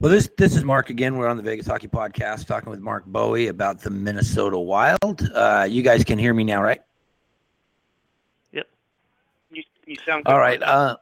Well, 0.00 0.12
this 0.12 0.30
this 0.38 0.54
is 0.54 0.62
Mark 0.62 0.90
again. 0.90 1.16
We're 1.16 1.26
on 1.26 1.36
the 1.36 1.42
Vegas 1.42 1.66
Hockey 1.66 1.88
Podcast 1.88 2.46
talking 2.46 2.70
with 2.70 2.78
Mark 2.78 3.04
Bowie 3.06 3.48
about 3.48 3.80
the 3.80 3.90
Minnesota 3.90 4.58
Wild. 4.58 5.28
Uh, 5.34 5.66
you 5.68 5.82
guys 5.82 6.04
can 6.04 6.18
hear 6.18 6.32
me 6.32 6.44
now, 6.44 6.62
right? 6.62 6.80
Yep. 8.52 8.68
You, 9.50 9.62
you 9.86 9.96
sound 10.06 10.24
good. 10.24 10.32
All 10.32 10.38
right. 10.38 10.62
Uh, 10.62 10.96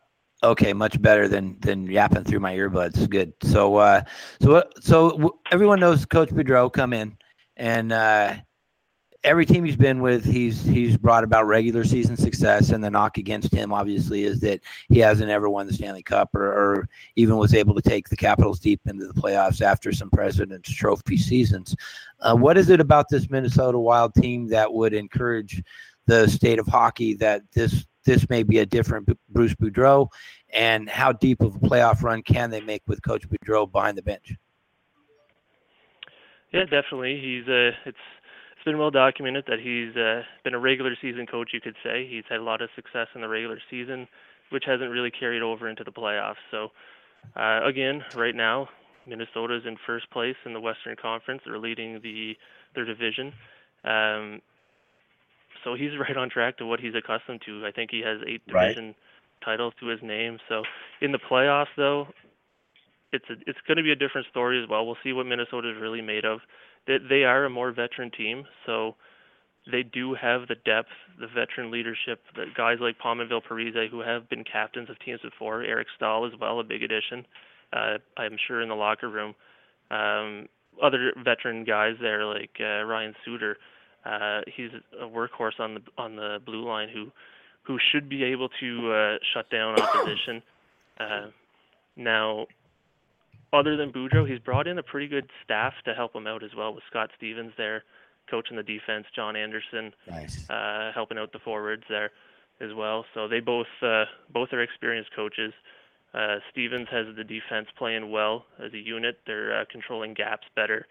okay, 0.46 0.72
much 0.72 1.00
better 1.00 1.28
than 1.28 1.58
than 1.60 1.86
yapping 1.90 2.24
through 2.24 2.40
my 2.40 2.54
earbuds. 2.54 3.08
Good. 3.08 3.32
So 3.42 3.76
uh, 3.76 4.02
so 4.40 4.62
so 4.80 5.38
everyone 5.50 5.80
knows 5.80 6.04
Coach 6.06 6.30
Boudreau 6.30 6.72
come 6.72 6.92
in 6.92 7.16
and 7.56 7.92
uh, 7.92 8.34
every 9.26 9.44
team 9.44 9.64
he's 9.64 9.76
been 9.76 10.00
with, 10.00 10.24
he's 10.24 10.62
he's 10.62 10.96
brought 10.96 11.24
about 11.24 11.46
regular 11.46 11.84
season 11.84 12.16
success. 12.16 12.70
And 12.70 12.82
the 12.82 12.90
knock 12.90 13.18
against 13.18 13.52
him, 13.52 13.72
obviously, 13.72 14.24
is 14.24 14.40
that 14.40 14.60
he 14.88 14.98
hasn't 15.00 15.30
ever 15.30 15.50
won 15.50 15.66
the 15.66 15.72
Stanley 15.72 16.02
Cup 16.02 16.34
or, 16.34 16.46
or 16.46 16.88
even 17.16 17.36
was 17.36 17.54
able 17.54 17.74
to 17.74 17.82
take 17.82 18.08
the 18.08 18.16
Capitals 18.16 18.60
deep 18.60 18.80
into 18.86 19.06
the 19.06 19.20
playoffs 19.20 19.60
after 19.60 19.92
some 19.92 20.10
President's 20.10 20.72
Trophy 20.72 21.16
seasons. 21.16 21.74
Uh, 22.20 22.34
what 22.34 22.56
is 22.56 22.70
it 22.70 22.80
about 22.80 23.08
this 23.10 23.28
Minnesota 23.28 23.78
Wild 23.78 24.14
team 24.14 24.48
that 24.48 24.72
would 24.72 24.94
encourage 24.94 25.62
the 26.06 26.28
state 26.28 26.58
of 26.58 26.66
hockey 26.66 27.14
that 27.14 27.42
this 27.52 27.84
this 28.06 28.28
may 28.30 28.42
be 28.42 28.60
a 28.60 28.66
different 28.66 29.08
Bruce 29.28 29.54
Boudreau, 29.54 30.08
and 30.54 30.88
how 30.88 31.12
deep 31.12 31.42
of 31.42 31.56
a 31.56 31.58
playoff 31.58 32.02
run 32.02 32.22
can 32.22 32.50
they 32.50 32.60
make 32.60 32.82
with 32.86 33.02
Coach 33.02 33.28
Boudreau 33.28 33.70
behind 33.70 33.98
the 33.98 34.02
bench? 34.02 34.34
Yeah, 36.52 36.64
definitely. 36.64 37.20
He's 37.20 37.46
a. 37.48 37.68
uh, 37.68 37.72
it's 37.84 37.98
been 38.64 38.78
well 38.78 38.90
documented 38.90 39.44
that 39.46 39.60
he's 39.60 39.94
uh, 39.96 40.22
been 40.42 40.54
a 40.54 40.58
regular 40.58 40.96
season 41.00 41.26
coach, 41.26 41.50
you 41.52 41.60
could 41.60 41.76
say. 41.84 42.06
He's 42.10 42.24
had 42.28 42.40
a 42.40 42.42
lot 42.42 42.62
of 42.62 42.70
success 42.74 43.08
in 43.14 43.20
the 43.20 43.28
regular 43.28 43.60
season, 43.70 44.08
which 44.50 44.64
hasn't 44.66 44.90
really 44.90 45.10
carried 45.10 45.42
over 45.42 45.68
into 45.68 45.84
the 45.84 45.92
playoffs. 45.92 46.42
So, 46.50 46.70
uh, 47.36 47.60
again, 47.64 48.02
right 48.16 48.34
now, 48.34 48.68
Minnesota 49.06 49.56
is 49.56 49.62
in 49.66 49.76
first 49.86 50.10
place 50.10 50.34
in 50.44 50.52
the 50.52 50.60
Western 50.60 50.96
Conference. 50.96 51.42
They're 51.44 51.58
leading 51.58 52.00
the 52.02 52.36
their 52.74 52.84
division. 52.84 53.32
Um, 53.84 54.40
so 55.66 55.74
he's 55.74 55.90
right 56.00 56.16
on 56.16 56.30
track 56.30 56.56
to 56.58 56.66
what 56.66 56.80
he's 56.80 56.94
accustomed 56.94 57.42
to. 57.44 57.66
I 57.66 57.72
think 57.72 57.90
he 57.90 58.00
has 58.00 58.20
eight 58.26 58.46
division 58.46 58.86
right. 58.86 58.96
titles 59.44 59.74
to 59.80 59.86
his 59.88 60.00
name. 60.02 60.38
So 60.48 60.62
in 61.02 61.12
the 61.12 61.18
playoffs, 61.18 61.74
though, 61.76 62.06
it's 63.12 63.26
a, 63.28 63.34
it's 63.46 63.58
going 63.66 63.76
to 63.76 63.82
be 63.82 63.92
a 63.92 63.96
different 63.96 64.26
story 64.30 64.62
as 64.62 64.68
well. 64.68 64.86
We'll 64.86 64.96
see 65.02 65.12
what 65.12 65.26
Minnesota 65.26 65.70
is 65.70 65.76
really 65.80 66.00
made 66.00 66.24
of 66.24 66.40
they, 66.86 66.98
they 67.08 67.24
are 67.24 67.44
a 67.44 67.50
more 67.50 67.72
veteran 67.72 68.10
team, 68.16 68.44
so 68.64 68.94
they 69.70 69.82
do 69.82 70.14
have 70.14 70.42
the 70.48 70.54
depth, 70.64 70.90
the 71.18 71.26
veteran 71.26 71.72
leadership, 71.72 72.22
the 72.36 72.46
guys 72.56 72.78
like 72.80 72.98
Pominville 72.98 73.42
Parise 73.42 73.90
who 73.90 74.00
have 74.00 74.28
been 74.28 74.44
captains 74.44 74.88
of 74.88 74.98
teams 75.00 75.20
before. 75.20 75.62
Eric 75.62 75.88
Staal 75.96 76.24
as 76.26 76.32
well, 76.40 76.60
a 76.60 76.64
big 76.64 76.84
addition. 76.84 77.26
Uh, 77.72 77.98
I'm 78.16 78.36
sure 78.46 78.62
in 78.62 78.68
the 78.68 78.76
locker 78.76 79.10
room. 79.10 79.34
Um, 79.90 80.48
other 80.82 81.12
veteran 81.24 81.64
guys 81.64 81.94
there 82.00 82.24
like 82.24 82.50
uh, 82.60 82.84
Ryan 82.84 83.14
Suter. 83.24 83.56
Uh, 84.06 84.40
he's 84.56 84.70
a 85.00 85.04
workhorse 85.04 85.58
on 85.58 85.74
the 85.74 85.80
on 85.98 86.16
the 86.16 86.38
blue 86.44 86.64
line 86.64 86.88
who 86.88 87.10
who 87.62 87.78
should 87.90 88.08
be 88.08 88.22
able 88.22 88.48
to 88.60 88.92
uh, 88.92 89.16
shut 89.34 89.50
down 89.50 89.78
opposition. 89.80 90.42
Uh, 90.98 91.26
now, 91.96 92.46
other 93.52 93.76
than 93.76 93.90
Boudreau, 93.90 94.28
he's 94.28 94.38
brought 94.38 94.68
in 94.68 94.78
a 94.78 94.82
pretty 94.82 95.08
good 95.08 95.28
staff 95.44 95.72
to 95.84 95.94
help 95.94 96.14
him 96.14 96.26
out 96.26 96.44
as 96.44 96.50
well 96.56 96.74
with 96.74 96.84
Scott 96.88 97.10
Stevens 97.16 97.52
there, 97.56 97.82
coaching 98.30 98.56
the 98.56 98.62
defense, 98.62 99.06
John 99.14 99.34
Anderson, 99.34 99.92
nice. 100.08 100.48
uh, 100.48 100.92
helping 100.94 101.18
out 101.18 101.32
the 101.32 101.38
forwards 101.40 101.82
there 101.88 102.10
as 102.60 102.70
well. 102.74 103.04
So 103.14 103.26
they 103.26 103.40
both 103.40 103.66
uh, 103.82 104.04
both 104.32 104.52
are 104.52 104.62
experienced 104.62 105.10
coaches. 105.14 105.52
Uh, 106.14 106.36
Stevens 106.50 106.88
has 106.90 107.06
the 107.16 107.24
defense 107.24 107.66
playing 107.76 108.10
well 108.10 108.46
as 108.64 108.72
a 108.72 108.78
unit. 108.78 109.18
They're 109.26 109.60
uh, 109.60 109.64
controlling 109.70 110.14
gaps 110.14 110.46
better. 110.54 110.86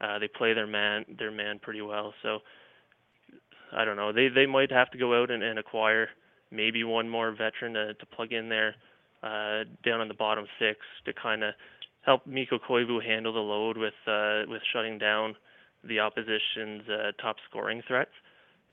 Uh, 0.00 0.18
they 0.18 0.28
play 0.28 0.54
their 0.54 0.66
man 0.66 1.04
their 1.18 1.30
man 1.30 1.58
pretty 1.58 1.82
well. 1.82 2.14
So 2.22 2.38
I 3.72 3.84
don't 3.84 3.96
know. 3.96 4.12
They 4.12 4.28
they 4.28 4.46
might 4.46 4.70
have 4.70 4.90
to 4.92 4.98
go 4.98 5.20
out 5.20 5.30
and, 5.30 5.42
and 5.42 5.58
acquire 5.58 6.08
maybe 6.50 6.84
one 6.84 7.08
more 7.08 7.30
veteran 7.32 7.74
to, 7.74 7.94
to 7.94 8.06
plug 8.06 8.32
in 8.32 8.48
there 8.48 8.74
uh, 9.22 9.64
down 9.84 10.00
on 10.00 10.08
the 10.08 10.14
bottom 10.14 10.46
six 10.58 10.78
to 11.04 11.12
kind 11.12 11.42
of 11.42 11.54
help 12.02 12.26
Mikko 12.26 12.58
Koivu 12.58 13.04
handle 13.04 13.32
the 13.32 13.40
load 13.40 13.76
with 13.76 13.94
uh, 14.06 14.42
with 14.48 14.62
shutting 14.72 14.98
down 14.98 15.34
the 15.84 16.00
opposition's 16.00 16.88
uh, 16.88 17.12
top 17.20 17.36
scoring 17.48 17.82
threats. 17.86 18.10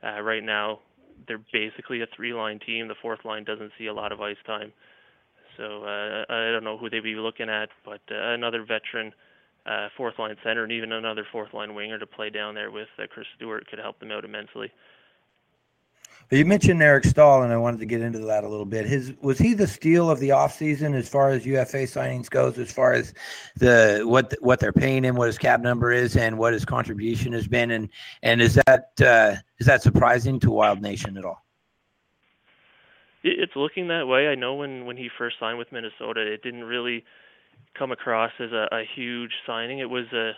Uh, 0.03 0.21
right 0.21 0.43
now, 0.43 0.79
they're 1.27 1.41
basically 1.51 2.01
a 2.01 2.07
three-line 2.15 2.59
team. 2.65 2.87
The 2.87 2.95
fourth 3.01 3.25
line 3.25 3.43
doesn't 3.43 3.71
see 3.77 3.87
a 3.87 3.93
lot 3.93 4.11
of 4.11 4.21
ice 4.21 4.37
time, 4.45 4.71
so 5.57 5.83
uh, 5.83 6.25
I 6.29 6.51
don't 6.51 6.63
know 6.63 6.77
who 6.77 6.89
they'd 6.89 7.01
be 7.01 7.15
looking 7.15 7.49
at, 7.49 7.69
but 7.83 8.01
another 8.09 8.63
veteran 8.63 9.13
uh, 9.65 9.89
fourth 9.97 10.19
line 10.19 10.35
center 10.43 10.63
and 10.63 10.71
even 10.71 10.91
another 10.91 11.25
fourth 11.31 11.53
line 11.53 11.73
winger 11.73 11.97
to 11.97 12.05
play 12.05 12.29
down 12.29 12.55
there 12.55 12.71
with 12.71 12.87
uh, 12.99 13.03
Chris 13.09 13.27
Stewart 13.35 13.67
could 13.67 13.79
help 13.79 13.99
them 13.99 14.11
out 14.11 14.25
immensely. 14.25 14.71
But 16.29 16.39
you 16.39 16.45
mentioned 16.45 16.81
Eric 16.81 17.03
Staal, 17.03 17.43
and 17.43 17.53
I 17.53 17.57
wanted 17.57 17.79
to 17.81 17.85
get 17.85 18.01
into 18.01 18.19
that 18.19 18.43
a 18.43 18.49
little 18.49 18.65
bit. 18.65 18.87
His 18.87 19.13
was 19.21 19.37
he 19.37 19.53
the 19.53 19.67
steal 19.67 20.09
of 20.09 20.19
the 20.19 20.29
offseason 20.29 20.95
as 20.95 21.07
far 21.07 21.29
as 21.29 21.45
UFA 21.45 21.83
signings 21.83 22.29
goes, 22.29 22.57
as 22.57 22.71
far 22.71 22.93
as 22.93 23.13
the 23.57 24.01
what 24.05 24.33
what 24.41 24.59
they're 24.59 24.73
paying 24.73 25.03
him, 25.03 25.15
what 25.15 25.27
his 25.27 25.37
cap 25.37 25.61
number 25.61 25.91
is, 25.91 26.17
and 26.17 26.37
what 26.39 26.53
his 26.53 26.65
contribution 26.65 27.31
has 27.33 27.47
been, 27.47 27.69
and 27.71 27.89
and 28.23 28.41
is 28.41 28.59
that 28.65 28.89
uh, 29.01 29.35
is 29.59 29.67
that 29.67 29.83
surprising 29.83 30.39
to 30.39 30.49
Wild 30.49 30.81
Nation 30.81 31.15
at 31.17 31.25
all? 31.25 31.43
It's 33.23 33.55
looking 33.55 33.87
that 33.89 34.07
way. 34.07 34.27
I 34.27 34.35
know 34.35 34.55
when 34.55 34.85
when 34.85 34.97
he 34.97 35.09
first 35.15 35.35
signed 35.39 35.59
with 35.59 35.71
Minnesota, 35.71 36.21
it 36.21 36.41
didn't 36.41 36.63
really 36.63 37.03
come 37.77 37.91
across 37.91 38.31
as 38.39 38.51
a, 38.51 38.67
a 38.71 38.83
huge 38.95 39.31
signing. 39.45 39.79
It 39.79 39.89
was 39.89 40.05
a 40.13 40.31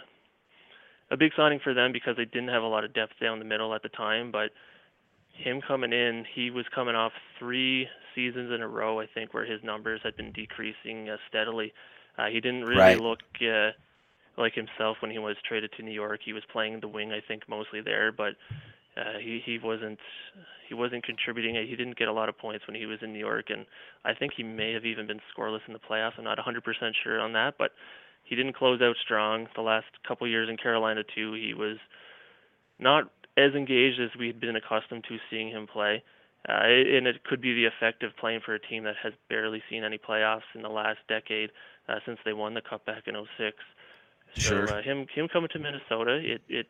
a 1.10 1.18
big 1.18 1.32
signing 1.38 1.60
for 1.64 1.74
them 1.74 1.94
because 1.94 2.18
they 2.18 2.26
didn't 2.26 2.50
have 2.50 2.64
a 2.64 2.68
lot 2.68 2.84
of 2.84 2.94
depth 2.94 3.14
down 3.22 3.40
the 3.40 3.46
middle 3.46 3.74
at 3.74 3.82
the 3.82 3.90
time, 3.90 4.32
but 4.32 4.52
him 5.34 5.62
coming 5.66 5.94
in, 5.94 6.26
he 6.36 6.50
was 6.50 6.66
coming 6.74 6.96
off 6.96 7.14
three 7.40 7.88
seasons 8.14 8.52
in 8.52 8.62
a 8.62 8.68
row, 8.68 9.00
I 9.00 9.08
think, 9.14 9.34
where 9.34 9.46
his 9.46 9.64
numbers 9.64 10.02
had 10.04 10.18
been 10.18 10.32
decreasing 10.34 11.10
uh, 11.10 11.18
steadily. 11.30 11.72
Uh, 12.18 12.26
he 12.26 12.42
didn't 12.42 12.64
really 12.64 12.82
right. 12.82 13.00
look 13.00 13.20
uh, 13.42 13.72
like 14.38 14.54
himself 14.54 14.98
when 15.02 15.12
he 15.12 15.20
was 15.20 15.36
traded 15.48 15.72
to 15.78 15.84
New 15.84 15.92
York. 15.92 16.22
He 16.26 16.34
was 16.34 16.44
playing 16.52 16.80
the 16.80 16.88
wing, 16.88 17.12
I 17.12 17.22
think, 17.26 17.44
mostly 17.48 17.82
there, 17.82 18.12
but 18.12 18.34
uh, 18.98 19.20
he 19.20 19.42
he 19.46 19.60
wasn't 19.60 20.00
he 20.68 20.74
wasn't 20.74 21.04
contributing. 21.04 21.56
He 21.56 21.76
didn't 21.76 21.98
get 21.98 22.08
a 22.08 22.14
lot 22.14 22.30
of 22.30 22.38
points 22.38 22.68
when 22.68 22.76
he 22.76 22.86
was 22.86 23.00
in 23.02 23.14
New 23.14 23.20
York, 23.20 23.46
and 23.50 23.66
I 24.04 24.14
think 24.14 24.34
he 24.36 24.44
may 24.44 24.74
have 24.74 24.86
even 24.86 25.08
been 25.08 25.22
scoreless 25.32 25.62
in 25.68 25.74
the 25.74 25.80
playoffs. 25.80 26.14
I'm 26.18 26.26
not 26.26 26.38
100% 26.38 26.62
sure 27.04 27.20
on 27.20 27.34
that, 27.34 27.56
but 27.58 27.72
he 28.24 28.36
didn't 28.36 28.58
close 28.58 28.82
out 28.82 28.96
strong. 29.04 29.48
The 29.56 29.62
last 29.62 29.86
couple 30.06 30.28
years 30.28 30.50
in 30.50 30.58
Carolina 30.58 31.04
too, 31.16 31.34
he 31.34 31.54
was 31.54 31.78
not 32.80 33.10
as 33.38 33.54
engaged 33.54 34.00
as 34.02 34.10
we'd 34.20 34.40
been 34.40 34.56
accustomed 34.56 35.06
to 35.08 35.18
seeing 35.30 35.50
him 35.50 35.68
play. 35.68 36.04
Uh, 36.50 36.64
and 36.64 37.08
it 37.08 37.24
could 37.24 37.42
be 37.42 37.54
the 37.54 37.66
effect 37.66 38.04
of 38.04 38.16
playing 38.18 38.40
for 38.46 38.56
a 38.56 38.60
team 38.60 38.84
that 38.84 38.96
has 39.04 39.12
barely 39.30 39.62
seen 39.70 39.84
any 39.84 39.98
playoffs 39.98 40.48
in 40.56 40.62
the 40.62 40.70
last 40.70 41.00
decade 41.10 41.50
uh, 41.90 41.96
since 42.06 42.20
they 42.26 42.34
won 42.34 42.54
the 42.54 42.62
cup 42.62 42.86
back 42.86 43.04
in 43.08 43.16
06. 43.38 43.58
Sure. 44.36 44.70
Uh, 44.70 44.82
him 44.82 45.08
him 45.14 45.28
coming 45.28 45.50
to 45.54 45.60
Minnesota, 45.60 46.20
it 46.24 46.42
it 46.48 46.68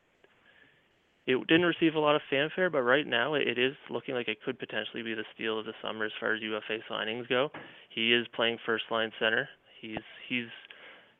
it 1.28 1.45
didn't 1.47 1.65
receive 1.65 1.95
a 1.95 1.99
lot 1.99 2.15
of 2.15 2.21
fanfare, 2.30 2.69
but 2.69 2.82
right 2.84 3.05
now 3.05 3.34
it 3.34 3.59
is 3.59 3.75
looking 3.89 4.15
like 4.15 4.30
it 4.30 4.41
could 4.43 4.57
potentially 4.57 5.03
be 5.03 5.13
the 5.13 5.25
steal 5.36 5.59
of 5.59 5.65
the 5.65 5.73
summer 5.82 6.05
as 6.05 6.11
far 6.19 6.34
as 6.34 6.41
UFA 6.41 6.80
signings 6.89 7.28
go. 7.28 7.49
He 7.89 8.13
is 8.13 8.25
playing 8.34 8.57
first 8.65 8.86
line 8.89 9.11
center. 9.19 9.49
He's 9.82 9.99
he's 10.30 10.47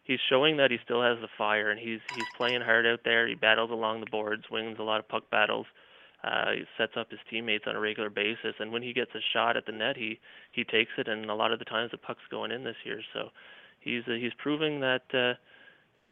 he's 0.06 0.20
showing 0.30 0.56
that 0.58 0.72
he 0.72 0.78
still 0.84 1.02
has 1.04 1.18
the 1.20 1.28
fire, 1.38 1.72
and 1.72 1.80
he's 1.80 2.00
he's 2.16 2.26
playing 2.38 2.62
hard 2.62 2.88
out 2.88 3.02
there. 3.04 3.28
He 3.28 3.36
battles 3.36 3.70
along 3.70 4.00
the 4.00 4.10
boards, 4.10 4.44
wins 4.50 4.78
a 4.80 4.84
lot 4.84 5.00
of 5.00 5.10
puck 5.10 5.30
battles. 5.30 5.68
Uh, 6.24 6.52
he 6.52 6.64
sets 6.78 6.94
up 6.96 7.12
his 7.12 7.20
teammates 7.30 7.66
on 7.68 7.76
a 7.76 7.80
regular 7.80 8.10
basis, 8.10 8.56
and 8.60 8.72
when 8.72 8.82
he 8.82 8.94
gets 8.94 9.12
a 9.14 9.20
shot 9.34 9.58
at 9.58 9.66
the 9.66 9.74
net, 9.74 9.98
he 9.98 10.20
he 10.54 10.64
takes 10.64 10.92
it, 10.98 11.10
and 11.10 11.30
a 11.30 11.36
lot 11.36 11.52
of 11.52 11.60
the 11.60 11.66
times 11.66 11.92
the 11.92 11.98
puck's 11.98 12.26
going 12.32 12.52
in 12.52 12.64
this 12.64 12.78
year. 12.86 13.02
So 13.14 13.30
he's 13.82 14.04
uh, 14.08 14.14
he's 14.14 14.34
proving 14.38 14.80
that. 14.80 15.04
Uh, 15.14 15.34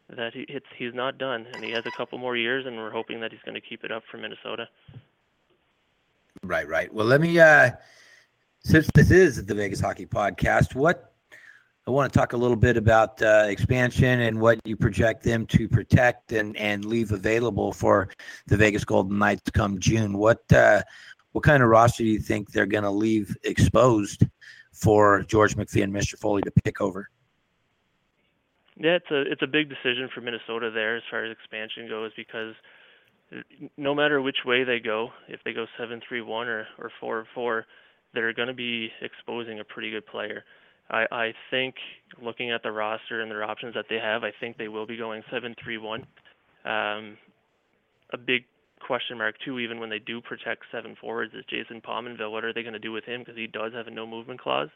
that 0.10 0.34
he, 0.34 0.41
it's 0.47 0.66
he's 0.78 0.93
not 0.93 1.18
done, 1.18 1.47
and 1.53 1.64
he 1.64 1.72
has 1.72 1.86
a 1.86 1.91
couple 1.91 2.18
more 2.18 2.36
years, 2.36 2.66
and 2.66 2.76
we're 2.76 2.91
hoping 2.91 3.20
that 3.22 3.32
he's 3.32 3.41
going 3.43 3.56
to 3.56 3.62
keep 3.62 3.84
it 3.84 3.91
up 3.91 4.03
for 4.10 4.18
Minnesota. 4.18 4.68
Right, 6.43 6.68
right. 6.68 6.93
Well, 6.93 7.06
let 7.06 7.22
me. 7.22 7.39
uh 7.39 7.72
Since 8.60 8.89
this 8.93 9.12
is 9.12 9.45
the 9.45 9.56
Vegas 9.56 9.80
Hockey 9.80 10.06
Podcast, 10.06 10.76
what 10.76 11.14
I 11.88 11.91
want 11.91 12.12
to 12.12 12.18
talk 12.18 12.34
a 12.34 12.38
little 12.38 12.58
bit 12.58 12.78
about 12.78 13.22
uh, 13.22 13.45
expansion 13.47 14.22
and 14.22 14.41
what 14.41 14.60
you 14.66 14.76
project 14.76 15.22
them 15.24 15.45
to 15.47 15.68
protect 15.70 16.32
and 16.32 16.58
and 16.58 16.84
leave 16.84 17.12
available 17.12 17.72
for 17.74 18.10
the 18.47 18.58
Vegas 18.58 18.84
Golden 18.84 19.20
Knights 19.20 19.51
come 19.51 19.80
June. 19.80 20.18
What 20.18 20.51
uh, 20.51 20.82
what 21.34 21.43
kind 21.43 21.62
of 21.62 21.70
roster 21.70 22.03
do 22.03 22.10
you 22.10 22.20
think 22.20 22.51
they're 22.51 22.66
going 22.66 22.86
to 22.86 22.89
leave 22.89 23.36
exposed 23.43 24.24
for 24.72 25.24
George 25.24 25.56
McPhee 25.56 25.84
and 25.84 25.93
Mr. 25.93 26.18
Foley 26.18 26.41
to 26.41 26.51
pick 26.64 26.82
over? 26.82 27.10
Yeah, 28.78 28.97
it's 28.97 29.11
a 29.11 29.21
it's 29.21 29.41
a 29.41 29.47
big 29.47 29.69
decision 29.69 30.09
for 30.13 30.21
Minnesota 30.21 30.69
there 30.71 30.97
as 30.97 31.03
far 31.09 31.23
as 31.23 31.32
expansion 31.32 31.88
goes 31.88 32.11
because 32.17 32.53
no 33.78 33.95
matter 33.95 34.21
which 34.21 34.38
way 34.45 34.63
they 34.63 34.80
go, 34.80 35.09
if 35.28 35.39
they 35.45 35.53
go 35.53 35.65
seven 35.80 36.01
three 36.07 36.21
one 36.21 36.47
or 36.47 36.67
or 36.78 36.91
four 36.99 37.26
four, 37.34 37.65
they're 38.13 38.34
going 38.34 38.49
to 38.49 38.53
be 38.53 38.89
exposing 39.01 39.59
a 39.59 39.63
pretty 39.63 39.91
good 39.91 40.05
player. 40.05 40.43
I 40.89 41.05
I 41.11 41.34
think 41.51 41.76
looking 42.21 42.51
at 42.51 42.63
the 42.63 42.71
roster 42.71 43.21
and 43.21 43.32
their 43.32 43.43
options 43.43 43.73
that 43.76 43.86
they 43.89 43.97
have, 43.97 44.23
I 44.23 44.32
think 44.39 44.57
they 44.57 44.67
will 44.67 44.86
be 44.86 44.97
going 44.97 45.23
seven 45.32 45.55
three 45.63 45.78
one. 45.78 46.05
Um, 46.65 47.17
a 48.11 48.17
big 48.17 48.43
question 48.86 49.17
mark 49.17 49.36
too, 49.43 49.59
even 49.59 49.80
when 49.80 49.89
they 49.89 49.99
do 49.99 50.21
protect 50.21 50.63
seven 50.71 50.95
forwards, 50.99 51.34
is 51.34 51.45
Jason 51.49 51.82
Pominville. 51.82 52.32
What 52.32 52.43
are 52.43 52.53
they 52.53 52.61
going 52.61 52.73
to 52.73 52.80
do 52.80 52.91
with 52.91 53.05
him? 53.05 53.21
Because 53.21 53.38
he 53.38 53.47
does 53.47 53.73
have 53.73 53.88
a 53.88 53.91
no 53.91 54.05
movement 54.05 54.41
clause. 54.41 54.69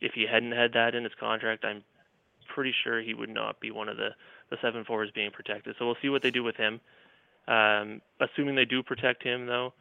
If 0.00 0.12
he 0.14 0.26
hadn't 0.30 0.52
had 0.52 0.72
that 0.74 0.94
in 0.94 1.04
his 1.04 1.12
contract, 1.18 1.64
I'm 1.64 1.82
pretty 2.54 2.74
sure 2.84 3.00
he 3.00 3.14
would 3.14 3.30
not 3.30 3.60
be 3.60 3.70
one 3.70 3.88
of 3.88 3.96
the, 3.96 4.10
the 4.50 4.56
seven 4.62 4.84
forwards 4.84 5.12
being 5.12 5.30
protected. 5.30 5.76
So 5.78 5.86
we'll 5.86 5.96
see 6.02 6.08
what 6.08 6.22
they 6.22 6.30
do 6.30 6.42
with 6.42 6.56
him. 6.56 6.80
Um, 7.48 8.00
assuming 8.20 8.54
they 8.54 8.64
do 8.64 8.82
protect 8.82 9.22
him, 9.22 9.46
though, 9.46 9.72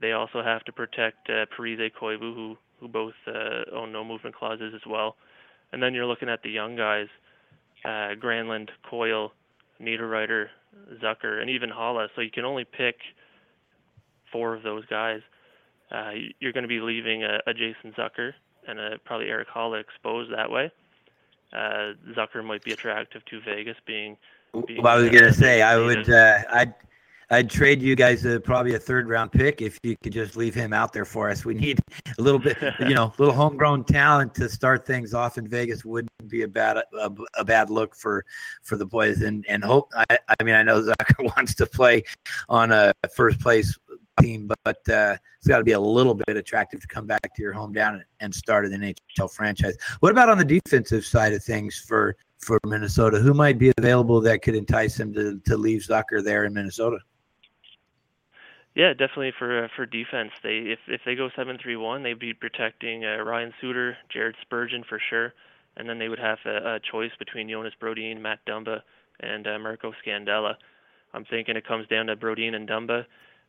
they 0.00 0.12
also 0.12 0.42
have 0.42 0.64
to 0.64 0.72
protect 0.72 1.30
uh, 1.30 1.46
Parise 1.56 1.90
Koivu, 2.00 2.34
who 2.34 2.56
who 2.82 2.88
both 2.88 3.14
uh, 3.28 3.70
own 3.72 3.92
no 3.92 4.04
movement 4.04 4.34
clauses 4.34 4.72
as 4.74 4.80
well. 4.84 5.14
And 5.72 5.80
then 5.80 5.94
you're 5.94 6.06
looking 6.06 6.28
at 6.28 6.42
the 6.42 6.50
young 6.50 6.74
guys, 6.74 7.06
uh, 7.84 8.18
Granlund, 8.20 8.70
Coyle, 8.90 9.32
Niederreiter, 9.80 10.46
Zucker, 11.00 11.40
and 11.40 11.48
even 11.48 11.70
Haula. 11.70 12.08
So 12.16 12.20
you 12.22 12.30
can 12.30 12.44
only 12.44 12.64
pick 12.64 12.96
four 14.32 14.52
of 14.52 14.64
those 14.64 14.84
guys. 14.86 15.20
Uh, 15.92 16.10
you're 16.40 16.52
going 16.52 16.64
to 16.64 16.68
be 16.68 16.80
leaving 16.80 17.22
a, 17.22 17.38
a 17.46 17.54
Jason 17.54 17.94
Zucker 17.96 18.32
and 18.66 18.80
a, 18.80 18.98
probably 19.04 19.28
Eric 19.28 19.48
Haula 19.54 19.80
exposed 19.80 20.32
that 20.32 20.50
way 20.50 20.72
uh, 21.52 21.92
Zucker 22.16 22.44
might 22.44 22.62
be 22.62 22.72
attractive 22.72 23.24
to 23.26 23.40
Vegas, 23.40 23.76
being. 23.86 24.16
being 24.66 24.82
well, 24.82 24.98
I 24.98 25.00
was 25.00 25.10
gonna 25.10 25.32
say 25.32 25.62
I 25.62 25.76
would. 25.76 26.08
Uh, 26.10 26.38
I'd. 26.50 26.74
I'd 27.30 27.48
trade 27.48 27.80
you 27.80 27.96
guys 27.96 28.26
uh, 28.26 28.40
probably 28.44 28.74
a 28.74 28.78
third 28.78 29.08
round 29.08 29.32
pick 29.32 29.62
if 29.62 29.78
you 29.82 29.96
could 30.02 30.12
just 30.12 30.36
leave 30.36 30.54
him 30.54 30.74
out 30.74 30.92
there 30.92 31.06
for 31.06 31.30
us. 31.30 31.46
We 31.46 31.54
need 31.54 31.80
a 32.18 32.20
little 32.20 32.38
bit, 32.38 32.58
you 32.80 32.94
know, 32.94 33.04
a 33.04 33.14
little 33.16 33.32
homegrown 33.32 33.84
talent 33.84 34.34
to 34.34 34.50
start 34.50 34.86
things 34.86 35.14
off 35.14 35.38
in 35.38 35.48
Vegas 35.48 35.82
wouldn't 35.82 36.10
be 36.28 36.42
a 36.42 36.48
bad 36.48 36.76
a, 36.76 37.10
a 37.38 37.42
bad 37.42 37.70
look 37.70 37.96
for 37.96 38.26
for 38.62 38.76
the 38.76 38.84
boys. 38.84 39.22
And 39.22 39.46
and 39.48 39.64
hope 39.64 39.90
I, 39.96 40.18
I 40.38 40.42
mean 40.44 40.54
I 40.54 40.62
know 40.62 40.82
Zucker 40.82 41.24
wants 41.36 41.54
to 41.54 41.64
play 41.64 42.04
on 42.50 42.70
a 42.70 42.92
first 43.16 43.40
place 43.40 43.78
team, 44.22 44.50
but 44.64 44.88
uh, 44.88 45.16
it's 45.38 45.48
got 45.48 45.58
to 45.58 45.64
be 45.64 45.72
a 45.72 45.80
little 45.80 46.14
bit 46.14 46.36
attractive 46.36 46.80
to 46.80 46.86
come 46.86 47.06
back 47.06 47.34
to 47.34 47.42
your 47.42 47.52
hometown 47.52 48.02
and 48.20 48.34
start 48.34 48.66
an 48.66 48.72
NHL 48.72 49.32
franchise. 49.32 49.76
What 50.00 50.12
about 50.12 50.28
on 50.28 50.38
the 50.38 50.44
defensive 50.44 51.04
side 51.04 51.32
of 51.32 51.42
things 51.42 51.78
for 51.86 52.16
for 52.38 52.58
Minnesota? 52.66 53.18
Who 53.18 53.34
might 53.34 53.58
be 53.58 53.72
available 53.78 54.20
that 54.22 54.42
could 54.42 54.54
entice 54.54 54.98
him 54.98 55.12
to 55.14 55.40
to 55.46 55.56
leave 55.56 55.82
Zucker 55.82 56.22
there 56.22 56.44
in 56.44 56.54
Minnesota? 56.54 56.98
Yeah, 58.74 58.92
definitely 58.94 59.32
for 59.38 59.64
uh, 59.64 59.68
for 59.76 59.84
defense. 59.84 60.30
They 60.42 60.58
if 60.72 60.78
if 60.88 61.02
they 61.04 61.14
go 61.14 61.28
seven 61.36 61.58
three 61.62 61.76
one, 61.76 62.02
they'd 62.02 62.18
be 62.18 62.32
protecting 62.32 63.04
uh, 63.04 63.22
Ryan 63.22 63.52
Suter, 63.60 63.96
Jared 64.08 64.36
Spurgeon 64.40 64.84
for 64.88 65.00
sure, 65.10 65.34
and 65.76 65.88
then 65.88 65.98
they 65.98 66.08
would 66.08 66.18
have 66.18 66.38
a, 66.46 66.76
a 66.76 66.80
choice 66.80 67.10
between 67.18 67.50
Jonas 67.50 67.74
Brodin, 67.80 68.20
Matt 68.20 68.38
Dumba, 68.46 68.80
and 69.20 69.46
uh, 69.46 69.58
Marco 69.58 69.92
Scandella. 70.04 70.54
I'm 71.12 71.26
thinking 71.26 71.56
it 71.56 71.66
comes 71.66 71.86
down 71.88 72.06
to 72.06 72.16
Brodin 72.16 72.54
and 72.54 72.66
Dumba. 72.66 73.04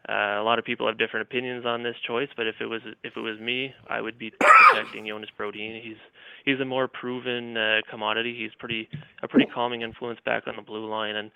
Uh, 0.07 0.35
a 0.37 0.43
lot 0.43 0.59
of 0.59 0.65
people 0.65 0.85
have 0.85 0.97
different 0.97 1.25
opinions 1.25 1.65
on 1.65 1.81
this 1.81 1.95
choice, 2.05 2.27
but 2.35 2.45
if 2.45 2.55
it 2.59 2.65
was 2.65 2.81
if 3.03 3.15
it 3.15 3.21
was 3.21 3.39
me, 3.39 3.73
I 3.89 4.01
would 4.01 4.19
be 4.19 4.31
protecting 4.37 5.07
Jonas 5.07 5.29
Brodin. 5.39 5.81
He's 5.81 5.97
he's 6.43 6.59
a 6.59 6.65
more 6.65 6.89
proven 6.89 7.55
uh, 7.55 7.81
commodity. 7.89 8.35
He's 8.37 8.51
pretty 8.59 8.89
a 9.21 9.29
pretty 9.29 9.49
calming 9.53 9.81
influence 9.81 10.19
back 10.25 10.43
on 10.45 10.57
the 10.57 10.61
blue 10.61 10.89
line, 10.89 11.15
and 11.15 11.31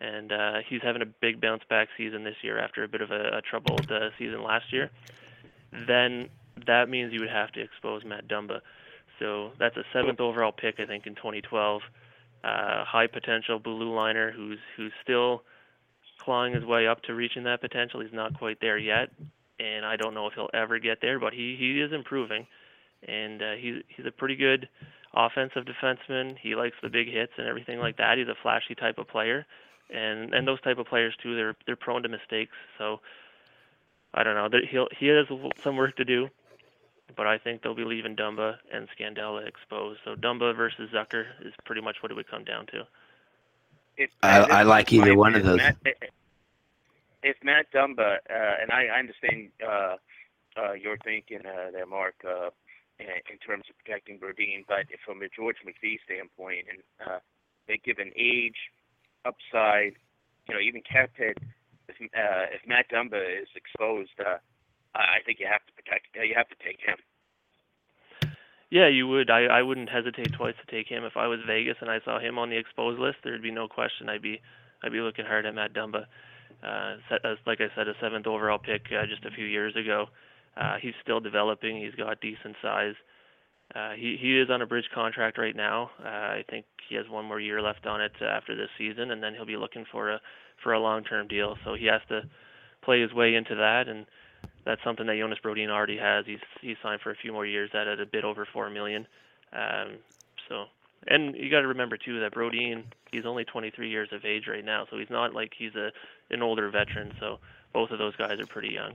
and 0.00 0.32
uh, 0.32 0.52
he's 0.68 0.80
having 0.82 1.02
a 1.02 1.06
big 1.06 1.40
bounce 1.40 1.62
back 1.68 1.88
season 1.96 2.22
this 2.22 2.36
year 2.42 2.58
after 2.58 2.84
a 2.84 2.88
bit 2.88 3.00
of 3.00 3.10
a, 3.10 3.38
a 3.38 3.42
troubled 3.42 3.90
uh, 3.90 4.10
season 4.16 4.44
last 4.44 4.72
year. 4.72 4.90
Then 5.88 6.28
that 6.68 6.88
means 6.88 7.12
you 7.12 7.20
would 7.20 7.30
have 7.30 7.50
to 7.52 7.60
expose 7.60 8.04
Matt 8.04 8.28
Dumba. 8.28 8.60
So 9.18 9.50
that's 9.58 9.76
a 9.76 9.84
seventh 9.92 10.20
overall 10.20 10.52
pick, 10.52 10.76
I 10.78 10.86
think, 10.86 11.06
in 11.06 11.14
2012. 11.16 11.82
Uh, 12.44 12.84
high 12.84 13.06
potential 13.06 13.58
blue 13.58 13.92
liner 13.94 14.30
who's 14.30 14.58
who's 14.76 14.92
still 15.02 15.42
clawing 16.18 16.54
his 16.54 16.64
way 16.64 16.86
up 16.86 17.02
to 17.02 17.14
reaching 17.14 17.44
that 17.44 17.60
potential. 17.60 18.00
He's 18.00 18.12
not 18.12 18.38
quite 18.38 18.60
there 18.60 18.78
yet, 18.78 19.10
and 19.58 19.84
I 19.84 19.96
don't 19.96 20.14
know 20.14 20.26
if 20.26 20.34
he'll 20.34 20.50
ever 20.54 20.78
get 20.78 21.00
there, 21.00 21.18
but 21.18 21.32
he 21.32 21.56
he 21.58 21.80
is 21.80 21.92
improving, 21.92 22.46
and 23.06 23.42
uh, 23.42 23.52
he's 23.52 23.82
he's 23.88 24.06
a 24.06 24.10
pretty 24.10 24.36
good 24.36 24.68
offensive 25.14 25.64
defenseman. 25.64 26.36
He 26.38 26.54
likes 26.54 26.76
the 26.82 26.88
big 26.88 27.08
hits 27.08 27.32
and 27.38 27.46
everything 27.46 27.78
like 27.78 27.96
that. 27.98 28.18
He's 28.18 28.28
a 28.28 28.34
flashy 28.42 28.74
type 28.74 28.98
of 28.98 29.08
player, 29.08 29.46
and 29.90 30.34
and 30.34 30.46
those 30.46 30.60
type 30.60 30.78
of 30.78 30.86
players 30.86 31.14
too. 31.22 31.34
They're 31.36 31.56
they're 31.66 31.76
prone 31.76 32.02
to 32.02 32.08
mistakes. 32.08 32.56
So 32.78 33.00
I 34.12 34.22
don't 34.22 34.34
know. 34.34 34.48
That 34.48 34.62
he'll 34.70 34.88
he 34.98 35.06
has 35.08 35.26
some 35.62 35.76
work 35.76 35.96
to 35.96 36.04
do, 36.04 36.28
but 37.16 37.26
I 37.26 37.38
think 37.38 37.62
they'll 37.62 37.74
be 37.74 37.84
leaving 37.84 38.16
Dumba 38.16 38.56
and 38.72 38.88
Scandella 38.98 39.46
exposed. 39.46 40.00
So 40.04 40.14
Dumba 40.14 40.56
versus 40.56 40.90
Zucker 40.92 41.26
is 41.44 41.52
pretty 41.64 41.80
much 41.80 41.96
what 42.00 42.10
it 42.10 42.14
would 42.14 42.28
come 42.28 42.44
down 42.44 42.66
to. 42.66 42.86
If, 43.96 44.10
I, 44.22 44.40
I 44.40 44.62
like 44.62 44.92
either 44.92 45.16
one 45.16 45.34
of 45.34 45.44
those. 45.44 45.58
Matt, 45.58 45.76
if 47.22 47.36
Matt 47.42 47.66
Dumba, 47.72 48.16
uh, 48.28 48.54
and 48.60 48.70
I, 48.70 48.86
I 48.86 48.98
understand 48.98 49.48
uh, 49.66 49.96
uh, 50.56 50.72
your 50.72 50.96
thinking 51.04 51.40
uh, 51.46 51.70
there, 51.72 51.86
Mark, 51.86 52.14
uh, 52.26 52.50
in, 52.98 53.06
in 53.30 53.38
terms 53.38 53.64
of 53.70 53.78
protecting 53.78 54.18
Brodin, 54.18 54.64
but 54.68 54.86
from 55.04 55.22
a 55.22 55.28
George 55.28 55.56
McPhee 55.66 55.98
standpoint, 56.04 56.66
and 56.70 56.82
uh, 57.06 57.18
they 57.66 57.80
give 57.84 57.98
an 57.98 58.12
age, 58.16 58.70
upside, 59.24 59.94
you 60.48 60.54
know, 60.54 60.60
even 60.60 60.82
it. 61.18 61.38
If, 61.88 61.96
uh, 62.00 62.46
if 62.52 62.66
Matt 62.66 62.90
Dumba 62.90 63.20
is 63.42 63.48
exposed, 63.56 64.12
uh, 64.20 64.38
I 64.94 65.18
think 65.26 65.40
you 65.40 65.46
have 65.50 65.64
to 65.66 65.72
protect. 65.72 66.14
You 66.14 66.34
have 66.36 66.48
to 66.48 66.56
take 66.64 66.78
him. 66.80 66.96
Yeah, 68.70 68.88
you 68.88 69.06
would. 69.08 69.30
I 69.30 69.44
I 69.44 69.62
wouldn't 69.62 69.88
hesitate 69.88 70.32
twice 70.32 70.54
to 70.64 70.70
take 70.74 70.88
him 70.88 71.04
if 71.04 71.16
I 71.16 71.26
was 71.26 71.40
Vegas 71.46 71.76
and 71.80 71.90
I 71.90 72.00
saw 72.04 72.18
him 72.18 72.38
on 72.38 72.50
the 72.50 72.56
exposed 72.56 72.98
list. 72.98 73.18
There'd 73.22 73.42
be 73.42 73.50
no 73.50 73.68
question. 73.68 74.08
I'd 74.08 74.22
be 74.22 74.40
I'd 74.82 74.92
be 74.92 75.00
looking 75.00 75.24
hard 75.24 75.46
at 75.46 75.54
Matt 75.54 75.74
Dumba. 75.74 76.06
Uh, 76.62 76.96
as, 77.24 77.36
like 77.46 77.60
I 77.60 77.68
said, 77.76 77.88
a 77.88 77.94
seventh 78.00 78.26
overall 78.26 78.58
pick 78.58 78.86
uh, 78.92 79.06
just 79.06 79.24
a 79.24 79.30
few 79.30 79.44
years 79.44 79.74
ago. 79.76 80.06
Uh, 80.56 80.76
he's 80.80 80.94
still 81.02 81.20
developing. 81.20 81.76
He's 81.82 81.94
got 81.94 82.20
decent 82.20 82.56
size. 82.62 82.94
Uh, 83.74 83.92
he 83.92 84.16
he 84.20 84.38
is 84.38 84.50
on 84.50 84.62
a 84.62 84.66
bridge 84.66 84.88
contract 84.94 85.38
right 85.38 85.56
now. 85.56 85.90
Uh, 86.02 86.08
I 86.08 86.44
think 86.48 86.66
he 86.88 86.96
has 86.96 87.08
one 87.08 87.24
more 87.24 87.40
year 87.40 87.60
left 87.60 87.86
on 87.86 88.00
it 88.00 88.12
after 88.22 88.54
this 88.56 88.68
season, 88.78 89.10
and 89.10 89.22
then 89.22 89.34
he'll 89.34 89.46
be 89.46 89.56
looking 89.56 89.84
for 89.90 90.10
a 90.10 90.20
for 90.62 90.72
a 90.72 90.80
long-term 90.80 91.28
deal. 91.28 91.56
So 91.64 91.74
he 91.74 91.86
has 91.86 92.00
to 92.08 92.22
play 92.82 93.00
his 93.00 93.12
way 93.12 93.34
into 93.34 93.54
that 93.54 93.88
and 93.88 94.06
that's 94.64 94.82
something 94.82 95.06
that 95.06 95.16
Jonas 95.16 95.38
Brodin 95.44 95.70
already 95.70 95.98
has. 95.98 96.24
He's 96.26 96.40
he's 96.60 96.76
signed 96.82 97.00
for 97.00 97.10
a 97.10 97.16
few 97.16 97.32
more 97.32 97.46
years 97.46 97.70
at, 97.74 97.86
at 97.86 98.00
a 98.00 98.06
bit 98.06 98.24
over 98.24 98.46
four 98.52 98.70
million. 98.70 99.06
Um, 99.52 99.98
so, 100.48 100.64
and 101.06 101.34
you 101.36 101.50
got 101.50 101.60
to 101.60 101.68
remember 101.68 101.96
too 101.96 102.20
that 102.20 102.34
Brodin 102.34 102.84
he's 103.12 103.26
only 103.26 103.44
23 103.44 103.88
years 103.88 104.08
of 104.12 104.24
age 104.24 104.44
right 104.48 104.64
now, 104.64 104.86
so 104.90 104.98
he's 104.98 105.10
not 105.10 105.34
like 105.34 105.52
he's 105.56 105.74
a 105.74 105.90
an 106.30 106.42
older 106.42 106.70
veteran. 106.70 107.12
So 107.20 107.38
both 107.72 107.90
of 107.90 107.98
those 107.98 108.16
guys 108.16 108.40
are 108.40 108.46
pretty 108.46 108.70
young. 108.70 108.94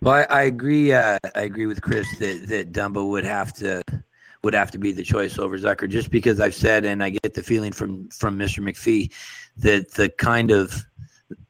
Well, 0.00 0.14
I, 0.14 0.22
I 0.22 0.42
agree. 0.42 0.92
Uh, 0.92 1.18
I 1.34 1.42
agree 1.42 1.66
with 1.66 1.80
Chris 1.80 2.06
that 2.18 2.46
that 2.48 2.72
Dumba 2.72 3.08
would 3.08 3.24
have 3.24 3.52
to 3.54 3.82
would 4.42 4.54
have 4.54 4.70
to 4.72 4.78
be 4.78 4.92
the 4.92 5.02
choice 5.02 5.38
over 5.38 5.58
Zucker, 5.58 5.88
just 5.88 6.10
because 6.10 6.40
I've 6.40 6.54
said 6.54 6.84
and 6.84 7.02
I 7.02 7.10
get 7.10 7.34
the 7.34 7.42
feeling 7.42 7.72
from 7.72 8.08
from 8.10 8.38
Mr. 8.38 8.62
McPhee 8.62 9.10
that 9.56 9.92
the 9.92 10.10
kind 10.10 10.50
of 10.50 10.84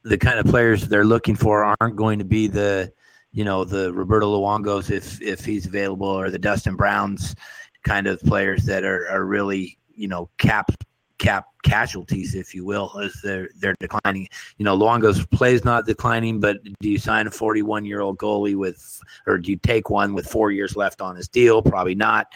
the 0.05 0.17
kind 0.17 0.39
of 0.39 0.45
players 0.45 0.87
they're 0.87 1.03
looking 1.03 1.35
for 1.35 1.75
aren't 1.81 1.95
going 1.95 2.19
to 2.19 2.25
be 2.25 2.47
the 2.47 2.91
you 3.31 3.43
know 3.43 3.65
the 3.65 3.91
Roberto 3.91 4.39
Luongos 4.39 4.91
if 4.91 5.21
if 5.21 5.43
he's 5.43 5.65
available 5.65 6.07
or 6.07 6.29
the 6.29 6.39
Dustin 6.39 6.75
Browns 6.75 7.35
kind 7.83 8.07
of 8.07 8.21
players 8.21 8.65
that 8.65 8.83
are, 8.83 9.07
are 9.09 9.25
really 9.25 9.77
you 9.93 10.07
know 10.07 10.29
cap 10.37 10.71
cap 11.17 11.47
casualties, 11.63 12.35
if 12.35 12.53
you 12.53 12.65
will, 12.65 12.91
as 13.01 13.13
they're 13.23 13.49
they're 13.59 13.75
declining. 13.79 14.27
You 14.57 14.65
know, 14.65 14.77
Luongo's 14.77 15.25
play 15.27 15.53
is 15.53 15.65
not 15.65 15.85
declining, 15.85 16.39
but 16.39 16.57
do 16.63 16.89
you 16.89 16.97
sign 16.97 17.27
a 17.27 17.31
41 17.31 17.85
year 17.85 18.01
old 18.01 18.17
goalie 18.17 18.55
with, 18.55 18.99
or 19.25 19.37
do 19.37 19.51
you 19.51 19.57
take 19.57 19.89
one 19.89 20.13
with 20.13 20.27
four 20.27 20.51
years 20.51 20.75
left 20.75 21.01
on 21.01 21.15
his 21.15 21.27
deal? 21.27 21.61
Probably 21.61 21.95
not. 21.95 22.27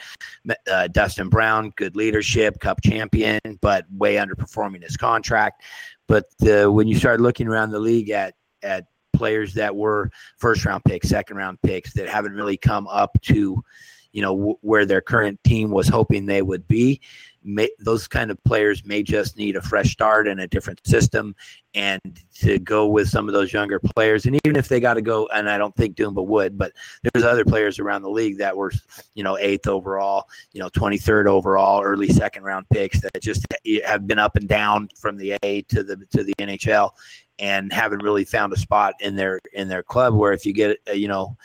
Uh, 0.71 0.87
Dustin 0.87 1.29
Brown, 1.29 1.71
good 1.75 1.95
leadership, 1.95 2.59
Cup 2.59 2.81
champion, 2.81 3.39
but 3.61 3.85
way 3.91 4.15
underperforming 4.15 4.83
his 4.83 4.97
contract. 4.97 5.63
But 6.09 6.25
uh, 6.45 6.69
when 6.71 6.87
you 6.87 6.95
start 6.95 7.21
looking 7.21 7.47
around 7.47 7.69
the 7.69 7.79
league 7.79 8.09
at 8.09 8.33
at 8.61 8.87
players 9.13 9.53
that 9.53 9.75
were 9.75 10.09
first 10.37 10.65
round 10.65 10.83
picks, 10.83 11.07
second 11.07 11.37
round 11.37 11.61
picks 11.61 11.93
that 11.93 12.09
haven't 12.09 12.33
really 12.33 12.57
come 12.57 12.87
up 12.87 13.17
to 13.21 13.63
you 14.11 14.21
know 14.21 14.35
w- 14.35 14.57
where 14.61 14.85
their 14.85 15.01
current 15.01 15.39
team 15.43 15.69
was 15.69 15.87
hoping 15.87 16.25
they 16.25 16.41
would 16.41 16.67
be 16.67 16.99
may, 17.43 17.69
those 17.79 18.07
kind 18.07 18.31
of 18.31 18.43
players 18.43 18.85
may 18.85 19.03
just 19.03 19.37
need 19.37 19.55
a 19.55 19.61
fresh 19.61 19.91
start 19.91 20.27
and 20.27 20.39
a 20.39 20.47
different 20.47 20.85
system 20.85 21.35
and 21.73 22.01
to 22.33 22.59
go 22.59 22.87
with 22.87 23.07
some 23.07 23.27
of 23.27 23.33
those 23.33 23.53
younger 23.53 23.79
players. 23.79 24.25
And 24.25 24.39
even 24.43 24.55
if 24.55 24.67
they 24.67 24.79
got 24.79 24.95
to 24.95 25.01
go 25.01 25.27
and 25.33 25.49
i 25.49 25.57
don't 25.57 25.75
think 25.75 25.95
Dumba 25.95 26.25
would 26.25 26.57
but 26.57 26.73
there's 27.03 27.25
other 27.25 27.45
players 27.45 27.79
around 27.79 28.01
the 28.01 28.09
league 28.09 28.37
that 28.37 28.55
were 28.55 28.71
you 29.15 29.23
know 29.23 29.37
eighth 29.37 29.67
overall 29.67 30.27
you 30.53 30.59
know 30.59 30.69
23rd 30.69 31.27
overall 31.27 31.81
early 31.81 32.09
second 32.09 32.43
round 32.43 32.67
picks 32.69 33.01
that 33.01 33.21
just 33.21 33.45
have 33.85 34.07
been 34.07 34.19
up 34.19 34.35
and 34.35 34.47
down 34.47 34.89
from 34.95 35.17
the 35.17 35.37
a 35.43 35.61
to 35.63 35.83
the 35.83 35.97
to 36.11 36.23
the 36.23 36.33
nhl 36.39 36.91
and 37.39 37.71
haven't 37.71 38.03
really 38.03 38.25
found 38.25 38.53
a 38.53 38.57
spot 38.57 38.93
in 38.99 39.15
their 39.15 39.39
in 39.53 39.67
their 39.67 39.83
club 39.83 40.13
where 40.13 40.33
if 40.33 40.45
you 40.45 40.53
get 40.53 40.77
uh, 40.89 40.93
you 40.93 41.07
know 41.07 41.35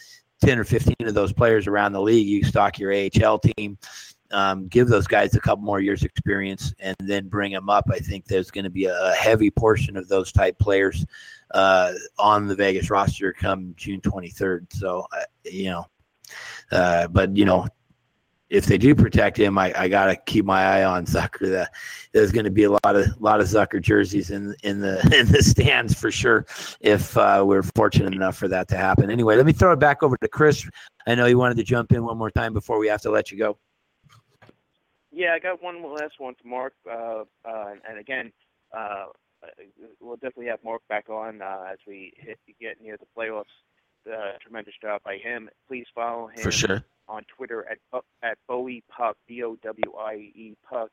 10 0.45 0.59
or 0.59 0.65
15 0.65 0.95
of 1.07 1.15
those 1.15 1.33
players 1.33 1.67
around 1.67 1.93
the 1.93 2.01
league 2.01 2.27
you 2.27 2.45
stock 2.45 2.79
your 2.79 2.93
ahl 2.93 3.39
team 3.39 3.79
um, 4.35 4.67
give 4.67 4.89
those 4.89 5.07
guys 5.07 5.35
a 5.37 5.41
couple 5.41 5.65
more 5.65 5.81
years 5.81 6.03
experience 6.03 6.75
and 6.81 6.97
then 6.99 7.29
bring 7.29 7.53
them 7.53 7.71
up. 7.71 7.85
I 7.91 8.01
think 8.01 8.25
there's 8.25 8.51
going 8.51 8.65
to 8.65 8.71
be 8.71 8.87
a, 8.87 9.15
heavy 9.15 9.51
portion 9.51 9.97
of 9.97 10.09
those 10.09 10.33
type 10.33 10.59
players 10.59 11.07
uh, 11.53 11.93
on 12.19 12.49
the 12.49 12.55
Vegas 12.55 12.91
roster 12.91 13.33
come 13.33 13.75
June 13.77 14.01
23rd. 14.01 14.67
So, 14.73 15.07
uh, 15.13 15.23
you 15.45 15.71
know, 15.71 15.87
uh, 16.73 17.07
but 17.07 17.37
you 17.37 17.45
know, 17.45 17.69
if 18.51 18.67
they 18.67 18.77
do 18.77 18.95
protect 18.95 19.37
him, 19.37 19.57
I, 19.57 19.73
I 19.77 19.89
got 19.89 20.07
to 20.07 20.17
keep 20.27 20.45
my 20.45 20.63
eye 20.63 20.85
on 20.85 21.07
Zucker. 21.07 21.41
The, 21.41 21.71
there's 22.13 22.33
going 22.33 22.45
to 22.45 22.51
be 22.51 22.65
a 22.65 22.71
lot 22.71 22.81
of 22.97 23.07
lot 23.21 23.41
of 23.41 23.47
Zucker 23.47 23.81
jerseys 23.81 24.31
in 24.31 24.55
in 24.63 24.81
the 24.81 25.01
in 25.19 25.31
the 25.31 25.43
stands 25.43 25.95
for 25.95 26.11
sure. 26.11 26.47
If 26.81 27.17
uh, 27.17 27.45
we're 27.47 27.63
fortunate 27.75 28.15
enough 28.15 28.37
for 28.37 28.49
that 28.49 28.69
to 28.69 28.77
happen. 28.77 29.11
Anyway, 29.11 29.37
let 29.37 29.47
me 29.47 29.53
throw 29.53 29.73
it 29.73 29.79
back 29.79 30.03
over 30.03 30.17
to 30.19 30.29
Chris. 30.29 30.69
I 31.07 31.15
know 31.15 31.27
you 31.27 31.39
wanted 31.39 31.57
to 31.57 31.65
jump 31.65 31.93
in 31.93 32.05
one 32.05 32.19
more 32.19 32.31
time 32.31 32.53
before 32.53 32.79
we 32.79 32.89
have 32.89 33.03
to 33.03 33.11
let 33.11 33.31
you 33.31 33.39
go. 33.39 33.59
Yeah, 35.15 35.33
I 35.35 35.39
got 35.39 35.63
one 35.63 35.81
last 35.83 36.15
one 36.19 36.35
for 36.35 36.49
Mark. 36.49 36.73
Uh, 36.91 37.25
uh, 37.45 37.75
and 37.89 37.99
again, 37.99 38.33
uh, 38.77 39.07
we'll 40.01 40.17
definitely 40.17 40.47
have 40.47 40.59
Mark 40.65 40.83
back 40.89 41.09
on 41.09 41.41
uh, 41.41 41.67
as 41.73 41.79
we 41.87 42.13
hit, 42.17 42.39
get 42.61 42.83
near 42.83 42.97
the 42.97 43.07
playoffs. 43.17 43.45
Tremendous 44.43 44.75
job 44.83 45.01
by 45.05 45.17
him. 45.17 45.49
Please 45.67 45.87
follow 45.95 46.27
him 46.27 46.43
for 46.43 46.51
sure 46.51 46.85
on 47.09 47.23
Twitter 47.37 47.67
at 47.71 48.03
at 48.23 48.39
Bowie 48.49 48.83
Puck 48.95 49.17
B 49.27 49.43
O 49.43 49.57
W 49.63 49.93
I 49.99 50.15
E 50.15 50.57
Puck 50.69 50.91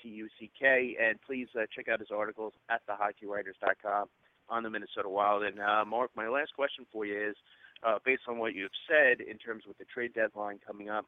P 0.00 0.10
U 0.10 0.28
C 0.38 0.50
K, 0.58 0.96
and 1.00 1.20
please 1.26 1.48
uh, 1.56 1.62
check 1.74 1.88
out 1.88 1.98
his 1.98 2.10
articles 2.14 2.52
at 2.70 2.82
thehockeywriters.com 2.86 4.08
on 4.48 4.62
the 4.62 4.70
Minnesota 4.70 5.08
Wild. 5.08 5.42
And 5.42 5.58
uh, 5.58 5.84
Mark, 5.86 6.10
my 6.14 6.28
last 6.28 6.54
question 6.54 6.86
for 6.92 7.04
you 7.04 7.30
is, 7.30 7.36
uh, 7.82 7.98
based 8.04 8.22
on 8.28 8.38
what 8.38 8.54
you've 8.54 8.70
said 8.88 9.20
in 9.20 9.38
terms 9.38 9.64
of 9.68 9.74
the 9.78 9.84
trade 9.86 10.12
deadline 10.14 10.60
coming 10.64 10.88
up 10.88 11.06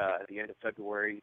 uh, 0.00 0.22
at 0.22 0.28
the 0.28 0.38
end 0.38 0.50
of 0.50 0.56
February, 0.62 1.22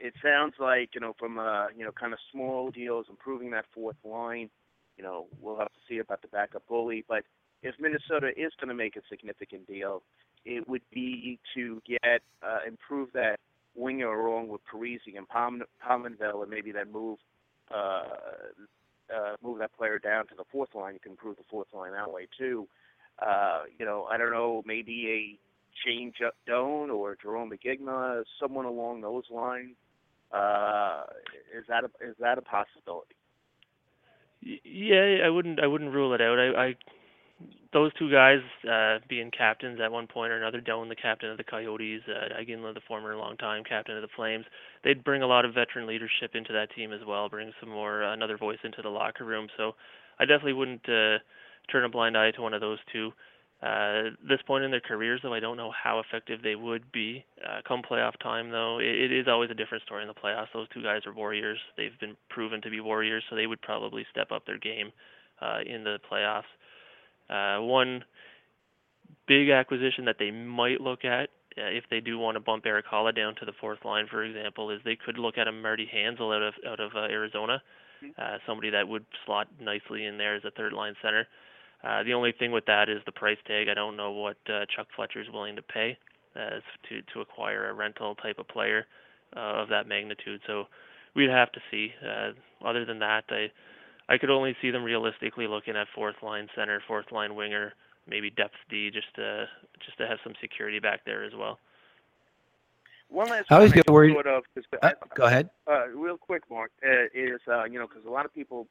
it 0.00 0.14
sounds 0.22 0.54
like 0.58 0.90
you 0.94 1.00
know 1.00 1.14
from 1.18 1.38
uh, 1.38 1.68
you 1.76 1.84
know 1.84 1.92
kind 1.92 2.12
of 2.12 2.18
small 2.32 2.70
deals, 2.70 3.06
improving 3.08 3.50
that 3.50 3.64
fourth 3.74 3.96
line. 4.04 4.50
You 4.96 5.04
know, 5.04 5.26
we'll 5.40 5.58
have 5.58 5.68
to 5.68 5.80
see 5.88 5.98
about 5.98 6.22
the 6.22 6.28
backup 6.28 6.64
goalie, 6.68 7.04
but 7.06 7.22
if 7.62 7.74
Minnesota 7.78 8.28
is 8.36 8.52
going 8.60 8.68
to 8.68 8.74
make 8.74 8.96
a 8.96 9.00
significant 9.08 9.66
deal, 9.68 10.02
it 10.44 10.68
would 10.68 10.82
be 10.92 11.38
to 11.54 11.80
get 11.86 12.22
uh, 12.42 12.58
improve 12.66 13.10
that 13.12 13.38
winger 13.74 14.12
along 14.12 14.48
with 14.48 14.60
Parise 14.72 15.00
and 15.06 15.28
Pominville, 15.28 16.42
and 16.42 16.50
maybe 16.50 16.72
then 16.72 16.92
move 16.92 17.18
uh, 17.72 18.02
uh, 19.14 19.36
move 19.42 19.58
that 19.58 19.74
player 19.76 19.98
down 19.98 20.26
to 20.28 20.34
the 20.36 20.44
fourth 20.50 20.74
line. 20.74 20.94
You 20.94 21.00
can 21.00 21.12
improve 21.12 21.36
the 21.36 21.44
fourth 21.50 21.68
line 21.72 21.92
that 21.92 22.12
way 22.12 22.26
too. 22.36 22.66
Uh, 23.18 23.62
you 23.78 23.84
know, 23.84 24.04
I 24.04 24.16
don't 24.16 24.30
know, 24.30 24.62
maybe 24.64 25.08
a 25.08 25.88
change 25.88 26.16
up 26.24 26.34
Doan 26.46 26.90
or 26.90 27.16
Jarome 27.16 27.52
Iginla, 27.52 28.24
someone 28.40 28.64
along 28.64 29.00
those 29.00 29.24
lines. 29.30 29.76
Uh, 30.32 31.02
is 31.56 31.64
that 31.68 31.84
a, 31.84 31.90
is 32.06 32.14
that 32.20 32.38
a 32.38 32.42
possibility? 32.42 33.14
Yeah, 34.40 35.24
I 35.24 35.30
wouldn't 35.30 35.60
I 35.60 35.66
wouldn't 35.66 35.92
rule 35.92 36.14
it 36.14 36.20
out. 36.20 36.38
I, 36.38 36.66
I 36.66 36.74
those 37.72 37.92
two 37.98 38.10
guys 38.10 38.40
uh, 38.68 38.98
being 39.08 39.30
captains 39.30 39.78
at 39.82 39.92
one 39.92 40.06
point 40.06 40.32
or 40.32 40.38
another, 40.38 40.60
Doan, 40.60 40.88
the 40.88 40.96
captain 40.96 41.30
of 41.30 41.36
the 41.36 41.44
Coyotes, 41.44 42.00
uh, 42.08 42.40
Iginla, 42.40 42.74
the 42.74 42.80
former 42.88 43.14
longtime 43.14 43.62
captain 43.62 43.94
of 43.94 44.02
the 44.02 44.08
Flames, 44.16 44.44
they'd 44.82 45.04
bring 45.04 45.22
a 45.22 45.26
lot 45.26 45.44
of 45.44 45.54
veteran 45.54 45.86
leadership 45.86 46.34
into 46.34 46.52
that 46.52 46.74
team 46.74 46.92
as 46.92 47.00
well, 47.06 47.28
bring 47.28 47.52
some 47.60 47.68
more 47.68 48.02
uh, 48.02 48.12
another 48.14 48.38
voice 48.38 48.58
into 48.64 48.82
the 48.82 48.88
locker 48.88 49.24
room. 49.24 49.48
So 49.56 49.72
I 50.18 50.24
definitely 50.24 50.54
wouldn't 50.54 50.88
uh, 50.88 51.18
turn 51.70 51.84
a 51.84 51.88
blind 51.88 52.16
eye 52.16 52.30
to 52.32 52.42
one 52.42 52.54
of 52.54 52.60
those 52.60 52.78
two. 52.92 53.12
Uh, 53.60 54.14
this 54.26 54.38
point 54.46 54.62
in 54.62 54.70
their 54.70 54.80
careers, 54.80 55.20
though, 55.22 55.34
I 55.34 55.40
don't 55.40 55.56
know 55.56 55.72
how 55.72 55.98
effective 55.98 56.42
they 56.42 56.54
would 56.54 56.92
be. 56.92 57.24
Uh, 57.44 57.60
come 57.66 57.82
playoff 57.82 58.16
time, 58.22 58.50
though, 58.50 58.78
it, 58.78 58.86
it 58.86 59.12
is 59.12 59.26
always 59.26 59.50
a 59.50 59.54
different 59.54 59.82
story 59.82 60.02
in 60.02 60.08
the 60.08 60.14
playoffs. 60.14 60.46
Those 60.54 60.68
two 60.72 60.82
guys 60.82 61.02
are 61.06 61.12
warriors. 61.12 61.58
They've 61.76 61.98
been 62.00 62.16
proven 62.30 62.62
to 62.62 62.70
be 62.70 62.80
warriors, 62.80 63.24
so 63.28 63.34
they 63.34 63.48
would 63.48 63.60
probably 63.60 64.06
step 64.12 64.30
up 64.30 64.46
their 64.46 64.58
game 64.58 64.92
uh, 65.42 65.58
in 65.66 65.82
the 65.82 65.98
playoffs. 66.10 66.44
Uh, 67.28 67.60
one 67.62 68.04
big 69.26 69.50
acquisition 69.50 70.04
that 70.04 70.16
they 70.18 70.30
might 70.30 70.80
look 70.80 71.04
at 71.04 71.30
uh, 71.58 71.70
if 71.70 71.84
they 71.90 72.00
do 72.00 72.18
want 72.18 72.36
to 72.36 72.40
bump 72.40 72.64
Erik 72.66 72.86
Haula 72.86 73.14
down 73.14 73.34
to 73.36 73.44
the 73.44 73.52
fourth 73.60 73.84
line, 73.84 74.06
for 74.10 74.22
example, 74.22 74.70
is 74.70 74.80
they 74.84 74.96
could 74.96 75.18
look 75.18 75.38
at 75.38 75.48
a 75.48 75.52
Marty 75.52 75.88
Hanzal 75.92 76.34
out 76.34 76.42
of 76.42 76.54
out 76.66 76.80
of 76.80 76.92
uh, 76.94 77.00
Arizona, 77.00 77.60
mm-hmm. 78.02 78.10
uh, 78.20 78.38
somebody 78.46 78.70
that 78.70 78.86
would 78.86 79.04
slot 79.26 79.48
nicely 79.60 80.04
in 80.06 80.18
there 80.18 80.36
as 80.36 80.44
a 80.44 80.50
third 80.52 80.72
line 80.72 80.94
center. 81.02 81.20
Uh, 81.20 81.24
the 81.82 82.12
only 82.12 82.32
thing 82.32 82.52
with 82.52 82.66
that 82.66 82.88
is 82.88 83.00
the 83.06 83.12
price 83.12 83.38
tag. 83.46 83.68
I 83.68 83.74
don't 83.74 83.96
know 83.96 84.10
what 84.10 84.36
uh, 84.48 84.66
Chuck 84.74 84.88
Fletcher 84.94 85.20
is 85.20 85.30
willing 85.32 85.56
to 85.56 85.62
pay 85.62 85.96
as 86.36 86.62
to 86.88 87.02
to 87.14 87.20
acquire 87.20 87.68
a 87.68 87.72
rental 87.72 88.14
type 88.14 88.38
of 88.38 88.48
player 88.48 88.86
uh, 89.36 89.62
of 89.62 89.68
that 89.68 89.86
magnitude. 89.86 90.40
So 90.46 90.64
we'd 91.14 91.30
have 91.30 91.52
to 91.52 91.60
see. 91.70 91.92
Uh, 92.04 92.32
other 92.64 92.84
than 92.84 92.98
that, 93.00 93.24
I 93.30 93.50
I 94.08 94.18
could 94.18 94.30
only 94.30 94.56
see 94.62 94.70
them 94.70 94.84
realistically 94.84 95.46
looking 95.46 95.76
at 95.76 95.86
fourth 95.94 96.16
line 96.22 96.48
center, 96.54 96.82
fourth 96.86 97.12
line 97.12 97.34
winger, 97.34 97.74
maybe 98.06 98.30
depth 98.30 98.54
D, 98.70 98.90
just 98.90 99.14
to 99.16 99.46
just 99.84 99.98
to 99.98 100.06
have 100.06 100.18
some 100.24 100.34
security 100.40 100.78
back 100.78 101.04
there 101.04 101.24
as 101.24 101.32
well. 101.34 101.58
One 103.10 103.28
last. 103.28 103.46
I 103.50 103.56
always 103.56 103.72
get 103.72 103.88
worried. 103.90 104.12
Sort 104.12 104.26
of, 104.26 104.44
uh, 104.82 104.90
go 105.14 105.24
ahead. 105.24 105.48
Uh, 105.66 105.88
real 105.88 106.18
quick, 106.18 106.42
Mark, 106.50 106.70
uh, 106.86 107.04
is 107.14 107.40
uh, 107.48 107.64
you 107.64 107.78
know 107.78 107.86
because 107.86 108.04
a 108.06 108.10
lot 108.10 108.24
of 108.24 108.34
people 108.34 108.66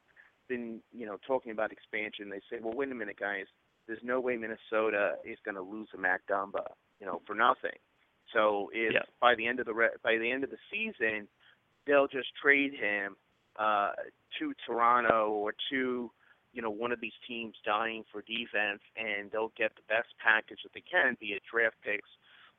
been, 0.47 0.81
you 0.91 1.05
know, 1.05 1.17
talking 1.25 1.51
about 1.51 1.71
expansion, 1.71 2.29
they 2.29 2.41
say, 2.49 2.61
well, 2.61 2.73
wait 2.75 2.91
a 2.91 2.95
minute, 2.95 3.19
guys. 3.19 3.45
There's 3.87 3.99
no 4.03 4.19
way 4.19 4.35
Minnesota 4.35 5.15
is 5.23 5.37
going 5.45 5.55
to 5.55 5.61
lose 5.61 5.87
a 5.93 5.97
Matt 5.97 6.21
Dumba, 6.29 6.65
you 6.99 7.05
know, 7.05 7.21
for 7.25 7.35
nothing. 7.35 7.77
So 8.33 8.69
if 8.73 8.93
yeah. 8.93 9.03
by 9.21 9.35
the 9.35 9.47
end 9.47 9.59
of 9.59 9.65
the 9.65 9.73
re- 9.73 9.95
by 10.03 10.17
the 10.17 10.29
end 10.29 10.43
of 10.43 10.49
the 10.49 10.57
season, 10.69 11.27
they'll 11.85 12.07
just 12.07 12.27
trade 12.41 12.73
him 12.73 13.15
uh, 13.57 13.91
to 14.39 14.53
Toronto 14.65 15.29
or 15.29 15.53
to 15.71 16.11
you 16.53 16.61
know 16.61 16.69
one 16.69 16.91
of 16.91 16.99
these 16.99 17.15
teams 17.27 17.55
dying 17.65 18.03
for 18.11 18.21
defense, 18.21 18.81
and 18.97 19.31
they'll 19.31 19.53
get 19.57 19.71
the 19.75 19.87
best 19.87 20.09
package 20.21 20.59
that 20.63 20.73
they 20.73 20.83
can, 20.83 21.15
be 21.19 21.27
it 21.27 21.41
draft 21.49 21.75
picks 21.83 22.09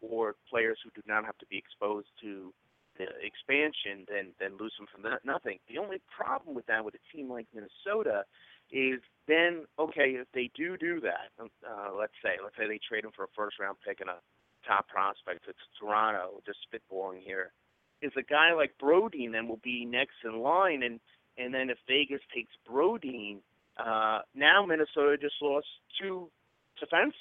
or 0.01 0.37
players 0.49 0.79
who 0.83 0.91
do 0.95 1.03
not 1.07 1.25
have 1.25 1.37
to 1.39 1.47
be 1.47 1.59
exposed 1.59 2.09
to 2.23 2.53
the 2.99 3.07
expansion 3.25 4.05
than 4.11 4.35
than 4.39 4.59
lose 4.59 4.75
them 4.79 4.87
from 4.91 5.07
nothing. 5.25 5.59
The 5.69 5.79
only 5.79 6.03
problem 6.11 6.55
with 6.55 6.67
that 6.67 6.85
with 6.85 6.95
a 6.95 7.17
team 7.17 7.31
like 7.31 7.47
Minnesota 7.55 8.25
is 8.71 9.01
then 9.27 9.65
okay 9.79 10.19
if 10.19 10.27
they 10.35 10.51
do 10.55 10.77
do 10.77 11.01
that. 11.01 11.31
Uh, 11.41 11.95
let's 11.97 12.13
say 12.23 12.37
let's 12.43 12.57
say 12.57 12.67
they 12.69 12.81
trade 12.83 13.05
him 13.05 13.13
for 13.15 13.25
a 13.25 13.33
first 13.35 13.59
round 13.59 13.79
pick 13.87 14.01
and 14.01 14.11
a 14.11 14.19
top 14.67 14.89
prospect 14.89 15.47
to 15.47 15.55
Toronto. 15.81 16.43
Just 16.45 16.59
spitballing 16.67 17.23
here. 17.23 17.53
Is 18.01 18.13
a 18.17 18.23
guy 18.23 18.53
like 18.55 18.75
Brodin 18.81 19.33
then 19.33 19.49
will 19.49 19.61
be 19.63 19.85
next 19.85 20.23
in 20.25 20.41
line, 20.41 20.83
and 20.83 21.01
and 21.37 21.55
then 21.55 21.71
if 21.71 21.79
Vegas 21.89 22.21
takes 22.35 22.53
Brodin, 22.69 23.39
uh, 23.79 24.21
now 24.35 24.65
Minnesota 24.67 25.17
just 25.21 25.35
lost 25.43 25.67
two 26.01 26.31
defense. 26.79 27.15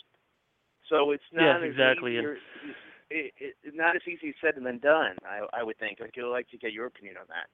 So 0.90 1.12
it's 1.12 1.24
not 1.34 1.62
yes, 1.62 1.72
exactly. 1.72 2.18
Easier, 2.18 2.38
it, 3.10 3.34
it, 3.40 3.56
not 3.74 3.96
as 3.96 4.02
easy 4.08 4.34
said 4.42 4.56
and 4.56 4.66
then 4.66 4.80
done. 4.80 5.16
I, 5.26 5.60
I 5.60 5.64
would 5.64 5.78
think. 5.78 6.00
I'd 6.02 6.22
like 6.24 6.50
to 6.50 6.58
get 6.58 6.74
your 6.74 6.86
opinion 6.86 7.18
on 7.18 7.26
that. 7.30 7.48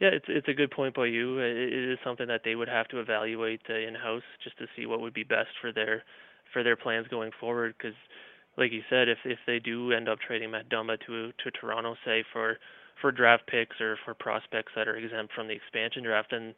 Yeah, 0.00 0.16
it's 0.16 0.24
it's 0.28 0.48
a 0.48 0.54
good 0.54 0.70
point 0.70 0.94
by 0.94 1.06
you. 1.06 1.38
It, 1.38 1.56
it 1.56 1.92
is 1.92 1.98
something 2.02 2.26
that 2.28 2.40
they 2.44 2.54
would 2.54 2.68
have 2.68 2.88
to 2.88 3.00
evaluate 3.00 3.60
uh, 3.68 3.74
in 3.74 3.94
house 3.94 4.22
just 4.42 4.56
to 4.58 4.66
see 4.74 4.86
what 4.86 5.00
would 5.00 5.12
be 5.12 5.24
best 5.24 5.50
for 5.60 5.72
their 5.72 6.04
for 6.52 6.62
their 6.62 6.76
plans 6.76 7.06
going 7.08 7.30
forward. 7.38 7.74
Because, 7.76 7.96
like 8.56 8.72
you 8.72 8.80
said, 8.88 9.08
if 9.08 9.18
if 9.24 9.38
they 9.46 9.58
do 9.58 9.92
end 9.92 10.08
up 10.08 10.18
trading 10.26 10.50
Matt 10.52 10.70
Dumba 10.70 10.96
to 11.06 11.32
to 11.32 11.50
Toronto, 11.50 11.96
say 12.04 12.24
for 12.32 12.56
for 13.00 13.12
draft 13.12 13.46
picks 13.46 13.78
or 13.80 13.98
for 14.04 14.14
prospects 14.14 14.72
that 14.74 14.88
are 14.88 14.96
exempt 14.96 15.34
from 15.34 15.48
the 15.48 15.54
expansion 15.54 16.02
draft, 16.02 16.28
then 16.30 16.54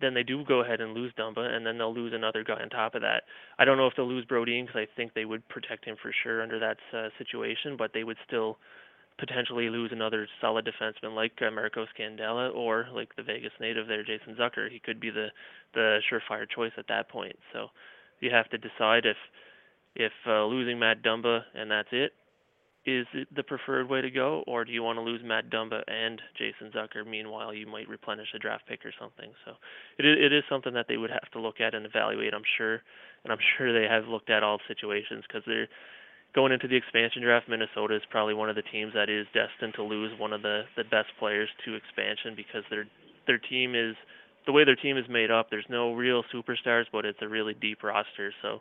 then 0.00 0.14
they 0.14 0.22
do 0.22 0.44
go 0.44 0.60
ahead 0.60 0.80
and 0.80 0.94
lose 0.94 1.12
Dumba, 1.18 1.54
and 1.54 1.64
then 1.66 1.78
they'll 1.78 1.94
lose 1.94 2.12
another 2.14 2.44
guy 2.44 2.60
on 2.60 2.68
top 2.70 2.94
of 2.94 3.02
that. 3.02 3.24
I 3.58 3.64
don't 3.64 3.76
know 3.76 3.86
if 3.86 3.94
they'll 3.96 4.08
lose 4.08 4.24
Brodin 4.24 4.66
because 4.66 4.80
I 4.80 4.96
think 4.96 5.14
they 5.14 5.24
would 5.24 5.48
protect 5.48 5.84
him 5.84 5.96
for 6.00 6.12
sure 6.22 6.42
under 6.42 6.58
that 6.58 6.78
uh, 6.96 7.08
situation, 7.18 7.76
but 7.76 7.92
they 7.94 8.04
would 8.04 8.16
still 8.26 8.58
potentially 9.18 9.70
lose 9.70 9.90
another 9.92 10.26
solid 10.40 10.66
defenseman 10.66 11.14
like 11.14 11.32
uh, 11.40 11.50
Marco 11.50 11.86
Scandella 11.96 12.52
or 12.54 12.86
like 12.92 13.14
the 13.16 13.22
Vegas 13.22 13.52
native 13.60 13.86
there, 13.86 14.02
Jason 14.02 14.34
Zucker. 14.34 14.70
He 14.70 14.80
could 14.80 14.98
be 14.98 15.10
the 15.10 15.28
the 15.74 16.00
surefire 16.10 16.46
choice 16.48 16.72
at 16.76 16.88
that 16.88 17.08
point. 17.08 17.36
So 17.52 17.68
you 18.20 18.30
have 18.30 18.48
to 18.50 18.58
decide 18.58 19.06
if 19.06 19.16
if 19.94 20.12
uh, 20.26 20.44
losing 20.46 20.78
Matt 20.78 21.02
Dumba 21.02 21.42
and 21.54 21.70
that's 21.70 21.88
it 21.92 22.12
is 22.86 23.06
it 23.14 23.28
the 23.34 23.42
preferred 23.42 23.88
way 23.88 24.02
to 24.02 24.10
go, 24.10 24.44
or 24.46 24.64
do 24.64 24.72
you 24.72 24.82
want 24.82 24.98
to 24.98 25.02
lose 25.02 25.22
Matt 25.24 25.48
Dumba 25.48 25.80
and 25.88 26.20
Jason 26.36 26.70
Zucker? 26.70 27.06
Meanwhile, 27.06 27.54
you 27.54 27.66
might 27.66 27.88
replenish 27.88 28.28
a 28.34 28.38
draft 28.38 28.64
pick 28.68 28.84
or 28.84 28.92
something. 29.00 29.32
So 29.44 29.52
it 29.98 30.04
it 30.04 30.32
is 30.32 30.44
something 30.50 30.74
that 30.74 30.86
they 30.88 30.98
would 30.98 31.10
have 31.10 31.30
to 31.32 31.40
look 31.40 31.60
at 31.60 31.74
and 31.74 31.86
evaluate. 31.86 32.34
I'm 32.34 32.44
sure, 32.58 32.82
and 33.24 33.32
I'm 33.32 33.38
sure 33.56 33.72
they 33.72 33.88
have 33.88 34.06
looked 34.06 34.28
at 34.28 34.42
all 34.42 34.58
situations 34.68 35.24
because 35.26 35.42
they're 35.46 35.68
going 36.34 36.52
into 36.52 36.68
the 36.68 36.76
expansion 36.76 37.22
draft. 37.22 37.48
Minnesota 37.48 37.96
is 37.96 38.02
probably 38.10 38.34
one 38.34 38.50
of 38.50 38.56
the 38.56 38.68
teams 38.70 38.92
that 38.92 39.08
is 39.08 39.26
destined 39.32 39.74
to 39.76 39.82
lose 39.82 40.12
one 40.18 40.34
of 40.34 40.42
the 40.42 40.64
the 40.76 40.84
best 40.84 41.08
players 41.18 41.48
to 41.64 41.74
expansion 41.74 42.34
because 42.36 42.64
their 42.68 42.84
their 43.26 43.38
team 43.38 43.74
is 43.74 43.96
the 44.44 44.52
way 44.52 44.64
their 44.64 44.76
team 44.76 44.98
is 44.98 45.08
made 45.08 45.30
up. 45.30 45.48
There's 45.48 45.64
no 45.70 45.94
real 45.94 46.22
superstars, 46.34 46.84
but 46.92 47.06
it's 47.06 47.22
a 47.22 47.28
really 47.28 47.54
deep 47.54 47.82
roster. 47.82 48.34
So 48.42 48.60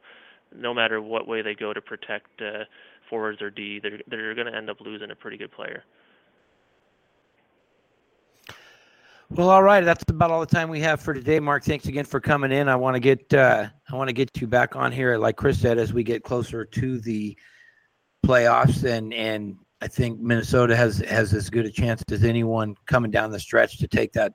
no 0.56 0.74
matter 0.74 1.02
what 1.02 1.28
way 1.28 1.42
they 1.42 1.56
go 1.56 1.74
to 1.74 1.82
protect. 1.82 2.28
Uh, 2.42 2.64
forwards 3.10 3.42
or 3.42 3.50
D, 3.50 3.80
they're 3.80 4.00
they're 4.08 4.36
going 4.36 4.48
to 4.48 4.56
end 4.56 4.70
up 4.70 4.82
losing 4.82 5.12
a 5.12 5.16
pretty 5.16 5.38
good 5.38 5.52
player. 5.52 5.84
Well, 9.30 9.50
all 9.50 9.64
right. 9.64 9.84
That's 9.84 10.04
about 10.10 10.30
all 10.30 10.42
the 10.42 10.46
time 10.46 10.70
we 10.70 10.80
have 10.82 11.02
for 11.02 11.14
today. 11.14 11.40
Mark, 11.40 11.64
thanks 11.64 11.88
again 11.88 12.06
for 12.06 12.20
coming 12.20 12.52
in. 12.52 12.70
I 12.70 12.76
want 12.76 12.96
to 12.96 13.00
get 13.00 13.34
uh, 13.34 13.68
I 13.90 13.96
want 13.96 14.10
to 14.10 14.14
get 14.14 14.30
you 14.40 14.48
back 14.48 14.76
on 14.76 14.92
here, 14.92 15.18
like 15.18 15.38
Chris 15.38 15.60
said, 15.60 15.80
as 15.80 15.92
we 15.92 16.04
get 16.04 16.24
closer 16.24 16.66
to 16.66 17.00
the 17.00 17.36
playoffs, 18.26 18.84
and 18.84 19.14
and 19.14 19.58
I 19.82 19.88
think 19.88 20.20
Minnesota 20.20 20.76
has 20.76 21.00
has 21.00 21.34
as 21.34 21.50
good 21.50 21.66
a 21.66 21.72
chance 21.72 22.04
as 22.12 22.24
anyone 22.24 22.76
coming 22.86 23.10
down 23.10 23.32
the 23.32 23.40
stretch 23.40 23.80
to 23.80 23.88
take 23.88 24.14
that 24.14 24.34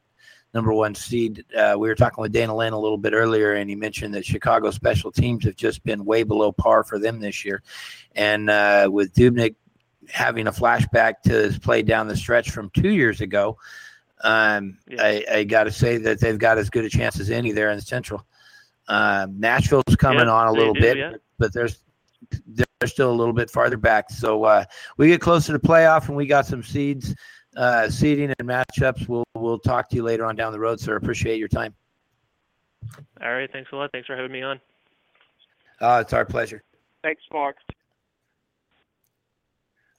number 0.54 0.72
one 0.72 0.94
seed. 0.94 1.44
Uh, 1.56 1.76
we 1.78 1.88
were 1.88 1.94
talking 1.94 2.22
with 2.22 2.32
Dana 2.32 2.54
Lane 2.54 2.72
a 2.72 2.80
little 2.80 2.98
bit 2.98 3.12
earlier, 3.12 3.54
and 3.54 3.68
he 3.68 3.76
mentioned 3.76 4.14
that 4.14 4.24
Chicago 4.24 4.70
special 4.70 5.12
teams 5.12 5.44
have 5.44 5.56
just 5.56 5.84
been 5.84 6.04
way 6.04 6.22
below 6.22 6.52
par 6.52 6.84
for 6.84 6.98
them 6.98 7.20
this 7.20 7.44
year. 7.44 7.62
And 8.14 8.48
uh, 8.50 8.88
with 8.90 9.14
Dubnyk 9.14 9.54
having 10.08 10.46
a 10.46 10.52
flashback 10.52 11.22
to 11.24 11.32
his 11.32 11.58
play 11.58 11.82
down 11.82 12.08
the 12.08 12.16
stretch 12.16 12.50
from 12.50 12.70
two 12.70 12.90
years 12.90 13.20
ago, 13.20 13.58
um, 14.24 14.78
yeah. 14.88 15.02
I, 15.02 15.24
I 15.30 15.44
got 15.44 15.64
to 15.64 15.72
say 15.72 15.98
that 15.98 16.20
they've 16.20 16.38
got 16.38 16.58
as 16.58 16.70
good 16.70 16.84
a 16.84 16.88
chance 16.88 17.20
as 17.20 17.30
any 17.30 17.52
there 17.52 17.70
in 17.70 17.76
the 17.76 17.82
Central. 17.82 18.26
Um, 18.88 19.38
Nashville's 19.38 19.96
coming 19.96 20.26
yeah, 20.26 20.32
on 20.32 20.48
a 20.48 20.52
little 20.52 20.72
do, 20.72 20.80
bit, 20.80 20.96
yeah. 20.96 21.12
but 21.38 21.52
there's 21.52 21.78
they're 22.46 22.88
still 22.88 23.10
a 23.10 23.14
little 23.14 23.32
bit 23.32 23.50
farther 23.50 23.76
back. 23.76 24.10
So 24.10 24.44
uh, 24.44 24.64
we 24.96 25.08
get 25.08 25.20
closer 25.20 25.52
to 25.52 25.58
playoff, 25.58 26.08
and 26.08 26.16
we 26.16 26.26
got 26.26 26.46
some 26.46 26.62
seeds 26.62 27.14
uh, 27.56 27.88
seeding 27.88 28.34
and 28.38 28.48
matchups. 28.48 29.08
We'll 29.08 29.24
we'll 29.34 29.58
talk 29.58 29.88
to 29.90 29.96
you 29.96 30.02
later 30.02 30.24
on 30.24 30.36
down 30.36 30.52
the 30.52 30.60
road, 30.60 30.80
sir. 30.80 30.96
Appreciate 30.96 31.38
your 31.38 31.48
time. 31.48 31.74
All 33.22 33.32
right, 33.32 33.50
thanks 33.52 33.70
a 33.72 33.76
lot. 33.76 33.90
Thanks 33.92 34.06
for 34.06 34.16
having 34.16 34.32
me 34.32 34.42
on. 34.42 34.60
Uh, 35.80 36.02
it's 36.02 36.12
our 36.12 36.24
pleasure. 36.24 36.62
Thanks, 37.02 37.22
Mark. 37.32 37.56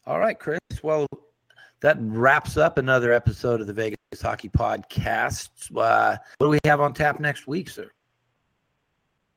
All 0.06 0.20
right, 0.20 0.38
Chris. 0.38 0.60
Well, 0.82 1.08
that 1.82 1.98
wraps 2.00 2.58
up 2.58 2.78
another 2.78 3.14
episode 3.14 3.62
of 3.62 3.68
the 3.68 3.74
Vegas 3.74 3.98
Hockey 4.22 4.50
Podcast. 4.50 5.50
Uh, 5.76 6.18
what 6.38 6.48
do 6.48 6.50
we 6.50 6.60
have 6.66 6.82
on 6.82 6.94
tap 6.94 7.20
next 7.20 7.48
week, 7.48 7.70
sir? 7.70 7.92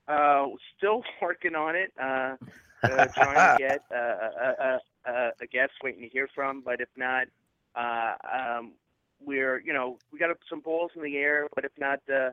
Uh, 0.08 0.46
still 0.76 1.02
working 1.20 1.54
on 1.54 1.76
it. 1.76 1.92
Uh, 2.00 2.36
uh 2.82 3.06
trying 3.06 3.56
to 3.56 3.56
get 3.58 3.82
uh, 3.94 3.96
a, 3.96 4.78
a, 5.06 5.30
a, 5.40 5.46
guest 5.46 5.72
waiting 5.84 6.02
to 6.02 6.08
hear 6.08 6.28
from, 6.34 6.60
but 6.60 6.80
if 6.80 6.88
not, 6.96 7.28
uh, 7.75 8.14
um, 8.33 8.73
we're 9.25 9.61
you 9.61 9.73
know 9.73 9.99
we 10.12 10.18
got 10.18 10.31
some 10.49 10.61
balls 10.61 10.93
in 10.97 11.03
the 11.03 11.16
air, 11.16 11.49
but 11.55 11.64
if 11.64 11.73
not, 11.79 12.01
uh, 12.12 12.31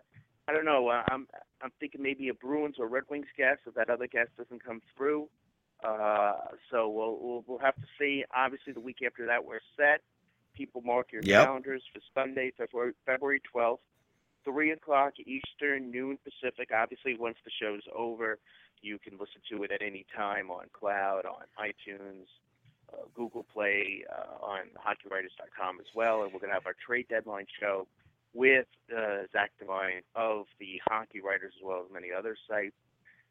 I 0.47 0.53
don't 0.53 0.65
know. 0.65 0.87
Uh, 0.87 1.03
I'm 1.09 1.27
I'm 1.61 1.71
thinking 1.79 2.01
maybe 2.01 2.29
a 2.29 2.33
Bruins 2.33 2.75
or 2.79 2.87
Red 2.87 3.03
Wings 3.09 3.27
guest 3.37 3.61
if 3.67 3.75
that 3.75 3.89
other 3.89 4.07
guest 4.07 4.29
doesn't 4.37 4.63
come 4.63 4.81
through. 4.95 5.29
Uh, 5.83 6.33
so 6.71 6.89
we'll, 6.89 7.17
we'll 7.21 7.43
we'll 7.47 7.59
have 7.59 7.75
to 7.75 7.87
see. 7.97 8.23
Obviously, 8.35 8.73
the 8.73 8.79
week 8.79 8.97
after 9.05 9.25
that 9.25 9.45
we're 9.45 9.59
set. 9.77 10.01
People 10.55 10.81
mark 10.81 11.11
your 11.13 11.21
yep. 11.23 11.45
calendars 11.45 11.83
for 11.93 12.01
Sunday, 12.13 12.51
February 12.57 12.91
February 13.05 13.41
12th, 13.55 13.77
three 14.43 14.71
o'clock 14.71 15.13
Eastern, 15.19 15.89
noon 15.89 16.17
Pacific. 16.23 16.69
Obviously, 16.75 17.15
once 17.17 17.37
the 17.45 17.51
show's 17.61 17.83
over, 17.95 18.39
you 18.81 18.99
can 18.99 19.13
listen 19.13 19.41
to 19.51 19.63
it 19.63 19.71
at 19.71 19.81
any 19.81 20.05
time 20.15 20.49
on 20.51 20.65
Cloud, 20.73 21.25
on 21.25 21.43
iTunes, 21.57 22.25
uh, 22.91 23.03
Google 23.15 23.45
Play, 23.53 24.03
uh, 24.09 24.45
on 24.45 24.61
HockeyWriters.com 24.77 25.79
as 25.79 25.87
well, 25.95 26.23
and 26.23 26.33
we're 26.33 26.39
going 26.39 26.49
to 26.49 26.55
have 26.55 26.65
our 26.65 26.75
trade 26.85 27.07
deadline 27.09 27.45
show 27.59 27.87
with 28.33 28.67
uh, 28.95 29.23
Zach 29.31 29.51
Devine 29.59 30.01
of 30.15 30.45
the 30.59 30.81
Hockey 30.87 31.21
Writers 31.21 31.53
as 31.57 31.63
well 31.63 31.83
as 31.85 31.93
many 31.93 32.07
other 32.17 32.35
sites. 32.47 32.75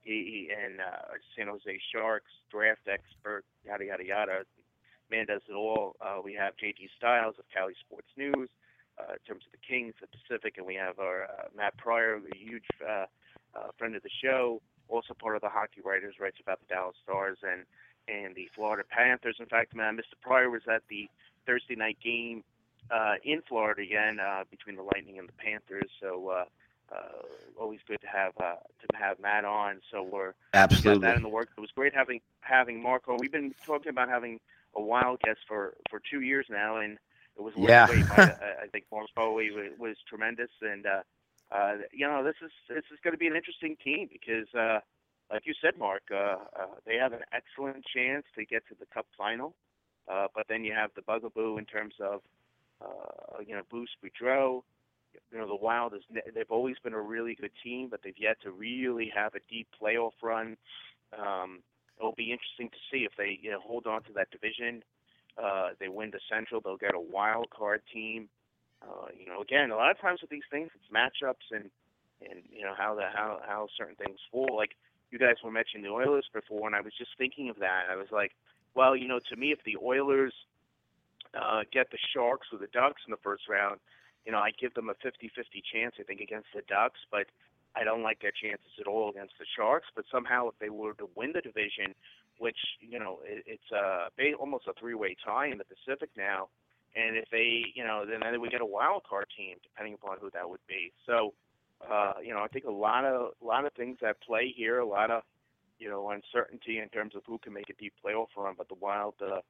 He, 0.02 0.48
and 0.50 0.80
uh, 0.80 1.18
San 1.36 1.48
Jose 1.48 1.80
Sharks 1.92 2.30
draft 2.50 2.88
expert, 2.88 3.44
yada 3.66 3.84
yada 3.84 4.04
yada. 4.04 4.44
Man 5.10 5.26
does 5.26 5.42
it 5.48 5.54
all. 5.54 5.96
Uh, 6.00 6.20
we 6.22 6.34
have 6.34 6.54
JD 6.56 6.88
Styles 6.96 7.34
of 7.38 7.44
Cali 7.54 7.74
Sports 7.86 8.08
News. 8.16 8.48
Uh, 8.98 9.12
in 9.12 9.18
terms 9.28 9.44
of 9.46 9.52
the 9.52 9.62
Kings, 9.62 9.94
the 10.00 10.08
Pacific, 10.10 10.58
and 10.58 10.66
we 10.66 10.74
have 10.74 10.98
our 10.98 11.24
uh, 11.24 11.46
Matt 11.56 11.76
Pryor, 11.76 12.16
a 12.18 12.36
huge 12.36 12.66
uh, 12.82 13.06
uh, 13.54 13.70
friend 13.78 13.94
of 13.94 14.02
the 14.02 14.10
show, 14.22 14.60
also 14.88 15.14
part 15.14 15.36
of 15.36 15.42
the 15.42 15.48
Hockey 15.48 15.80
Writers, 15.84 16.16
writes 16.20 16.38
about 16.42 16.58
the 16.58 16.66
Dallas 16.66 16.96
Stars 17.04 17.38
and 17.42 17.62
and 18.08 18.34
the 18.34 18.48
Florida 18.54 18.84
Panthers. 18.88 19.36
In 19.38 19.46
fact, 19.46 19.74
man, 19.74 19.96
Mr. 19.96 20.20
Pryor 20.20 20.50
was 20.50 20.62
at 20.68 20.82
the 20.88 21.08
Thursday 21.46 21.76
night 21.76 21.98
game 22.02 22.44
uh, 22.90 23.14
in 23.22 23.42
Florida 23.48 23.82
again 23.82 24.18
uh, 24.20 24.44
between 24.50 24.76
the 24.76 24.82
Lightning 24.82 25.18
and 25.18 25.28
the 25.28 25.32
Panthers. 25.32 25.90
So 26.00 26.28
uh, 26.28 26.44
uh, 26.94 27.22
always 27.60 27.80
good 27.86 28.00
to 28.00 28.06
have 28.06 28.32
uh, 28.38 28.54
to 28.54 28.96
have 28.96 29.18
Matt 29.20 29.44
on. 29.44 29.80
So 29.90 30.02
we're 30.02 30.34
absolutely 30.54 31.06
that 31.06 31.16
in 31.16 31.22
the 31.22 31.28
work. 31.28 31.50
It 31.56 31.60
was 31.60 31.70
great 31.70 31.94
having 31.94 32.20
having 32.40 32.82
Marco. 32.82 33.16
We've 33.18 33.32
been 33.32 33.54
talking 33.66 33.90
about 33.90 34.08
having 34.08 34.40
a 34.74 34.80
wild 34.80 35.20
guest 35.20 35.40
for 35.46 35.74
for 35.90 36.00
two 36.10 36.20
years 36.20 36.46
now, 36.48 36.76
and 36.76 36.98
it 37.36 37.42
was 37.42 37.54
yeah. 37.56 37.86
great. 37.86 38.04
I, 38.18 38.64
I 38.64 38.66
think 38.72 38.86
Marco 38.90 39.34
was, 39.34 39.72
was 39.78 39.96
tremendous, 40.08 40.50
and 40.62 40.86
uh, 40.86 41.02
uh, 41.52 41.76
you 41.92 42.06
know 42.06 42.24
this 42.24 42.36
is 42.42 42.50
this 42.68 42.84
is 42.92 42.98
going 43.02 43.12
to 43.12 43.18
be 43.18 43.26
an 43.26 43.36
interesting 43.36 43.76
team 43.82 44.08
because. 44.10 44.52
Uh, 44.54 44.80
like 45.30 45.42
you 45.46 45.54
said, 45.62 45.78
Mark, 45.78 46.02
uh, 46.10 46.36
uh, 46.58 46.66
they 46.86 46.96
have 46.96 47.12
an 47.12 47.22
excellent 47.32 47.84
chance 47.94 48.24
to 48.36 48.44
get 48.44 48.66
to 48.68 48.74
the 48.78 48.86
Cup 48.86 49.06
final. 49.16 49.54
Uh, 50.10 50.26
but 50.34 50.46
then 50.48 50.64
you 50.64 50.72
have 50.72 50.90
the 50.96 51.02
bugaboo 51.02 51.58
in 51.58 51.66
terms 51.66 51.94
of, 52.00 52.20
uh, 52.80 53.40
you 53.46 53.54
know, 53.54 53.62
Bruce 53.70 53.90
Boudreau. 54.02 54.62
You 55.32 55.38
know, 55.38 55.46
the 55.46 55.56
Wild 55.56 55.94
is 55.94 56.02
they've 56.34 56.50
always 56.50 56.76
been 56.82 56.94
a 56.94 57.00
really 57.00 57.34
good 57.34 57.50
team, 57.62 57.88
but 57.90 58.00
they've 58.02 58.18
yet 58.18 58.40
to 58.42 58.50
really 58.50 59.10
have 59.14 59.34
a 59.34 59.40
deep 59.50 59.66
playoff 59.80 60.12
run. 60.22 60.56
Um, 61.18 61.60
it'll 61.98 62.14
be 62.14 62.30
interesting 62.30 62.68
to 62.70 62.76
see 62.90 63.04
if 63.04 63.12
they 63.18 63.38
you 63.40 63.50
know 63.50 63.60
hold 63.60 63.86
on 63.86 64.02
to 64.04 64.12
that 64.14 64.30
division. 64.30 64.82
Uh, 65.42 65.70
they 65.80 65.88
win 65.88 66.10
the 66.10 66.20
Central, 66.30 66.60
they'll 66.60 66.76
get 66.76 66.94
a 66.94 67.00
wild 67.00 67.48
card 67.50 67.82
team. 67.92 68.28
Uh, 68.82 69.06
you 69.18 69.26
know, 69.26 69.40
again, 69.40 69.70
a 69.70 69.76
lot 69.76 69.90
of 69.90 70.00
times 70.00 70.20
with 70.20 70.30
these 70.30 70.46
things, 70.50 70.70
it's 70.74 70.92
matchups 70.94 71.56
and 71.56 71.70
and 72.20 72.42
you 72.50 72.62
know 72.62 72.74
how 72.76 72.94
the 72.94 73.04
how 73.12 73.40
how 73.46 73.66
certain 73.76 73.96
things 73.96 74.18
fall. 74.30 74.56
Like 74.56 74.76
you 75.10 75.18
guys 75.18 75.36
were 75.42 75.50
mentioning 75.50 75.84
the 75.84 75.90
Oilers 75.90 76.26
before, 76.32 76.66
and 76.66 76.76
I 76.76 76.80
was 76.80 76.92
just 76.96 77.10
thinking 77.18 77.48
of 77.48 77.58
that. 77.60 77.84
I 77.90 77.96
was 77.96 78.08
like, 78.10 78.32
well, 78.74 78.96
you 78.96 79.08
know, 79.08 79.20
to 79.30 79.36
me, 79.36 79.52
if 79.52 79.58
the 79.64 79.76
Oilers 79.82 80.34
uh, 81.34 81.62
get 81.72 81.90
the 81.90 81.98
Sharks 82.14 82.48
or 82.52 82.58
the 82.58 82.68
Ducks 82.72 83.02
in 83.06 83.10
the 83.10 83.22
first 83.22 83.48
round, 83.48 83.80
you 84.24 84.32
know, 84.32 84.38
I 84.38 84.50
give 84.60 84.74
them 84.74 84.90
a 84.90 84.94
50-50 84.94 85.62
chance, 85.72 85.94
I 85.98 86.02
think, 86.02 86.20
against 86.20 86.48
the 86.54 86.62
Ducks, 86.68 87.00
but 87.10 87.26
I 87.74 87.84
don't 87.84 88.02
like 88.02 88.20
their 88.20 88.32
chances 88.32 88.72
at 88.80 88.86
all 88.86 89.10
against 89.10 89.34
the 89.38 89.46
Sharks. 89.56 89.86
But 89.94 90.04
somehow, 90.10 90.48
if 90.48 90.58
they 90.60 90.70
were 90.70 90.94
to 90.94 91.08
win 91.14 91.32
the 91.32 91.40
division, 91.40 91.94
which 92.38 92.58
you 92.80 92.98
know, 92.98 93.18
it, 93.24 93.44
it's 93.46 93.70
a 93.72 94.08
almost 94.38 94.66
a 94.68 94.72
three-way 94.78 95.16
tie 95.24 95.48
in 95.48 95.58
the 95.58 95.64
Pacific 95.64 96.10
now, 96.16 96.48
and 96.96 97.16
if 97.16 97.24
they, 97.30 97.64
you 97.74 97.84
know, 97.84 98.04
then 98.08 98.20
then 98.20 98.40
we 98.40 98.48
get 98.48 98.60
a 98.60 98.66
wild 98.66 99.02
card 99.08 99.26
team, 99.36 99.56
depending 99.62 99.94
upon 99.94 100.18
who 100.20 100.30
that 100.34 100.48
would 100.48 100.64
be. 100.68 100.92
So 101.06 101.34
uh, 101.80 102.14
you 102.22 102.32
know, 102.32 102.40
I 102.40 102.48
think 102.48 102.64
a 102.64 102.70
lot 102.70 103.04
of 103.04 103.32
a 103.40 103.44
lot 103.44 103.64
of 103.64 103.72
things 103.74 103.98
at 104.06 104.20
play 104.20 104.52
here, 104.54 104.80
a 104.80 104.86
lot 104.86 105.10
of 105.10 105.22
you 105.78 105.88
know 105.88 106.10
uncertainty 106.10 106.78
in 106.78 106.88
terms 106.88 107.14
of 107.14 107.22
who 107.26 107.38
can 107.38 107.52
make 107.52 107.70
a 107.70 107.74
deep 107.74 107.92
playoff 108.04 108.26
run. 108.36 108.54
But 108.56 108.68
the 108.68 108.74
Wild 108.74 109.14
uh, 109.22 109.40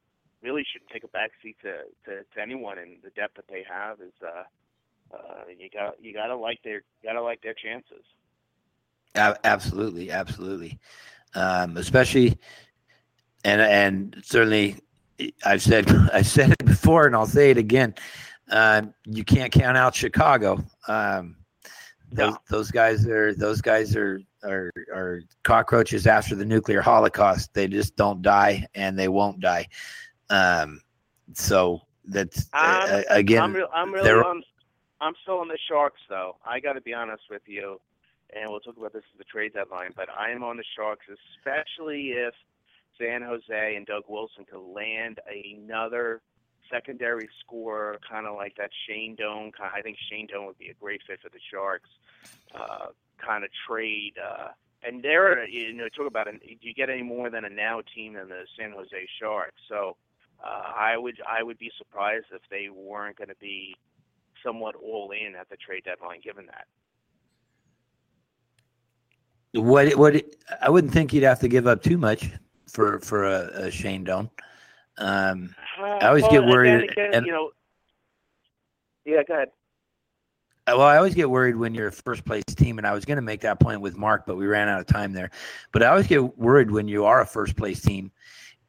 really 0.43 0.65
shouldn't 0.71 0.91
take 0.91 1.05
a 1.05 1.09
backseat 1.09 1.57
to, 1.63 1.85
to 2.05 2.25
to 2.35 2.41
anyone, 2.41 2.79
and 2.79 2.99
the 3.03 3.11
depth 3.11 3.37
that 3.37 3.49
they 3.49 3.65
have 3.69 4.01
is 4.01 4.13
uh, 4.23 4.45
uh, 5.15 5.45
you 5.59 5.71
got 5.71 6.03
you 6.03 6.13
gotta 6.13 6.37
like 6.37 6.61
their 6.63 6.83
gotta 7.03 7.23
like 7.23 7.41
their 7.43 7.55
chances. 7.55 8.05
absolutely, 9.15 10.11
absolutely, 10.11 10.79
um, 11.35 11.77
especially, 11.79 12.39
and 13.43 13.61
and 13.61 14.23
certainly, 14.23 14.77
I've 15.45 15.63
said 15.63 15.91
I've 16.13 16.27
said 16.27 16.51
it 16.51 16.65
before, 16.67 17.07
and 17.07 17.17
I'll 17.17 17.27
say 17.27 17.51
it 17.51 17.59
again. 17.59 17.95
Um, 18.51 18.95
you 19.07 19.25
can't 19.25 19.53
count 19.53 19.77
out 19.77 19.95
Chicago. 19.95 20.65
Um, 20.87 21.38
those, 22.11 22.33
No. 22.33 22.39
those 22.49 22.71
guys 22.71 23.07
are 23.07 23.35
those 23.35 23.61
guys 23.61 23.95
are, 23.97 24.21
are 24.43 24.71
are 24.95 25.21
cockroaches 25.45 26.07
after 26.07 26.35
the 26.35 26.45
nuclear 26.45 26.81
holocaust. 26.81 27.53
They 27.55 27.69
just 27.69 27.97
don't 27.97 28.23
die, 28.23 28.67
and 28.75 28.99
they 28.99 29.09
won't 29.09 29.41
die. 29.41 29.69
Um, 30.31 30.81
so 31.35 31.83
that's 32.05 32.49
uh, 32.53 32.57
I'm- 32.57 33.05
again. 33.11 33.43
I'm, 33.43 33.53
real, 33.55 33.69
I'm 33.75 33.93
really 33.93 34.11
on. 34.11 34.43
I'm 35.01 35.15
still 35.23 35.39
on 35.39 35.49
the 35.49 35.59
Sharks, 35.69 36.01
though. 36.09 36.37
I 36.45 36.59
got 36.61 36.73
to 36.73 36.81
be 36.81 36.93
honest 36.93 37.23
with 37.31 37.43
you, 37.47 37.81
and 38.35 38.51
we'll 38.51 38.61
talk 38.61 38.77
about 38.77 38.93
this 38.93 39.05
at 39.13 39.19
the 39.19 39.25
trade 39.25 39.53
deadline. 39.55 39.93
But 39.95 40.09
I 40.11 40.31
am 40.31 40.43
on 40.43 40.57
the 40.57 40.65
Sharks, 40.77 41.07
especially 41.39 42.09
if 42.09 42.35
San 42.99 43.23
Jose 43.23 43.77
and 43.77 43.87
Doug 43.87 44.05
Wilson 44.09 44.45
could 44.51 44.59
land 44.75 45.21
another 45.29 46.21
secondary 46.71 47.29
scorer, 47.41 47.99
kind 48.09 48.27
of 48.27 48.37
like 48.37 48.57
that 48.57 48.71
Shane 48.87 49.15
Doan. 49.17 49.53
Kind 49.53 49.71
I 49.75 49.83
think 49.83 49.97
Shane 50.11 50.27
Doan 50.27 50.47
would 50.47 50.59
be 50.59 50.69
a 50.69 50.75
great 50.75 51.03
fit 51.07 51.21
for 51.23 51.29
the 51.29 51.39
Sharks. 51.51 51.91
Uh, 52.55 52.89
kind 53.19 53.45
of 53.45 53.51
trade. 53.67 54.15
Uh, 54.19 54.49
and 54.83 55.03
they're, 55.03 55.47
you 55.49 55.73
know, 55.73 55.89
talk 55.89 56.07
about 56.07 56.29
it. 56.29 56.41
Do 56.41 56.69
you 56.69 56.75
get 56.75 56.89
any 56.89 57.03
more 57.03 57.31
than 57.31 57.45
a 57.45 57.51
now 57.51 57.83
team 57.95 58.15
than 58.15 58.29
the 58.29 58.45
San 58.59 58.73
Jose 58.73 59.09
Sharks? 59.21 59.61
So 59.69 59.97
uh, 60.43 60.73
I 60.77 60.97
would 60.97 61.21
I 61.29 61.43
would 61.43 61.59
be 61.59 61.71
surprised 61.77 62.27
if 62.33 62.43
they 62.51 62.69
weren't 62.69 63.17
going 63.17 63.29
to 63.29 63.37
be 63.41 63.75
somewhat 64.45 64.77
all 64.77 65.11
in 65.11 65.35
at 65.35 65.49
the 65.49 65.57
trade 65.57 65.85
deadline, 65.85 66.21
given 66.23 66.47
that. 66.47 66.67
What 69.55 69.97
what 69.97 70.23
I 70.61 70.71
wouldn't 70.71 70.93
think 70.93 71.13
you'd 71.13 71.25
have 71.25 71.41
to 71.41 71.49
give 71.49 71.67
up 71.67 71.83
too 71.83 71.99
much 71.99 72.31
for 72.69 73.01
for 73.01 73.27
a, 73.27 73.65
a 73.65 73.71
Shane 73.71 74.05
Doan. 74.05 74.31
Um, 74.99 75.55
I 75.79 76.09
always 76.09 76.23
well, 76.23 76.33
get 76.33 76.45
worried, 76.45 76.91
Again, 76.91 77.15
and- 77.15 77.27
you 77.27 77.33
know, 77.33 77.51
yeah, 79.05 79.23
go 79.27 79.35
ahead. 79.35 79.49
well, 80.67 80.83
I 80.83 80.97
always 80.97 81.15
get 81.15 81.31
worried 81.31 81.57
when 81.57 81.75
you're 81.75 81.89
a 81.89 81.93
first 81.93 82.25
place 82.25 82.45
team, 82.45 82.79
and 82.79 82.87
I 82.87 82.93
was 82.93 83.05
going 83.05 83.17
to 83.17 83.23
make 83.23 83.41
that 83.41 83.59
point 83.59 83.81
with 83.81 83.97
Mark, 83.97 84.25
but 84.27 84.37
we 84.37 84.47
ran 84.47 84.69
out 84.69 84.81
of 84.81 84.87
time 84.87 85.13
there. 85.13 85.31
But 85.73 85.83
I 85.83 85.87
always 85.87 86.07
get 86.07 86.37
worried 86.37 86.71
when 86.71 86.89
you 86.89 87.07
are 87.07 87.21
a 87.23 87.27
first 87.27 87.57
place 87.57 87.81
team, 87.81 88.11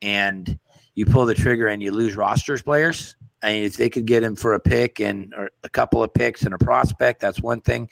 and 0.01 0.57
you 0.95 1.05
pull 1.05 1.25
the 1.25 1.36
trigger 1.36 1.67
and 1.67 1.82
you 1.82 1.91
lose 1.91 2.15
rosters 2.15 2.61
players. 2.61 3.15
I 3.41 3.53
mean, 3.53 3.63
if 3.63 3.77
they 3.77 3.89
could 3.89 4.05
get 4.05 4.23
him 4.23 4.36
for 4.36 4.53
a 4.53 4.59
pick 4.59 4.99
and 4.99 5.34
or 5.34 5.49
a 5.63 5.69
couple 5.69 6.03
of 6.03 6.13
picks 6.13 6.43
and 6.43 6.53
a 6.53 6.57
prospect, 6.57 7.21
that's 7.21 7.41
one 7.41 7.61
thing. 7.61 7.89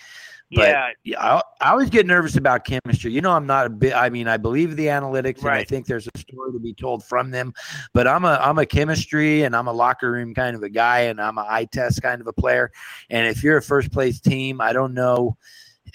But 0.52 0.70
yeah, 0.70 0.90
Yeah, 1.04 1.24
I, 1.24 1.42
I 1.60 1.72
always 1.72 1.90
get 1.90 2.06
nervous 2.06 2.38
about 2.38 2.64
chemistry. 2.64 3.12
You 3.12 3.20
know, 3.20 3.32
I'm 3.32 3.46
not 3.46 3.66
a 3.68 3.70
bit. 3.70 3.94
I 3.94 4.10
mean, 4.10 4.28
I 4.30 4.38
believe 4.38 4.78
the 4.78 4.86
analytics, 4.86 5.40
and 5.40 5.50
I 5.50 5.64
think 5.66 5.88
there's 5.88 6.08
a 6.08 6.18
story 6.18 6.54
to 6.54 6.60
be 6.60 6.74
told 6.74 7.04
from 7.04 7.32
them. 7.32 7.54
But 7.94 8.08
I'm 8.08 8.24
a 8.24 8.40
I'm 8.42 8.58
a 8.58 8.66
chemistry 8.66 9.44
and 9.44 9.56
I'm 9.56 9.68
a 9.68 9.74
locker 9.74 10.10
room 10.10 10.34
kind 10.34 10.56
of 10.56 10.64
a 10.64 10.70
guy, 10.70 11.02
and 11.02 11.20
I'm 11.20 11.38
a 11.38 11.46
eye 11.48 11.68
test 11.70 12.02
kind 12.02 12.22
of 12.22 12.28
a 12.28 12.34
player. 12.34 12.72
And 13.10 13.28
if 13.28 13.44
you're 13.44 13.58
a 13.58 13.62
first 13.62 13.92
place 13.92 14.22
team, 14.22 14.62
I 14.62 14.74
don't 14.74 14.94
know 14.94 15.38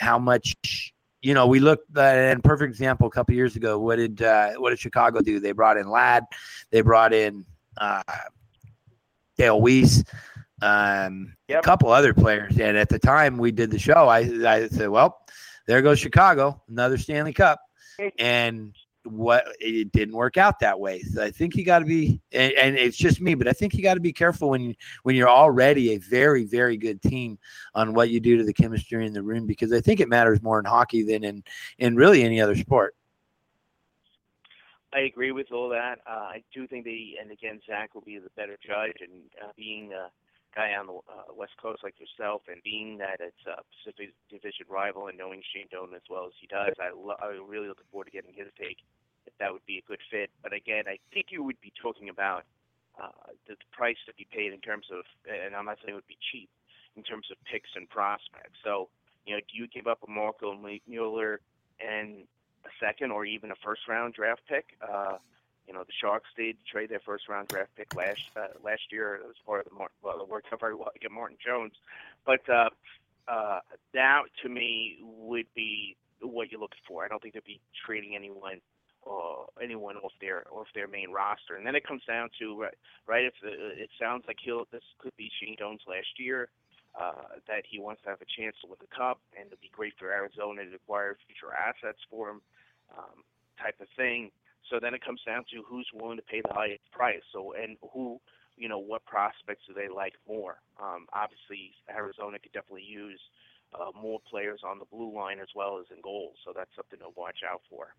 how 0.00 0.18
much. 0.18 0.92
You 1.22 1.34
know, 1.34 1.46
we 1.46 1.60
looked 1.60 1.96
at 1.96 2.18
and 2.18 2.42
perfect 2.42 2.68
example 2.68 3.06
a 3.06 3.10
couple 3.10 3.34
years 3.34 3.54
ago. 3.56 3.78
What 3.78 3.96
did 3.96 4.20
uh, 4.20 4.54
what 4.58 4.70
did 4.70 4.80
Chicago 4.80 5.20
do? 5.20 5.40
They 5.40 5.52
brought 5.52 5.78
in 5.78 5.88
Ladd, 5.88 6.24
they 6.70 6.80
brought 6.80 7.14
in 7.14 7.46
uh, 7.78 8.02
Dale 9.38 9.60
Weise, 9.60 10.04
um, 10.62 11.34
a 11.48 11.60
couple 11.60 11.90
other 11.90 12.14
players. 12.14 12.58
And 12.58 12.76
at 12.76 12.88
the 12.88 12.98
time 12.98 13.36
we 13.36 13.52
did 13.52 13.70
the 13.70 13.78
show, 13.78 14.08
I, 14.08 14.18
I 14.46 14.68
said, 14.68 14.88
well, 14.88 15.18
there 15.66 15.82
goes 15.82 15.98
Chicago, 15.98 16.62
another 16.68 16.98
Stanley 16.98 17.32
Cup. 17.32 17.60
And 18.18 18.74
what 19.04 19.44
it 19.60 19.92
didn't 19.92 20.14
work 20.14 20.36
out 20.36 20.60
that 20.60 20.78
way. 20.78 21.02
So 21.02 21.22
I 21.22 21.30
think 21.30 21.56
you 21.56 21.64
got 21.64 21.80
to 21.80 21.84
be, 21.84 22.20
and, 22.32 22.52
and 22.52 22.76
it's 22.76 22.96
just 22.96 23.20
me, 23.20 23.34
but 23.34 23.48
I 23.48 23.52
think 23.52 23.74
you 23.74 23.82
got 23.82 23.94
to 23.94 24.00
be 24.00 24.12
careful 24.12 24.50
when 24.50 24.74
when 25.02 25.16
you're 25.16 25.28
already 25.28 25.94
a 25.94 25.98
very, 25.98 26.44
very 26.44 26.76
good 26.76 27.02
team 27.02 27.38
on 27.74 27.94
what 27.94 28.10
you 28.10 28.20
do 28.20 28.36
to 28.36 28.44
the 28.44 28.52
chemistry 28.52 29.06
in 29.06 29.12
the 29.12 29.22
room, 29.22 29.46
because 29.46 29.72
I 29.72 29.80
think 29.80 30.00
it 30.00 30.08
matters 30.08 30.42
more 30.42 30.58
in 30.58 30.64
hockey 30.64 31.02
than 31.02 31.24
in, 31.24 31.44
in 31.78 31.96
really 31.96 32.22
any 32.22 32.40
other 32.40 32.56
sport. 32.56 32.94
I 34.92 35.00
agree 35.00 35.32
with 35.32 35.50
all 35.52 35.68
that. 35.70 36.00
Uh, 36.06 36.28
I 36.36 36.42
do 36.52 36.66
think 36.66 36.84
they, 36.84 37.16
and 37.20 37.30
again, 37.30 37.60
Zach 37.66 37.94
will 37.94 38.02
be 38.02 38.18
the 38.18 38.30
better 38.36 38.58
judge, 38.64 38.96
and 39.00 39.22
uh, 39.42 39.50
being 39.56 39.92
a 39.92 40.10
guy 40.54 40.74
on 40.74 40.86
the 40.86 40.98
uh, 41.08 41.32
West 41.34 41.56
Coast 41.60 41.82
like 41.82 41.98
yourself, 41.98 42.42
and 42.48 42.62
being 42.62 42.98
that 42.98 43.20
it's 43.20 43.44
a 43.48 43.62
Pacific 43.72 44.14
Division 44.30 44.66
rival, 44.68 45.08
and 45.08 45.16
knowing 45.16 45.42
Shane 45.52 45.68
Doan 45.70 45.94
as 45.94 46.04
well 46.08 46.26
as 46.26 46.36
he 46.40 46.46
does, 46.46 46.74
I 46.78 46.92
lo- 46.94 47.20
I'm 47.20 47.48
really 47.48 47.68
looking 47.68 47.88
forward 47.90 48.06
to 48.06 48.14
getting 48.14 48.34
his 48.34 48.48
take. 48.58 48.78
If 49.24 49.32
that 49.38 49.52
would 49.52 49.64
be 49.66 49.78
a 49.78 49.86
good 49.86 50.02
fit, 50.10 50.30
but 50.42 50.52
again, 50.52 50.84
I 50.90 50.98
think 51.14 51.30
you 51.30 51.44
would 51.44 51.60
be 51.60 51.72
talking 51.80 52.08
about 52.08 52.42
uh, 52.98 53.30
the, 53.46 53.54
the 53.54 53.70
price 53.70 53.96
to 54.06 54.12
be 54.18 54.26
paid 54.30 54.52
in 54.52 54.58
terms 54.58 54.86
of, 54.90 55.06
and 55.30 55.54
I'm 55.54 55.64
not 55.64 55.78
saying 55.78 55.94
it 55.94 55.94
would 55.94 56.10
be 56.10 56.18
cheap, 56.32 56.50
in 56.96 57.04
terms 57.04 57.30
of 57.30 57.38
picks 57.46 57.70
and 57.76 57.88
prospects. 57.88 58.58
So, 58.64 58.88
you 59.24 59.34
know, 59.34 59.40
do 59.40 59.54
you 59.54 59.68
give 59.68 59.86
up 59.86 60.02
a 60.02 60.10
Mirco 60.10 60.58
Mueller 60.88 61.40
and 61.78 62.26
a 62.64 62.72
second 62.84 63.10
or 63.10 63.24
even 63.24 63.50
a 63.50 63.54
first 63.64 63.82
round 63.88 64.14
draft 64.14 64.42
pick. 64.48 64.76
Uh, 64.80 65.18
you 65.66 65.72
know, 65.72 65.84
the 65.84 65.92
Sharks 66.00 66.28
did 66.36 66.56
trade 66.70 66.90
their 66.90 67.00
first 67.00 67.28
round 67.28 67.48
draft 67.48 67.70
pick 67.76 67.94
last 67.94 68.22
uh, 68.36 68.48
last 68.62 68.82
year 68.90 69.20
as 69.28 69.36
part 69.46 69.64
of 69.64 69.72
the 69.72 69.78
well, 70.02 70.20
it 70.20 70.28
worked 70.28 70.52
out 70.52 70.60
very 70.60 70.74
well 70.74 70.90
get 71.00 71.10
Martin 71.10 71.36
Jones, 71.44 71.72
but 72.26 72.48
uh, 72.48 72.70
uh, 73.28 73.60
that 73.94 74.22
to 74.42 74.48
me 74.48 74.98
would 75.02 75.46
be 75.54 75.96
what 76.20 76.50
you're 76.50 76.60
looking 76.60 76.82
for. 76.86 77.04
I 77.04 77.08
don't 77.08 77.22
think 77.22 77.34
they'd 77.34 77.44
be 77.44 77.60
trading 77.86 78.14
anyone 78.14 78.60
uh, 79.08 79.44
anyone 79.62 79.96
off 79.96 80.12
their 80.20 80.44
off 80.50 80.68
their 80.74 80.88
main 80.88 81.10
roster, 81.10 81.56
and 81.56 81.66
then 81.66 81.74
it 81.74 81.86
comes 81.86 82.02
down 82.06 82.28
to 82.40 82.62
right, 82.62 82.74
right 83.06 83.24
if 83.24 83.34
the, 83.42 83.50
it 83.50 83.90
sounds 84.00 84.24
like 84.26 84.36
he'll 84.42 84.66
this 84.72 84.84
could 84.98 85.16
be 85.16 85.30
Shane 85.40 85.56
Doan's 85.58 85.82
last 85.86 86.18
year. 86.18 86.48
Uh, 86.92 87.40
that 87.48 87.64
he 87.66 87.78
wants 87.78 88.02
to 88.02 88.10
have 88.10 88.20
a 88.20 88.28
chance 88.38 88.54
to 88.60 88.66
win 88.68 88.76
the 88.78 88.94
cup, 88.94 89.18
and 89.34 89.46
it'd 89.46 89.58
be 89.62 89.70
great 89.72 89.94
for 89.98 90.12
Arizona 90.12 90.62
to 90.62 90.74
acquire 90.74 91.16
future 91.26 91.48
assets 91.56 91.96
for 92.10 92.28
him 92.28 92.42
um, 92.92 93.24
type 93.58 93.80
of 93.80 93.88
thing. 93.96 94.30
So 94.70 94.78
then 94.80 94.94
it 94.94 95.04
comes 95.04 95.20
down 95.26 95.44
to 95.52 95.62
who's 95.66 95.88
willing 95.94 96.16
to 96.16 96.22
pay 96.22 96.40
the 96.40 96.54
highest 96.54 96.90
price. 96.92 97.22
So 97.32 97.54
and 97.60 97.76
who, 97.92 98.20
you 98.56 98.68
know, 98.68 98.78
what 98.78 99.04
prospects 99.04 99.64
do 99.66 99.74
they 99.74 99.88
like 99.88 100.14
more? 100.28 100.60
Um, 100.80 101.06
obviously, 101.12 101.74
Arizona 101.90 102.38
could 102.38 102.52
definitely 102.52 102.84
use 102.84 103.20
uh, 103.74 103.90
more 104.00 104.20
players 104.28 104.60
on 104.64 104.78
the 104.78 104.84
blue 104.84 105.14
line 105.14 105.38
as 105.40 105.48
well 105.54 105.78
as 105.78 105.86
in 105.94 106.00
goals. 106.02 106.36
So 106.44 106.52
that's 106.54 106.70
something 106.76 106.98
to 107.00 107.12
watch 107.16 107.38
out 107.50 107.62
for. 107.68 107.94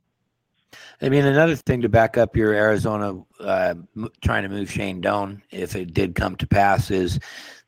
I 1.02 1.10
mean, 1.10 1.26
another 1.26 1.56
thing 1.56 1.82
to 1.82 1.90
back 1.90 2.18
up 2.18 2.36
your 2.36 2.54
Arizona 2.54 3.22
uh, 3.40 3.76
m- 3.96 4.10
trying 4.22 4.44
to 4.44 4.50
move 4.50 4.72
Shane 4.72 5.02
Doan, 5.02 5.42
if 5.52 5.76
it 5.76 5.94
did 5.94 6.16
come 6.16 6.36
to 6.38 6.48
pass, 6.48 6.90
is 6.92 7.20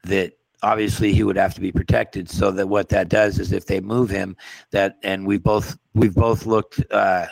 that 0.04 0.34
obviously 0.64 1.14
he 1.14 1.24
would 1.24 1.38
have 1.38 1.54
to 1.56 1.62
be 1.62 1.72
protected. 1.72 2.30
So 2.30 2.52
that 2.52 2.68
what 2.68 2.89
that 2.89 3.10
does 3.10 3.39
is, 3.39 3.52
if 3.52 3.66
they 3.66 3.80
move 3.80 4.10
him, 4.10 4.36
that 4.72 4.98
and 5.04 5.26
we 5.26 5.38
both 5.38 5.78
we've 5.93 6.16
both 6.16 6.46
looked 6.46 6.84
uh, 6.91 7.28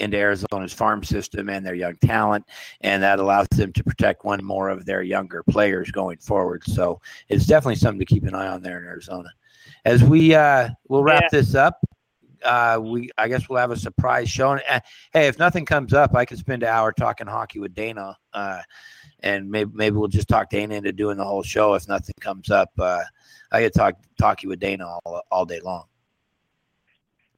into 0.00 0.16
Arizona's 0.16 0.72
farm 0.72 1.04
system 1.04 1.48
and 1.48 1.64
their 1.64 1.74
young 1.74 1.96
talent, 1.96 2.44
and 2.80 3.02
that 3.02 3.20
allows 3.20 3.46
them 3.52 3.72
to 3.72 3.84
protect 3.84 4.24
one 4.24 4.44
more 4.44 4.68
of 4.68 4.84
their 4.84 5.02
younger 5.02 5.42
players 5.44 5.90
going 5.90 6.18
forward. 6.18 6.64
So 6.64 7.00
it's 7.28 7.46
definitely 7.46 7.76
something 7.76 8.00
to 8.00 8.04
keep 8.04 8.24
an 8.24 8.34
eye 8.34 8.48
on 8.48 8.62
there 8.62 8.78
in 8.78 8.84
Arizona. 8.86 9.28
As 9.84 10.02
we 10.02 10.34
uh, 10.34 10.70
we'll 10.88 11.04
wrap 11.04 11.22
Yeah. 11.22 11.28
this 11.30 11.54
up. 11.54 11.80
Uh, 12.42 12.78
we 12.82 13.08
I 13.16 13.28
guess 13.28 13.48
we'll 13.48 13.58
have 13.58 13.70
a 13.70 13.76
surprise 13.76 14.28
show. 14.28 14.52
And, 14.52 14.62
uh, 14.68 14.80
hey, 15.12 15.28
if 15.28 15.38
nothing 15.38 15.64
comes 15.64 15.94
up, 15.94 16.14
I 16.14 16.26
could 16.26 16.38
spend 16.38 16.62
an 16.62 16.68
hour 16.68 16.92
talking 16.92 17.26
hockey 17.26 17.58
with 17.58 17.74
Dana, 17.74 18.18
uh, 18.34 18.60
and 19.20 19.50
maybe 19.50 19.70
maybe 19.72 19.96
we'll 19.96 20.08
just 20.08 20.28
talk 20.28 20.50
Dana 20.50 20.74
into 20.74 20.92
doing 20.92 21.16
the 21.16 21.24
whole 21.24 21.42
show 21.42 21.72
if 21.72 21.88
nothing 21.88 22.14
comes 22.20 22.50
up. 22.50 22.70
Uh, 22.78 23.02
I 23.50 23.62
could 23.62 23.72
talk 23.72 23.94
talk 24.18 24.42
you 24.42 24.50
with 24.50 24.60
Dana 24.60 24.86
all, 24.86 25.22
all 25.30 25.46
day 25.46 25.60
long. 25.60 25.84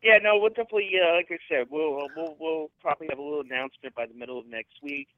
Yeah, 0.07 0.19
no, 0.23 0.39
we'll 0.39 0.51
definitely, 0.51 0.93
uh, 1.03 1.17
like 1.17 1.27
I 1.33 1.39
said, 1.49 1.67
we'll 1.69 2.07
we'll 2.17 2.37
we'll 2.39 2.71
probably 2.81 3.09
have 3.11 3.19
a 3.19 3.23
little 3.23 3.41
announcement 3.41 3.93
by 3.97 4.07
the 4.07 4.15
middle 4.15 4.39
of 4.39 4.47
next 4.47 4.75
week. 4.81 5.09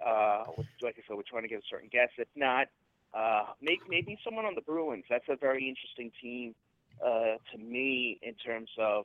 Uh, 0.00 0.44
like 0.80 0.96
I 0.96 1.02
said, 1.06 1.18
we're 1.18 1.28
trying 1.28 1.42
to 1.42 1.50
get 1.50 1.58
a 1.58 1.68
certain 1.68 1.90
guest. 1.92 2.12
If 2.16 2.28
not, 2.34 2.68
uh, 3.12 3.52
maybe 3.60 3.82
maybe 3.90 4.18
someone 4.24 4.46
on 4.46 4.54
the 4.54 4.62
Bruins. 4.62 5.04
That's 5.10 5.28
a 5.28 5.36
very 5.36 5.68
interesting 5.68 6.10
team 6.22 6.54
uh, 7.04 7.36
to 7.52 7.58
me 7.58 8.18
in 8.22 8.32
terms 8.36 8.70
of 8.78 9.04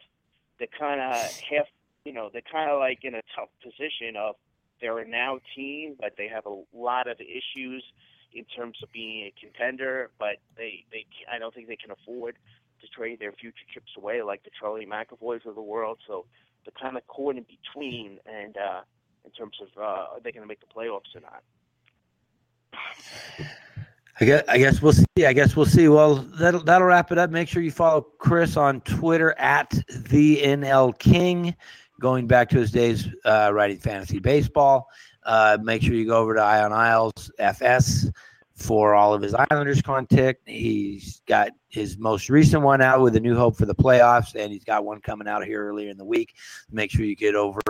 the 0.62 0.68
kind 0.80 1.02
of 1.02 1.14
half, 1.42 1.68
you 2.06 2.14
know, 2.14 2.30
they're 2.32 2.42
kind 2.50 2.72
of 2.72 2.80
like 2.80 3.00
in 3.04 3.14
a 3.14 3.22
tough 3.36 3.50
position 3.62 4.16
of 4.16 4.36
they're 4.80 5.00
a 5.00 5.06
now 5.06 5.40
team, 5.58 5.98
but 6.00 6.14
they 6.18 6.30
have 6.30 6.46
a 6.46 6.62
lot 6.74 7.10
of 7.10 7.18
issues 7.20 7.84
in 8.32 8.46
terms 8.46 8.78
of 8.82 8.90
being 8.94 9.26
a 9.26 9.34
contender. 9.38 10.10
But 10.18 10.38
they 10.56 10.86
they 10.90 11.06
I 11.30 11.38
don't 11.38 11.54
think 11.54 11.68
they 11.68 11.76
can 11.76 11.92
afford 11.92 12.38
to 12.84 12.90
trade 12.90 13.20
their 13.20 13.32
future 13.32 13.66
chips 13.74 13.92
away 13.98 14.22
like 14.22 14.44
the 14.44 14.52
Charlie 14.60 14.86
McAvoys 14.86 15.46
of 15.46 15.56
the 15.56 15.62
world. 15.62 16.00
So 16.08 16.26
they're 16.66 16.74
kind 16.80 16.98
of 16.98 17.06
caught 17.08 17.36
in 17.38 17.46
between, 17.46 18.20
and 18.26 18.56
uh, 18.58 18.82
in 19.26 19.32
terms 19.32 19.58
of 19.62 19.68
uh, 19.82 19.86
are 19.86 20.20
they 20.24 20.32
going 20.32 20.44
to 20.44 20.48
make 20.48 20.60
the 20.60 20.68
playoffs 20.68 21.16
or 21.16 21.22
not? 21.22 21.44
I 24.20 24.26
guess, 24.26 24.44
I 24.48 24.58
guess 24.60 24.82
we'll 24.82 24.94
see. 24.94 25.26
I 25.26 25.34
guess 25.34 25.56
we'll 25.56 25.66
see. 25.66 25.88
Well, 25.88 26.18
that'll 26.40 26.62
that'll 26.64 26.88
wrap 26.88 27.12
it 27.12 27.18
up. 27.18 27.32
Make 27.32 27.48
sure 27.48 27.64
you 27.64 27.72
follow 27.72 28.02
Chris 28.20 28.58
on 28.58 28.82
Twitter 28.82 29.34
at 29.40 29.72
the 29.90 30.38
NL 30.44 30.98
King, 31.00 31.56
going 32.00 32.28
back 32.28 32.50
to 32.50 32.60
his 32.60 32.70
days 32.70 33.08
uh, 33.26 33.50
writing 33.52 33.80
fantasy 33.80 34.20
baseball. 34.20 34.88
Uh, 35.24 35.58
make 35.64 35.82
sure 35.82 35.96
you 35.96 36.06
go 36.06 36.18
over 36.18 36.36
to 36.36 36.44
Eyes 36.44 36.64
On 36.64 36.72
Isles 36.72 37.32
FS 37.40 38.12
for 38.56 38.94
all 38.94 39.14
of 39.14 39.22
his 39.22 39.36
Islanders 39.50 39.82
content. 39.82 40.38
He's 40.46 41.22
got 41.28 41.50
his 41.70 41.98
most 41.98 42.30
recent 42.30 42.62
one 42.62 42.82
out 42.82 43.02
with 43.02 43.16
a 43.16 43.20
new 43.20 43.36
hope 43.36 43.58
for 43.58 43.66
the 43.66 43.76
playoffs, 43.76 44.36
and 44.36 44.52
he's 44.52 44.64
got 44.64 44.86
one 44.86 45.02
coming 45.02 45.28
out 45.28 45.46
here 45.46 45.68
earlier 45.68 45.90
in 45.90 45.98
the 45.98 46.06
week. 46.06 46.36
Make 46.72 46.92
sure 46.92 47.06
you 47.06 47.16
get 47.16 47.36
over, 47.36 47.62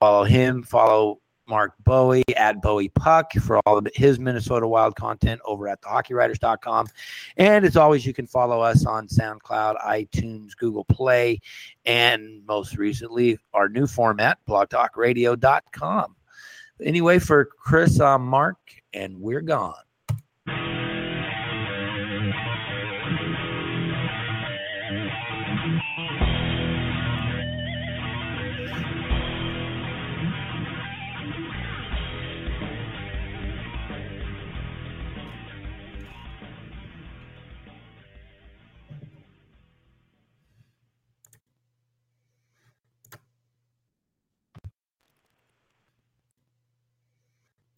follow 0.00 0.24
him, 0.24 0.62
follow 0.62 1.20
Mark 1.48 1.74
Bowie 1.84 2.22
at 2.36 2.62
Bowie 2.62 2.88
Puck 2.88 3.32
for 3.34 3.58
all 3.66 3.76
of 3.76 3.86
his 3.94 4.18
Minnesota 4.18 4.66
Wild 4.66 4.94
content 4.96 5.40
over 5.44 5.68
at 5.68 5.80
thehockeywriters.com. 5.82 6.86
And 7.36 7.64
as 7.64 7.76
always, 7.76 8.06
you 8.06 8.14
can 8.14 8.26
follow 8.26 8.60
us 8.60 8.86
on 8.86 9.08
SoundCloud, 9.08 9.82
iTunes, 9.84 10.56
Google 10.56 10.84
Play, 10.84 11.40
and 11.84 12.46
most 12.46 12.76
recently, 12.76 13.38
our 13.52 13.68
new 13.68 13.86
format, 13.86 14.38
blogtalkradio.com. 14.48 16.16
Anyway, 16.82 17.18
for 17.18 17.44
Chris, 17.44 18.00
I'm 18.00 18.24
Mark, 18.24 18.56
and 18.92 19.20
we're 19.20 19.40
gone. 19.40 19.74